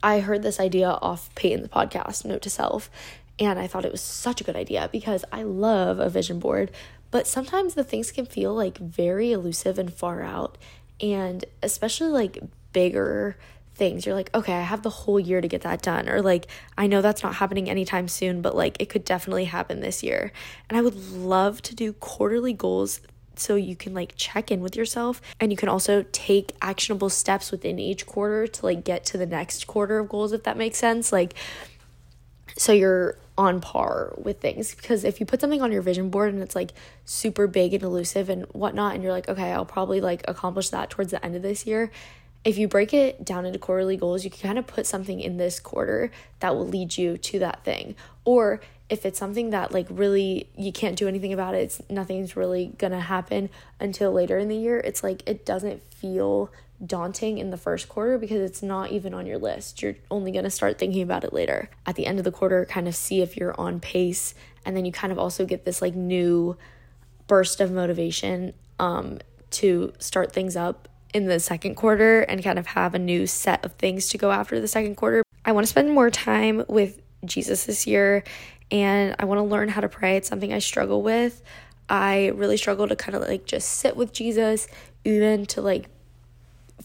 I 0.02 0.22
heard 0.22 0.42
this 0.42 0.60
idea 0.60 0.90
off 0.90 1.34
Peyton's 1.36 1.68
podcast, 1.68 2.26
Note 2.26 2.42
to 2.42 2.50
Self, 2.50 2.90
and 3.38 3.60
I 3.60 3.68
thought 3.68 3.86
it 3.86 3.92
was 3.92 4.02
such 4.02 4.42
a 4.42 4.44
good 4.44 4.56
idea 4.56 4.90
because 4.92 5.24
I 5.32 5.44
love 5.44 6.00
a 6.00 6.10
vision 6.10 6.40
board, 6.40 6.72
but 7.12 7.28
sometimes 7.28 7.76
the 7.76 7.84
things 7.84 8.12
can 8.12 8.26
feel 8.26 8.56
like 8.56 8.80
very 8.80 9.32
elusive 9.32 9.78
and 9.78 9.94
far 9.94 10.24
out. 10.24 10.58
And 11.02 11.44
especially 11.62 12.10
like 12.10 12.40
bigger 12.72 13.38
things, 13.76 14.06
you're 14.06 14.16
like, 14.16 14.34
okay, 14.36 14.54
I 14.54 14.62
have 14.62 14.84
the 14.84 14.90
whole 14.90 15.20
year 15.20 15.42
to 15.42 15.48
get 15.48 15.62
that 15.62 15.82
done. 15.82 16.08
Or 16.08 16.22
like, 16.22 16.48
I 16.78 16.88
know 16.88 17.02
that's 17.02 17.24
not 17.24 17.36
happening 17.36 17.70
anytime 17.70 18.08
soon, 18.08 18.42
but 18.42 18.56
like 18.56 18.78
it 18.80 18.90
could 18.90 19.06
definitely 19.06 19.46
happen 19.46 19.80
this 19.80 20.04
year. 20.04 20.32
And 20.70 20.78
I 20.78 20.82
would 20.82 20.96
love 20.96 21.62
to 21.64 21.76
do 21.76 21.94
quarterly 21.94 22.54
goals 22.54 23.02
so 23.36 23.56
you 23.56 23.76
can 23.76 23.94
like 23.94 24.14
check 24.16 24.52
in 24.52 24.62
with 24.62 24.76
yourself 24.76 25.22
and 25.40 25.52
you 25.52 25.58
can 25.58 25.70
also 25.70 26.06
take 26.12 26.52
actionable 26.62 27.10
steps 27.10 27.52
within 27.52 27.80
each 27.80 28.06
quarter 28.06 28.48
to 28.48 28.66
like 28.66 28.84
get 28.84 29.06
to 29.06 29.18
the 29.18 29.26
next 29.26 29.66
quarter 29.68 29.98
of 29.98 30.08
goals 30.08 30.34
if 30.34 30.44
that 30.44 30.56
makes 30.56 30.78
sense 30.78 31.12
like 31.12 31.34
so 32.58 32.72
you're 32.72 33.18
on 33.38 33.62
par 33.62 34.14
with 34.18 34.40
things. 34.40 34.76
Because 34.76 35.04
if 35.04 35.20
you 35.20 35.26
put 35.26 35.42
something 35.42 35.62
on 35.62 35.72
your 35.72 35.82
vision 35.82 36.10
board 36.10 36.34
and 36.34 36.42
it's 36.42 36.56
like 36.56 36.72
super 37.06 37.48
big 37.48 37.74
and 37.74 37.84
elusive 37.84 38.30
and 38.30 38.44
whatnot 38.54 38.94
and 38.94 39.04
you're 39.04 39.12
like 39.12 39.28
okay 39.28 39.52
i'll 39.52 39.66
probably 39.66 40.00
like 40.00 40.24
accomplish 40.28 40.70
that 40.70 40.90
towards 40.90 41.12
the 41.12 41.26
end 41.26 41.36
of 41.36 41.42
this 41.42 41.66
year 41.66 41.92
if 42.44 42.58
you 42.58 42.68
break 42.68 42.94
it 42.94 43.24
down 43.24 43.46
into 43.46 43.60
quarterly 43.60 43.98
goals 43.98 44.24
you 44.24 44.30
can 44.30 44.42
kind 44.42 44.60
of 44.60 44.68
put 44.68 44.86
something 44.86 45.20
in 45.20 45.38
this 45.38 45.60
quarter 45.60 46.12
that 46.40 46.56
will 46.56 46.68
lead 46.68 46.98
you 46.98 47.18
to 47.18 47.40
that 47.40 47.64
thing. 47.64 47.96
Or 48.26 48.62
if 48.90 49.06
it's 49.06 49.18
something 49.18 49.50
that 49.52 49.72
like 49.72 49.88
really 49.90 50.50
you 50.56 50.72
can't 50.72 50.98
do 50.98 51.08
anything 51.08 51.34
about 51.34 51.56
it 51.56 51.60
it's 51.60 51.82
nothing's 51.90 52.36
really 52.36 52.74
gonna 52.78 53.00
happen 53.00 53.50
until 53.80 54.12
later 54.12 54.38
in 54.38 54.50
the 54.50 54.56
year 54.56 54.78
it's 54.78 55.02
like 55.04 55.24
it 55.26 55.46
doesn't 55.46 55.82
feel 55.94 56.52
daunting 56.86 57.38
in 57.38 57.50
the 57.50 57.58
first 57.58 57.88
quarter 57.88 58.18
because 58.18 58.42
it's 58.42 58.62
not 58.62 58.92
even 58.92 59.14
on 59.14 59.26
your 59.26 59.38
list. 59.38 59.82
You're 59.82 59.96
only 60.12 60.32
going 60.32 60.44
to 60.44 60.50
start 60.50 60.78
thinking 60.78 61.02
about 61.02 61.24
it 61.24 61.34
later. 61.34 61.70
At 61.86 61.96
the 61.96 62.06
end 62.06 62.20
of 62.20 62.26
the 62.26 62.32
quarter, 62.32 62.66
kind 62.66 62.88
of 62.88 62.96
see 62.96 63.22
if 63.22 63.38
you're 63.38 63.60
on 63.60 63.80
pace. 63.80 64.34
And 64.66 64.76
then 64.76 64.86
you 64.86 64.92
kind 64.92 65.12
of 65.12 65.20
also 65.20 65.46
get 65.46 65.66
this 65.66 65.82
like 65.82 65.96
new 65.96 66.58
burst 67.28 67.62
of 67.62 67.72
motivation 67.72 68.54
um, 68.80 69.20
to 69.52 69.94
start 70.00 70.32
things 70.34 70.56
up 70.56 70.90
in 71.14 71.26
the 71.26 71.40
second 71.40 71.76
quarter 71.76 72.22
and 72.22 72.44
kind 72.44 72.60
of 72.60 72.68
have 72.68 72.96
a 72.96 73.00
new 73.00 73.28
set 73.28 73.64
of 73.64 73.74
things 73.74 74.08
to 74.10 74.18
go 74.18 74.32
after 74.32 74.60
the 74.60 74.68
second 74.68 74.96
quarter. 74.96 75.24
I 75.46 75.52
want 75.52 75.66
to 75.66 75.70
spend 75.70 75.92
more 75.92 76.10
time 76.10 76.66
with 76.68 77.02
Jesus 77.24 77.66
this 77.66 77.86
year 77.86 78.24
and 78.72 79.16
I 79.20 79.26
want 79.26 79.40
to 79.40 79.44
learn 79.44 79.70
how 79.70 79.82
to 79.82 79.90
pray. 79.90 80.18
It's 80.18 80.28
something 80.28 80.52
I 80.52 80.60
struggle 80.60 81.02
with. 81.02 81.42
I 81.88 82.30
really 82.30 82.58
struggle 82.58 82.88
to 82.88 82.96
kind 82.96 83.16
of 83.16 83.22
like 83.22 83.46
just 83.46 83.70
sit 83.70 83.96
with 83.96 84.14
Jesus, 84.14 84.68
even 85.06 85.46
to 85.48 85.62
like 85.62 85.88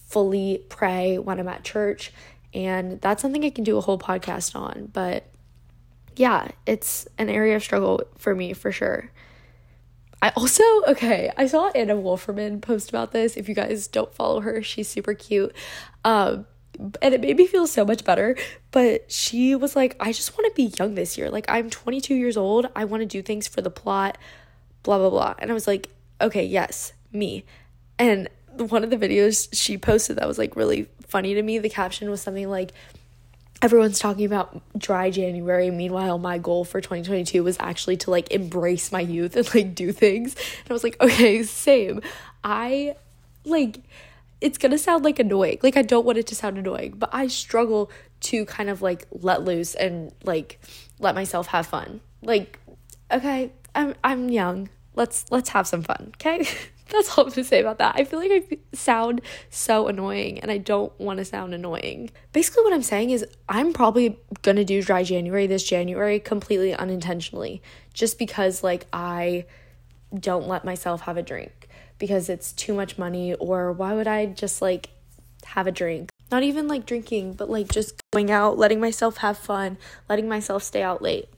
fully 0.09 0.65
pray 0.69 1.19
when 1.19 1.39
I'm 1.39 1.49
at 1.49 1.65
church. 1.65 2.13
And 2.55 3.01
that's 3.01 3.23
something 3.23 3.45
I 3.45 3.51
can 3.51 3.65
do 3.65 3.77
a 3.77 3.81
whole 3.81 3.99
podcast 3.99 4.57
on. 4.57 4.91
But 4.93 5.25
yeah, 6.17 6.49
it's 6.67 7.07
an 7.19 7.29
area 7.29 7.57
of 7.57 7.63
struggle 7.63 8.03
for 8.17 8.35
me 8.35 8.53
for 8.55 8.73
sure. 8.73 9.11
I 10.21 10.31
also, 10.31 10.65
okay, 10.89 11.31
I 11.37 11.47
saw 11.47 11.69
Anna 11.69 11.95
Wolferman 11.95 12.61
post 12.61 12.89
about 12.89 13.13
this. 13.13 13.37
If 13.37 13.49
you 13.49 13.55
guys 13.55 13.87
don't 13.87 14.13
follow 14.15 14.41
her, 14.41 14.63
she's 14.63 14.89
super 14.89 15.15
cute. 15.15 15.55
Um, 16.05 16.47
and 17.03 17.13
it 17.13 17.21
made 17.21 17.37
me 17.37 17.47
feel 17.47 17.67
so 17.67 17.85
much 17.85 18.05
better. 18.05 18.37
But 18.71 19.13
she 19.13 19.55
was 19.55 19.77
like, 19.77 19.97
I 20.01 20.13
just 20.13 20.37
want 20.37 20.47
to 20.47 20.57
be 20.57 20.75
young 20.79 20.95
this 20.95 21.19
year. 21.19 21.31
Like, 21.31 21.47
I'm 21.49 21.71
22 21.71 22.15
years 22.15 22.37
old. 22.37 22.67
I 22.75 22.85
want 22.85 23.03
to 23.03 23.07
do 23.07 23.21
things 23.21 23.47
for 23.47 23.61
the 23.61 23.71
plot, 23.71 24.17
blah, 24.83 24.99
blah, 24.99 25.11
blah. 25.11 25.35
And 25.39 25.51
I 25.51 25.55
was 25.55 25.67
like, 25.67 25.89
okay, 26.21 26.45
yes, 26.45 26.93
me. 27.13 27.45
And 27.99 28.29
one 28.65 28.85
of 28.85 28.91
the 28.91 28.97
videos 28.97 29.49
she 29.53 29.79
posted 29.79 30.17
that 30.17 30.29
was 30.29 30.39
like 30.39 30.57
really 30.57 30.89
funny 31.07 31.35
to 31.35 31.43
me. 31.43 31.59
The 31.59 31.69
caption 31.69 32.11
was 32.11 32.21
something 32.21 32.49
like, 32.49 32.73
everyone's 33.61 33.99
talking 33.99 34.25
about 34.25 34.61
dry 34.79 35.11
January. 35.11 35.71
Meanwhile, 35.71 36.19
my 36.19 36.39
goal 36.39 36.65
for 36.65 36.81
2022 36.81 37.43
was 37.43 37.57
actually 37.61 37.97
to 37.99 38.11
like 38.11 38.31
embrace 38.31 38.93
my 38.93 39.01
youth 39.01 39.37
and 39.37 39.53
like 39.55 39.75
do 39.75 39.93
things. 39.93 40.35
And 40.35 40.71
I 40.71 40.73
was 40.73 40.85
like, 40.85 41.01
okay, 41.01 41.43
same. 41.43 42.01
I 42.45 42.97
like 43.45 43.81
it's 44.41 44.59
gonna 44.59 44.79
sound 44.79 45.05
like 45.05 45.19
annoying. 45.19 45.59
Like 45.63 45.77
I 45.77 45.83
don't 45.83 46.07
want 46.07 46.19
it 46.19 46.27
to 46.29 46.35
sound 46.35 46.59
annoying, 46.59 46.95
but 46.97 47.11
I 47.13 47.27
struggle 47.27 47.91
to 48.21 48.45
kind 48.47 48.71
of 48.71 48.83
like 48.83 49.07
let 49.11 49.43
loose 49.43 49.75
and 49.75 50.13
like 50.23 50.61
let 50.99 51.15
myself 51.15 51.49
have 51.49 51.67
fun. 51.67 52.01
Like, 52.23 52.61
okay, 53.11 53.53
I'm 53.75 53.95
I'm 54.05 54.29
young. 54.29 54.69
Let's 54.95 55.25
let's 55.31 55.51
have 55.51 55.67
some 55.67 55.83
fun, 55.83 56.13
okay? 56.17 56.47
That's 56.91 57.17
all 57.17 57.25
I'm 57.25 57.31
gonna 57.31 57.45
say 57.45 57.61
about 57.61 57.79
that. 57.79 57.97
I 57.97 58.05
feel 58.05 58.19
like 58.19 58.31
I 58.33 58.59
sound 58.73 59.21
so 59.51 59.89
annoying 59.89 60.41
and 60.41 60.51
I 60.51 60.59
don't 60.59 60.99
want 60.99 61.19
to 61.19 61.25
sound 61.25 61.55
annoying. 61.55 62.11
Basically, 62.33 62.65
what 62.65 62.73
I'm 62.73 62.83
saying 62.83 63.11
is 63.11 63.27
I'm 63.49 63.73
probably 63.73 64.19
gonna 64.43 64.65
do 64.65 64.83
dry 64.83 65.03
January 65.03 65.47
this 65.47 65.65
January 65.65 66.19
completely 66.19 66.75
unintentionally, 66.75 67.63
just 67.93 68.19
because 68.19 68.63
like 68.63 68.87
I 68.93 69.45
don't 70.19 70.49
let 70.49 70.65
myself 70.65 71.03
have 71.03 71.17
a 71.17 71.23
drink 71.23 71.69
because 71.99 72.29
it's 72.29 72.53
too 72.53 72.73
much 72.73 72.97
money, 72.97 73.35
or 73.35 73.73
why 73.73 73.93
would 73.93 74.07
I 74.07 74.27
just 74.27 74.63
like 74.63 74.91
have 75.45 75.67
a 75.67 75.73
drink? 75.73 76.11
Not 76.31 76.43
even 76.43 76.69
like 76.69 76.87
drinking, 76.87 77.35
but 77.35 77.51
like 77.51 77.69
just 77.69 78.01
going 78.13 78.31
out, 78.31 78.57
letting 78.59 78.81
myself 78.81 79.19
have 79.19 79.37
fun, 79.37 79.79
letting 80.09 80.29
myself 80.29 80.63
stay 80.63 80.83
out 80.83 81.03
late. 81.03 81.29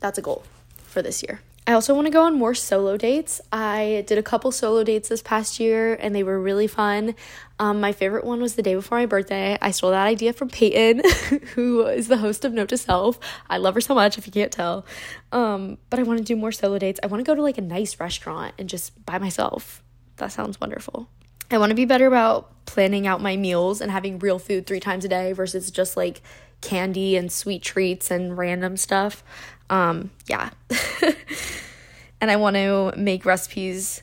That's 0.00 0.18
a 0.18 0.22
goal 0.22 0.44
for 0.84 1.02
this 1.02 1.22
year. 1.22 1.40
I 1.68 1.72
also 1.72 1.94
want 1.94 2.06
to 2.06 2.12
go 2.12 2.22
on 2.22 2.38
more 2.38 2.54
solo 2.54 2.96
dates. 2.96 3.40
I 3.50 4.04
did 4.06 4.18
a 4.18 4.22
couple 4.22 4.52
solo 4.52 4.84
dates 4.84 5.08
this 5.08 5.20
past 5.20 5.58
year 5.58 5.94
and 5.94 6.14
they 6.14 6.22
were 6.22 6.40
really 6.40 6.68
fun. 6.68 7.16
Um, 7.58 7.80
my 7.80 7.90
favorite 7.90 8.24
one 8.24 8.40
was 8.40 8.54
the 8.54 8.62
day 8.62 8.76
before 8.76 8.98
my 8.98 9.06
birthday. 9.06 9.58
I 9.60 9.72
stole 9.72 9.90
that 9.90 10.06
idea 10.06 10.32
from 10.32 10.48
Peyton, 10.48 11.02
who 11.54 11.84
is 11.86 12.06
the 12.06 12.18
host 12.18 12.44
of 12.44 12.52
Note 12.52 12.68
to 12.68 12.76
Self. 12.78 13.18
I 13.50 13.56
love 13.56 13.74
her 13.74 13.80
so 13.80 13.96
much 13.96 14.16
if 14.16 14.28
you 14.28 14.32
can't 14.32 14.52
tell. 14.52 14.86
Um, 15.32 15.78
but 15.90 15.98
I 15.98 16.04
want 16.04 16.18
to 16.18 16.24
do 16.24 16.36
more 16.36 16.52
solo 16.52 16.78
dates. 16.78 17.00
I 17.02 17.08
want 17.08 17.24
to 17.24 17.28
go 17.28 17.34
to 17.34 17.42
like 17.42 17.58
a 17.58 17.62
nice 17.62 17.98
restaurant 17.98 18.54
and 18.58 18.68
just 18.68 19.04
by 19.04 19.18
myself. 19.18 19.82
That 20.18 20.30
sounds 20.30 20.60
wonderful. 20.60 21.08
I 21.50 21.58
want 21.58 21.70
to 21.70 21.76
be 21.76 21.84
better 21.84 22.06
about 22.06 22.64
planning 22.66 23.08
out 23.08 23.20
my 23.20 23.36
meals 23.36 23.80
and 23.80 23.90
having 23.90 24.20
real 24.20 24.38
food 24.38 24.66
three 24.66 24.80
times 24.80 25.04
a 25.04 25.08
day 25.08 25.32
versus 25.32 25.72
just 25.72 25.96
like 25.96 26.22
candy 26.60 27.16
and 27.16 27.30
sweet 27.30 27.62
treats 27.62 28.10
and 28.10 28.36
random 28.36 28.76
stuff. 28.76 29.22
Um, 29.70 30.10
yeah. 30.26 30.50
and 32.20 32.30
I 32.30 32.36
want 32.36 32.56
to 32.56 32.92
make 32.96 33.24
recipes 33.24 34.02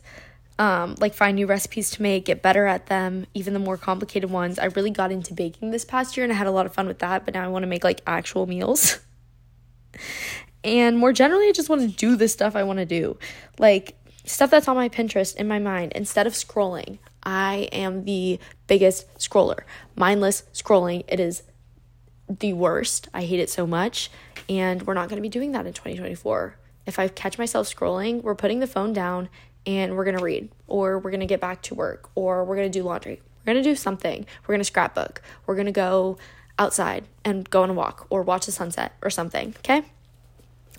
um, 0.59 0.95
like 0.99 1.13
find 1.13 1.35
new 1.35 1.47
recipes 1.47 1.89
to 1.91 2.01
make, 2.01 2.25
get 2.25 2.41
better 2.41 2.65
at 2.65 2.85
them, 2.85 3.25
even 3.33 3.53
the 3.53 3.59
more 3.59 3.77
complicated 3.77 4.29
ones. 4.29 4.59
I 4.59 4.65
really 4.65 4.91
got 4.91 5.11
into 5.11 5.33
baking 5.33 5.71
this 5.71 5.83
past 5.83 6.15
year 6.15 6.23
and 6.23 6.31
I 6.31 6.35
had 6.35 6.47
a 6.47 6.51
lot 6.51 6.65
of 6.65 6.73
fun 6.73 6.87
with 6.87 6.99
that, 6.99 7.25
but 7.25 7.33
now 7.33 7.43
I 7.43 7.47
want 7.47 7.63
to 7.63 7.67
make 7.67 7.83
like 7.83 8.01
actual 8.05 8.45
meals. 8.45 8.99
and 10.63 10.97
more 10.97 11.11
generally, 11.11 11.47
I 11.47 11.51
just 11.51 11.69
want 11.69 11.81
to 11.81 11.87
do 11.87 12.15
the 12.15 12.27
stuff 12.27 12.55
I 12.55 12.63
want 12.63 12.79
to 12.79 12.85
do. 12.85 13.17
Like 13.57 13.95
stuff 14.25 14.51
that's 14.51 14.67
on 14.67 14.75
my 14.75 14.89
Pinterest 14.89 15.35
in 15.35 15.47
my 15.47 15.59
mind 15.59 15.91
instead 15.95 16.27
of 16.27 16.33
scrolling. 16.33 16.99
I 17.23 17.69
am 17.71 18.05
the 18.05 18.39
biggest 18.67 19.11
scroller. 19.17 19.61
Mindless 19.95 20.43
scrolling. 20.53 21.03
It 21.07 21.19
is 21.19 21.43
the 22.29 22.53
worst. 22.53 23.07
I 23.13 23.23
hate 23.23 23.39
it 23.39 23.49
so 23.49 23.65
much. 23.65 24.11
And 24.49 24.81
we're 24.85 24.93
not 24.93 25.09
going 25.09 25.17
to 25.17 25.21
be 25.21 25.29
doing 25.29 25.51
that 25.53 25.65
in 25.65 25.73
2024. 25.73 26.55
If 26.85 26.99
I 26.99 27.07
catch 27.07 27.37
myself 27.37 27.73
scrolling, 27.73 28.21
we're 28.23 28.35
putting 28.35 28.59
the 28.59 28.67
phone 28.67 28.93
down 28.93 29.29
and 29.65 29.95
we're 29.95 30.03
going 30.03 30.17
to 30.17 30.23
read, 30.23 30.49
or 30.67 30.99
we're 30.99 31.11
going 31.11 31.21
to 31.21 31.25
get 31.25 31.39
back 31.39 31.61
to 31.63 31.75
work, 31.75 32.09
or 32.15 32.43
we're 32.43 32.57
going 32.57 32.69
to 32.69 32.79
do 32.79 32.83
laundry. 32.83 33.21
We're 33.45 33.53
going 33.53 33.63
to 33.63 33.69
do 33.69 33.75
something. 33.75 34.25
We're 34.43 34.53
going 34.53 34.59
to 34.59 34.65
scrapbook. 34.65 35.21
We're 35.45 35.55
going 35.55 35.67
to 35.67 35.71
go 35.71 36.17
outside 36.59 37.05
and 37.23 37.49
go 37.49 37.63
on 37.63 37.69
a 37.69 37.73
walk 37.73 38.07
or 38.09 38.21
watch 38.23 38.45
the 38.45 38.51
sunset 38.51 38.93
or 39.01 39.09
something. 39.09 39.55
Okay. 39.59 39.83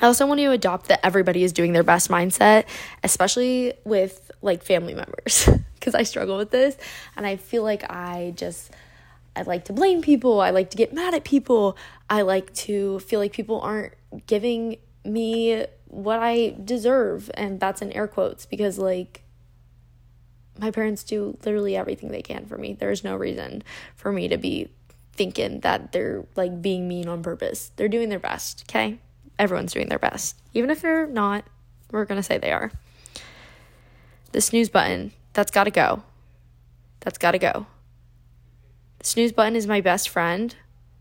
I 0.01 0.07
also 0.07 0.27
want 0.27 0.41
to 0.41 0.51
adopt 0.51 0.89
that 0.89 1.01
everybody 1.05 1.45
is 1.45 1.53
doing 1.53 1.73
their 1.73 1.83
best 1.83 2.11
mindset, 2.11 2.65
especially 3.03 3.75
with 3.85 4.31
like 4.43 4.63
family 4.63 4.95
members, 4.95 5.49
because 5.75 5.95
I 5.95 6.03
struggle 6.03 6.37
with 6.37 6.51
this 6.51 6.77
and 7.17 7.27
I 7.27 7.37
feel 7.37 7.63
like 7.63 7.85
I 7.91 8.35
just 8.37 8.71
I 9.37 9.43
like 9.43 9.65
to 9.67 9.73
blame 9.73 10.03
people, 10.03 10.41
I 10.41 10.51
like 10.51 10.71
to 10.71 10.77
get 10.77 10.93
mad 10.93 11.15
at 11.15 11.25
people, 11.25 11.77
I 12.09 12.23
like 12.23 12.53
to 12.55 13.01
feel 13.01 13.21
like 13.21 13.33
people 13.33 13.61
aren't 13.61 13.95
giving 14.27 14.79
me 15.05 15.67
what 15.87 16.21
I 16.21 16.57
deserve, 16.65 17.31
and 17.35 17.59
that's 17.61 17.83
in 17.83 17.93
air 17.93 18.07
quotes 18.07 18.47
because 18.47 18.79
like 18.79 19.23
my 20.59 20.71
parents 20.71 21.03
do 21.03 21.37
literally 21.45 21.77
everything 21.77 22.11
they 22.11 22.23
can 22.23 22.47
for 22.47 22.57
me. 22.57 22.75
There's 22.75 23.03
no 23.03 23.17
reason 23.17 23.65
for 23.97 24.13
me 24.13 24.29
to 24.29 24.37
be 24.37 24.71
thinking 25.13 25.61
that 25.61 25.93
they're 25.93 26.25
like 26.37 26.63
being 26.63 26.87
mean 26.87 27.09
on 27.09 27.23
purpose. 27.23 27.73
They're 27.77 27.89
doing 27.89 28.09
their 28.09 28.21
best, 28.21 28.65
okay? 28.69 28.99
everyone's 29.39 29.73
doing 29.73 29.89
their 29.89 29.99
best. 29.99 30.37
Even 30.53 30.71
if 30.71 30.83
they're 30.83 31.07
not, 31.07 31.45
we're 31.91 32.07
to 32.07 32.23
say 32.23 32.39
they 32.39 32.53
are. 32.53 32.71
The 34.33 34.41
snooze 34.41 34.69
button, 34.69 35.13
that's 35.33 35.51
got 35.51 35.65
to 35.65 35.71
go. 35.71 36.03
That's 37.01 37.19
got 37.19 37.33
to 37.33 37.39
go. 37.39 37.67
Snooze 39.05 39.33
button 39.33 39.55
is 39.55 39.67
my 39.67 39.83
best 39.83 40.09
friend. 40.09 40.57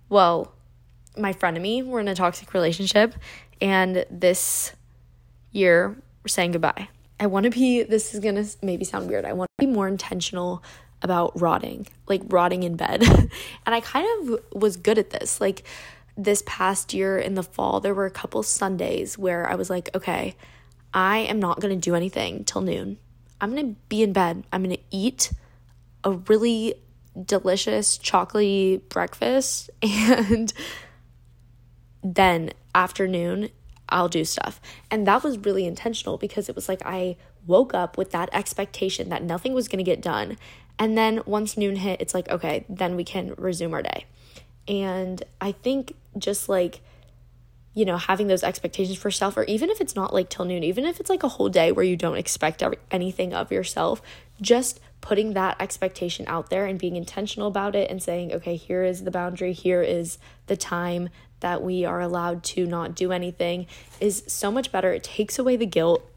Well, 0.10 0.54
my 1.18 1.32
frenemy. 1.32 1.86
We're 1.86 2.02
in 2.02 2.10
a 2.10 2.16
toxic 2.16 2.54
relationship. 2.54 3.16
And 3.62 4.06
this 4.12 4.74
year, 5.52 5.96
we're 6.22 6.28
saying 6.28 6.52
goodbye. 6.52 6.90
I 7.18 7.28
want 7.28 7.46
to 7.46 7.50
be, 7.50 7.84
this 7.84 8.14
is 8.14 8.20
going 8.20 8.36
to 8.36 8.46
maybe 8.62 8.84
sound 8.84 9.10
weird. 9.10 9.24
I 9.24 9.32
want 9.32 9.50
to 9.58 9.66
be 9.66 9.72
more 9.72 9.88
intentional 9.88 10.62
about 11.02 11.40
rotting, 11.40 11.88
like 12.08 12.22
rotting 12.28 12.64
in 12.64 12.76
bed. 12.76 13.04
and 13.66 13.74
I 13.74 13.80
kind 13.80 14.06
of 14.20 14.40
was 14.54 14.76
good 14.76 14.98
at 14.98 15.12
this. 15.12 15.40
Like, 15.40 15.64
this 16.18 16.44
past 16.46 16.94
year 16.94 17.18
in 17.18 17.36
the 17.36 17.42
fall, 17.42 17.80
there 17.80 17.94
were 17.94 18.06
a 18.06 18.12
couple 18.12 18.44
Sundays 18.44 19.18
where 19.18 19.50
I 19.50 19.56
was 19.56 19.70
like, 19.70 19.90
okay, 19.96 20.36
I 20.94 21.20
am 21.20 21.40
not 21.40 21.60
going 21.60 21.74
to 21.74 21.82
do 21.82 21.96
anything 21.96 22.44
till 22.44 22.62
noon. 22.62 22.98
I'm 23.42 23.52
going 23.52 23.74
to 23.74 23.80
be 23.90 24.04
in 24.04 24.14
bed. 24.14 24.44
I'm 24.52 24.64
going 24.64 24.76
to 24.76 24.84
eat 24.92 25.32
a 26.04 26.12
really 26.12 26.76
delicious 27.22 27.98
chocolatey 27.98 28.82
breakfast 28.90 29.70
and 29.82 30.54
then 32.04 32.52
afternoon 32.74 33.50
I'll 33.90 34.10
do 34.10 34.26
stuff. 34.26 34.60
And 34.90 35.06
that 35.08 35.24
was 35.24 35.38
really 35.38 35.66
intentional 35.66 36.18
because 36.18 36.50
it 36.50 36.56
was 36.56 36.68
like 36.68 36.82
I 36.86 37.16
woke 37.46 37.74
up 37.74 37.98
with 37.98 38.12
that 38.12 38.30
expectation 38.34 39.10
that 39.10 39.24
nothing 39.24 39.54
was 39.54 39.68
going 39.68 39.78
to 39.78 39.84
get 39.84 40.02
done. 40.02 40.38
And 40.80 40.98
then 40.98 41.22
once 41.26 41.58
noon 41.58 41.76
hit, 41.76 42.02
it's 42.02 42.14
like, 42.14 42.30
okay, 42.30 42.66
then 42.68 42.96
we 42.96 43.04
can 43.04 43.36
resume 43.38 43.74
our 43.74 43.84
day. 43.84 44.06
And 44.68 45.22
I 45.40 45.52
think 45.52 45.96
just 46.18 46.50
like, 46.50 46.82
you 47.76 47.86
know, 47.86 47.98
having 47.98 48.28
those 48.28 48.44
expectations 48.44 48.98
for 48.98 49.10
yourself, 49.10 49.38
or 49.38 49.44
even 49.44 49.70
if 49.70 49.82
it's 49.82 49.96
not 49.96 50.14
like 50.14 50.30
till 50.30 50.46
noon, 50.46 50.64
even 50.64 50.86
if 50.86 51.00
it's 51.00 51.10
like 51.10 51.24
a 51.24 51.28
whole 51.28 51.50
day 51.50 51.72
where 51.72 51.86
you 51.86 51.96
don't 51.96 52.18
expect 52.18 52.64
anything 52.92 53.34
of 53.34 53.52
yourself, 53.52 54.02
just 54.42 54.80
putting 55.04 55.34
that 55.34 55.58
expectation 55.60 56.26
out 56.30 56.50
there 56.50 56.66
and 56.66 56.80
being 56.80 56.96
intentional 56.96 57.50
about 57.50 57.76
it 57.76 57.92
and 57.92 58.02
saying, 58.02 58.32
okay, 58.32 58.56
here 58.56 58.86
is 58.86 59.04
the 59.04 59.12
boundary, 59.12 59.52
here 59.52 59.82
is 59.82 60.18
the 60.48 60.56
time 60.56 61.10
that 61.42 61.62
we 61.62 61.84
are 61.84 62.00
allowed 62.00 62.42
to 62.42 62.66
not 62.66 62.96
do 62.96 63.12
anything 63.12 63.68
is 64.00 64.24
so 64.28 64.50
much 64.50 64.72
better. 64.72 64.94
It 64.94 65.04
takes 65.04 65.38
away 65.38 65.58
the 65.58 65.66
guilt. 65.66 66.10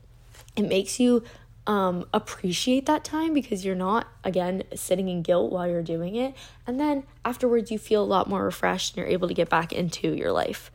It 0.55 0.69
makes 0.69 1.01
you 1.01 1.25
um, 1.67 2.07
appreciate 2.15 2.87
that 2.87 3.03
time 3.03 3.35
because 3.35 3.65
you're 3.65 3.75
not, 3.75 4.07
again, 4.23 4.63
sitting 4.77 5.09
in 5.09 5.23
guilt 5.23 5.51
while 5.51 5.67
you're 5.67 5.83
doing 5.83 6.15
it. 6.15 6.35
And 6.65 6.79
then 6.79 7.03
afterwards, 7.25 7.73
you 7.73 7.81
feel 7.81 8.05
a 8.05 8.07
lot 8.07 8.29
more 8.29 8.45
refreshed 8.45 8.95
and 8.95 8.99
you're 8.99 9.13
able 9.13 9.27
to 9.27 9.35
get 9.35 9.49
back 9.49 9.73
into 9.73 10.15
your 10.15 10.31
life. 10.31 10.71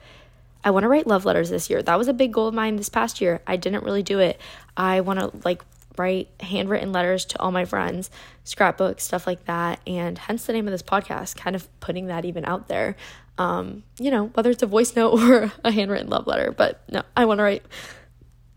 I 0.66 0.72
want 0.72 0.84
to 0.84 0.90
write 0.90 1.08
love 1.08 1.24
letters 1.24 1.50
this 1.50 1.70
year. 1.70 1.82
That 1.82 1.98
was 1.98 2.10
a 2.10 2.14
big 2.14 2.34
goal 2.34 2.50
of 2.50 2.54
mine 2.54 2.76
this 2.76 2.90
past 2.90 3.22
year. 3.22 3.42
I 3.48 3.56
didn't 3.56 3.86
really 3.86 4.04
do 4.04 4.20
it. 4.20 4.40
I 4.76 5.00
want 5.00 5.20
to 5.20 5.32
like 5.46 5.64
write 5.98 6.30
handwritten 6.40 6.92
letters 6.92 7.26
to 7.26 7.40
all 7.40 7.52
my 7.52 7.66
friends, 7.66 8.10
scrapbooks, 8.44 9.04
stuff 9.04 9.28
like 9.28 9.46
that. 9.46 9.80
And 9.86 10.18
hence 10.18 10.46
the 10.46 10.54
name 10.54 10.68
of 10.68 10.72
this 10.72 10.84
podcast, 10.84 11.36
kind 11.36 11.56
of 11.56 11.68
putting 11.80 12.08
that 12.08 12.26
even 12.26 12.46
out 12.46 12.68
there. 12.68 12.96
Um, 13.38 13.84
you 14.00 14.12
know, 14.12 14.28
whether 14.28 14.52
it's 14.52 14.64
a 14.64 14.68
voice 14.68 14.96
note 14.96 15.20
or 15.20 15.52
a 15.64 15.72
handwritten 15.72 16.10
love 16.10 16.28
letter. 16.28 16.52
But 16.52 16.82
no, 16.90 17.04
I 17.16 17.26
want 17.26 17.40
to 17.40 17.44
write 17.44 17.64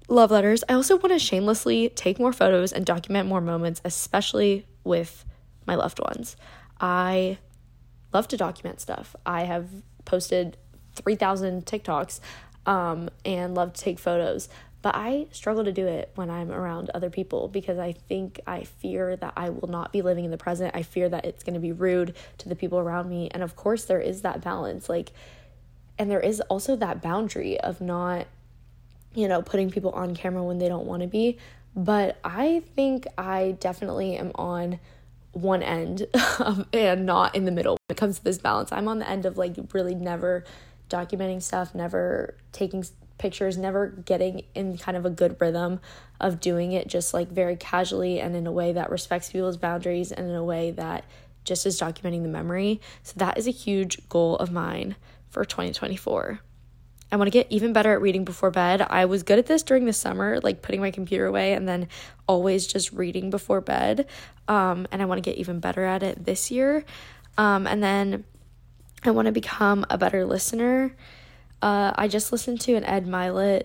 love 0.08 0.30
letters. 0.30 0.64
I 0.68 0.74
also 0.74 0.96
want 0.96 1.12
to 1.12 1.18
shamelessly 1.18 1.88
take 1.90 2.18
more 2.18 2.32
photos 2.32 2.72
and 2.72 2.84
document 2.84 3.28
more 3.28 3.40
moments, 3.40 3.80
especially 3.84 4.66
with 4.84 5.24
my 5.66 5.74
loved 5.74 5.98
ones. 5.98 6.36
I 6.80 7.38
love 8.12 8.28
to 8.28 8.36
document 8.36 8.80
stuff. 8.80 9.16
I 9.24 9.44
have 9.44 9.68
posted 10.04 10.56
3,000 10.94 11.64
TikToks 11.66 12.20
um, 12.66 13.10
and 13.24 13.54
love 13.54 13.72
to 13.72 13.80
take 13.80 13.98
photos, 13.98 14.48
but 14.84 14.94
I 14.94 15.28
struggle 15.32 15.64
to 15.64 15.72
do 15.72 15.86
it 15.86 16.10
when 16.14 16.28
I'm 16.28 16.52
around 16.52 16.90
other 16.92 17.08
people 17.08 17.48
because 17.48 17.78
I 17.78 17.92
think 17.92 18.38
I 18.46 18.64
fear 18.64 19.16
that 19.16 19.32
I 19.34 19.48
will 19.48 19.68
not 19.68 19.92
be 19.92 20.02
living 20.02 20.26
in 20.26 20.30
the 20.30 20.36
present. 20.36 20.76
I 20.76 20.82
fear 20.82 21.08
that 21.08 21.24
it's 21.24 21.42
going 21.42 21.54
to 21.54 21.60
be 21.60 21.72
rude 21.72 22.14
to 22.36 22.50
the 22.50 22.54
people 22.54 22.78
around 22.78 23.08
me. 23.08 23.30
And 23.30 23.42
of 23.42 23.56
course, 23.56 23.86
there 23.86 23.98
is 23.98 24.20
that 24.20 24.42
balance. 24.42 24.90
Like, 24.90 25.12
and 25.98 26.10
there 26.10 26.20
is 26.20 26.42
also 26.42 26.76
that 26.76 27.00
boundary 27.00 27.58
of 27.58 27.80
not 27.80 28.26
you 29.14 29.26
know, 29.26 29.40
putting 29.40 29.70
people 29.70 29.90
on 29.92 30.14
camera 30.14 30.42
when 30.42 30.58
they 30.58 30.68
don't 30.68 30.84
want 30.84 31.00
to 31.00 31.08
be. 31.08 31.38
But 31.74 32.18
I 32.22 32.62
think 32.76 33.06
I 33.16 33.56
definitely 33.60 34.16
am 34.16 34.32
on 34.34 34.80
one 35.32 35.62
end 35.62 36.06
of, 36.38 36.66
and 36.74 37.06
not 37.06 37.34
in 37.34 37.46
the 37.46 37.52
middle 37.52 37.78
when 37.86 37.96
it 37.96 37.96
comes 37.96 38.18
to 38.18 38.24
this 38.24 38.36
balance. 38.36 38.70
I'm 38.70 38.86
on 38.86 38.98
the 38.98 39.08
end 39.08 39.24
of 39.24 39.38
like 39.38 39.56
really 39.72 39.94
never 39.94 40.44
documenting 40.90 41.42
stuff, 41.42 41.74
never 41.74 42.34
taking 42.52 42.84
pictures, 43.18 43.56
never 43.56 43.88
getting 43.88 44.42
in 44.54 44.76
kind 44.76 44.96
of 44.96 45.06
a 45.06 45.10
good 45.10 45.36
rhythm 45.40 45.80
of 46.20 46.40
doing 46.40 46.72
it 46.72 46.88
just 46.88 47.14
like 47.14 47.28
very 47.28 47.56
casually 47.56 48.20
and 48.20 48.34
in 48.34 48.46
a 48.46 48.52
way 48.52 48.72
that 48.72 48.90
respects 48.90 49.30
people's 49.30 49.56
boundaries 49.56 50.12
and 50.12 50.28
in 50.28 50.34
a 50.34 50.44
way 50.44 50.70
that 50.70 51.04
just 51.44 51.66
is 51.66 51.78
documenting 51.78 52.22
the 52.22 52.28
memory. 52.28 52.80
So 53.02 53.14
that 53.16 53.38
is 53.38 53.46
a 53.46 53.52
huge 53.52 54.08
goal 54.08 54.36
of 54.36 54.50
mine 54.50 54.96
for 55.28 55.44
2024. 55.44 56.40
I 57.12 57.16
want 57.16 57.28
to 57.28 57.30
get 57.30 57.46
even 57.50 57.72
better 57.72 57.92
at 57.92 58.00
reading 58.00 58.24
before 58.24 58.50
bed. 58.50 58.82
I 58.82 59.04
was 59.04 59.22
good 59.22 59.38
at 59.38 59.46
this 59.46 59.62
during 59.62 59.84
the 59.84 59.92
summer, 59.92 60.40
like 60.42 60.62
putting 60.62 60.80
my 60.80 60.90
computer 60.90 61.26
away 61.26 61.52
and 61.52 61.68
then 61.68 61.88
always 62.26 62.66
just 62.66 62.92
reading 62.92 63.30
before 63.30 63.60
bed. 63.60 64.06
Um, 64.48 64.88
and 64.90 65.00
I 65.00 65.04
want 65.04 65.22
to 65.22 65.30
get 65.30 65.38
even 65.38 65.60
better 65.60 65.84
at 65.84 66.02
it 66.02 66.24
this 66.24 66.50
year. 66.50 66.84
Um, 67.38 67.66
and 67.66 67.82
then 67.82 68.24
I 69.04 69.10
want 69.10 69.26
to 69.26 69.32
become 69.32 69.86
a 69.90 69.98
better 69.98 70.24
listener. 70.24 70.96
Uh, 71.64 71.94
I 71.96 72.08
just 72.08 72.30
listened 72.30 72.60
to 72.60 72.74
an 72.74 72.84
Ed 72.84 73.06
Mylett 73.06 73.62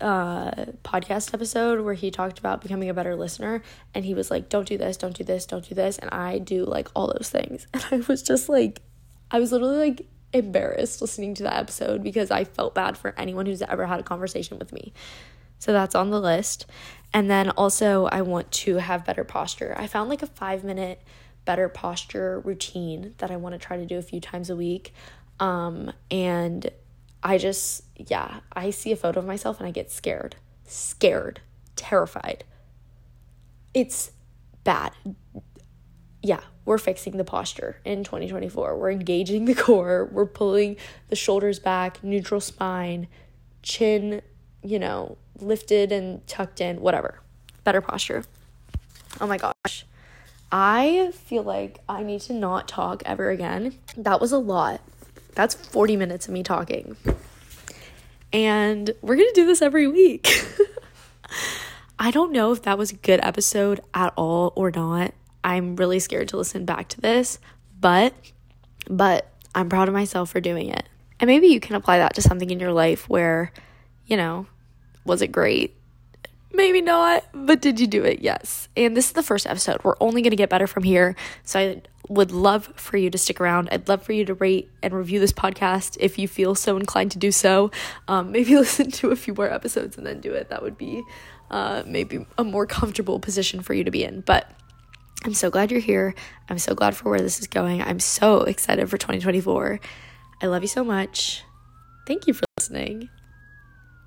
uh, 0.00 0.50
podcast 0.82 1.32
episode 1.32 1.80
where 1.84 1.94
he 1.94 2.10
talked 2.10 2.40
about 2.40 2.60
becoming 2.60 2.88
a 2.88 2.94
better 2.94 3.14
listener. 3.14 3.62
And 3.94 4.04
he 4.04 4.14
was 4.14 4.32
like, 4.32 4.48
don't 4.48 4.66
do 4.66 4.76
this, 4.76 4.96
don't 4.96 5.14
do 5.14 5.22
this, 5.22 5.46
don't 5.46 5.64
do 5.64 5.76
this. 5.76 5.96
And 5.96 6.10
I 6.10 6.40
do 6.40 6.64
like 6.64 6.88
all 6.96 7.06
those 7.06 7.30
things. 7.30 7.68
And 7.72 7.84
I 7.92 8.04
was 8.08 8.24
just 8.24 8.48
like, 8.48 8.82
I 9.30 9.38
was 9.38 9.52
literally 9.52 9.78
like 9.78 10.08
embarrassed 10.32 11.00
listening 11.00 11.34
to 11.34 11.44
that 11.44 11.54
episode 11.54 12.02
because 12.02 12.32
I 12.32 12.42
felt 12.42 12.74
bad 12.74 12.98
for 12.98 13.14
anyone 13.16 13.46
who's 13.46 13.62
ever 13.62 13.86
had 13.86 14.00
a 14.00 14.02
conversation 14.02 14.58
with 14.58 14.72
me. 14.72 14.92
So 15.60 15.72
that's 15.72 15.94
on 15.94 16.10
the 16.10 16.20
list. 16.20 16.66
And 17.14 17.30
then 17.30 17.50
also, 17.50 18.06
I 18.06 18.22
want 18.22 18.50
to 18.50 18.78
have 18.78 19.04
better 19.04 19.22
posture. 19.22 19.72
I 19.78 19.86
found 19.86 20.10
like 20.10 20.22
a 20.22 20.26
five 20.26 20.64
minute 20.64 21.00
better 21.44 21.68
posture 21.68 22.40
routine 22.40 23.14
that 23.18 23.30
I 23.30 23.36
want 23.36 23.52
to 23.52 23.64
try 23.64 23.76
to 23.76 23.86
do 23.86 23.98
a 23.98 24.02
few 24.02 24.20
times 24.20 24.50
a 24.50 24.56
week. 24.56 24.92
Um, 25.38 25.92
and 26.10 26.68
I 27.26 27.38
just, 27.38 27.82
yeah, 27.96 28.40
I 28.52 28.70
see 28.70 28.92
a 28.92 28.96
photo 28.96 29.20
of 29.20 29.26
myself 29.26 29.58
and 29.58 29.66
I 29.66 29.70
get 29.70 29.90
scared, 29.90 30.36
scared, 30.64 31.40
terrified. 31.74 32.44
It's 33.74 34.12
bad 34.64 34.92
yeah, 36.26 36.40
we're 36.64 36.78
fixing 36.78 37.16
the 37.16 37.24
posture 37.24 37.76
in 37.84 38.02
2024. 38.02 38.76
We're 38.76 38.90
engaging 38.90 39.44
the 39.44 39.54
core, 39.66 40.08
we're 40.10 40.26
pulling 40.26 40.76
the 41.08 41.16
shoulders 41.16 41.58
back, 41.58 42.02
neutral 42.02 42.40
spine, 42.40 43.06
chin, 43.62 44.22
you 44.62 44.78
know, 44.78 45.16
lifted 45.38 45.92
and 45.92 46.26
tucked 46.26 46.60
in, 46.60 46.80
whatever. 46.80 47.20
Better 47.62 47.80
posture. 47.80 48.24
Oh 49.20 49.26
my 49.26 49.38
gosh. 49.38 49.86
I 50.50 51.12
feel 51.12 51.42
like 51.42 51.80
I 51.88 52.02
need 52.02 52.22
to 52.22 52.32
not 52.32 52.68
talk 52.68 53.02
ever 53.06 53.30
again. 53.30 53.74
That 53.96 54.20
was 54.20 54.32
a 54.32 54.38
lot. 54.38 54.80
That's 55.36 55.54
40 55.54 55.96
minutes 55.96 56.26
of 56.26 56.34
me 56.34 56.42
talking. 56.42 56.96
And 58.32 58.90
we're 59.02 59.16
going 59.16 59.28
to 59.28 59.40
do 59.40 59.46
this 59.46 59.62
every 59.62 59.86
week. 59.86 60.28
I 61.98 62.10
don't 62.10 62.32
know 62.32 62.52
if 62.52 62.62
that 62.62 62.78
was 62.78 62.90
a 62.90 62.96
good 62.96 63.20
episode 63.22 63.80
at 63.94 64.12
all 64.16 64.52
or 64.56 64.70
not. 64.70 65.12
I'm 65.44 65.76
really 65.76 65.98
scared 66.00 66.28
to 66.28 66.38
listen 66.38 66.64
back 66.64 66.88
to 66.88 67.00
this, 67.00 67.38
but 67.78 68.14
but 68.88 69.30
I'm 69.54 69.68
proud 69.68 69.88
of 69.88 69.94
myself 69.94 70.30
for 70.30 70.40
doing 70.40 70.70
it. 70.70 70.88
And 71.20 71.28
maybe 71.28 71.48
you 71.48 71.60
can 71.60 71.76
apply 71.76 71.98
that 71.98 72.14
to 72.14 72.22
something 72.22 72.50
in 72.50 72.58
your 72.58 72.72
life 72.72 73.08
where, 73.08 73.52
you 74.06 74.16
know, 74.16 74.46
was 75.04 75.22
it 75.22 75.28
great? 75.28 75.76
Maybe 76.56 76.80
not, 76.80 77.22
but 77.34 77.60
did 77.60 77.78
you 77.78 77.86
do 77.86 78.02
it? 78.02 78.20
Yes. 78.20 78.70
And 78.78 78.96
this 78.96 79.08
is 79.08 79.12
the 79.12 79.22
first 79.22 79.46
episode. 79.46 79.84
We're 79.84 79.94
only 80.00 80.22
going 80.22 80.30
to 80.30 80.38
get 80.38 80.48
better 80.48 80.66
from 80.66 80.84
here. 80.84 81.14
So 81.44 81.60
I 81.60 81.82
would 82.08 82.32
love 82.32 82.72
for 82.76 82.96
you 82.96 83.10
to 83.10 83.18
stick 83.18 83.42
around. 83.42 83.68
I'd 83.70 83.90
love 83.90 84.02
for 84.02 84.14
you 84.14 84.24
to 84.24 84.32
rate 84.32 84.70
and 84.82 84.94
review 84.94 85.20
this 85.20 85.34
podcast 85.34 85.98
if 86.00 86.18
you 86.18 86.26
feel 86.26 86.54
so 86.54 86.78
inclined 86.78 87.10
to 87.12 87.18
do 87.18 87.30
so. 87.30 87.70
Um, 88.08 88.32
maybe 88.32 88.56
listen 88.56 88.90
to 88.92 89.10
a 89.10 89.16
few 89.16 89.34
more 89.34 89.52
episodes 89.52 89.98
and 89.98 90.06
then 90.06 90.22
do 90.22 90.32
it. 90.32 90.48
That 90.48 90.62
would 90.62 90.78
be 90.78 91.02
uh, 91.50 91.82
maybe 91.84 92.24
a 92.38 92.42
more 92.44 92.64
comfortable 92.64 93.20
position 93.20 93.60
for 93.60 93.74
you 93.74 93.84
to 93.84 93.90
be 93.90 94.02
in. 94.02 94.22
But 94.22 94.50
I'm 95.24 95.34
so 95.34 95.50
glad 95.50 95.70
you're 95.70 95.80
here. 95.80 96.14
I'm 96.48 96.58
so 96.58 96.74
glad 96.74 96.96
for 96.96 97.10
where 97.10 97.20
this 97.20 97.38
is 97.38 97.48
going. 97.48 97.82
I'm 97.82 98.00
so 98.00 98.40
excited 98.44 98.88
for 98.88 98.96
2024. 98.96 99.78
I 100.40 100.46
love 100.46 100.62
you 100.62 100.68
so 100.68 100.82
much. 100.82 101.44
Thank 102.06 102.26
you 102.26 102.32
for 102.32 102.46
listening. 102.58 103.10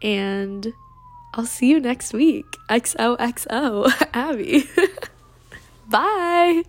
And 0.02 0.74
I'll 1.34 1.46
see 1.46 1.68
you 1.70 1.80
next 1.80 2.14
week. 2.14 2.46
XOXO, 2.70 3.92
Abby. 4.14 4.70
Bye. 5.90 6.64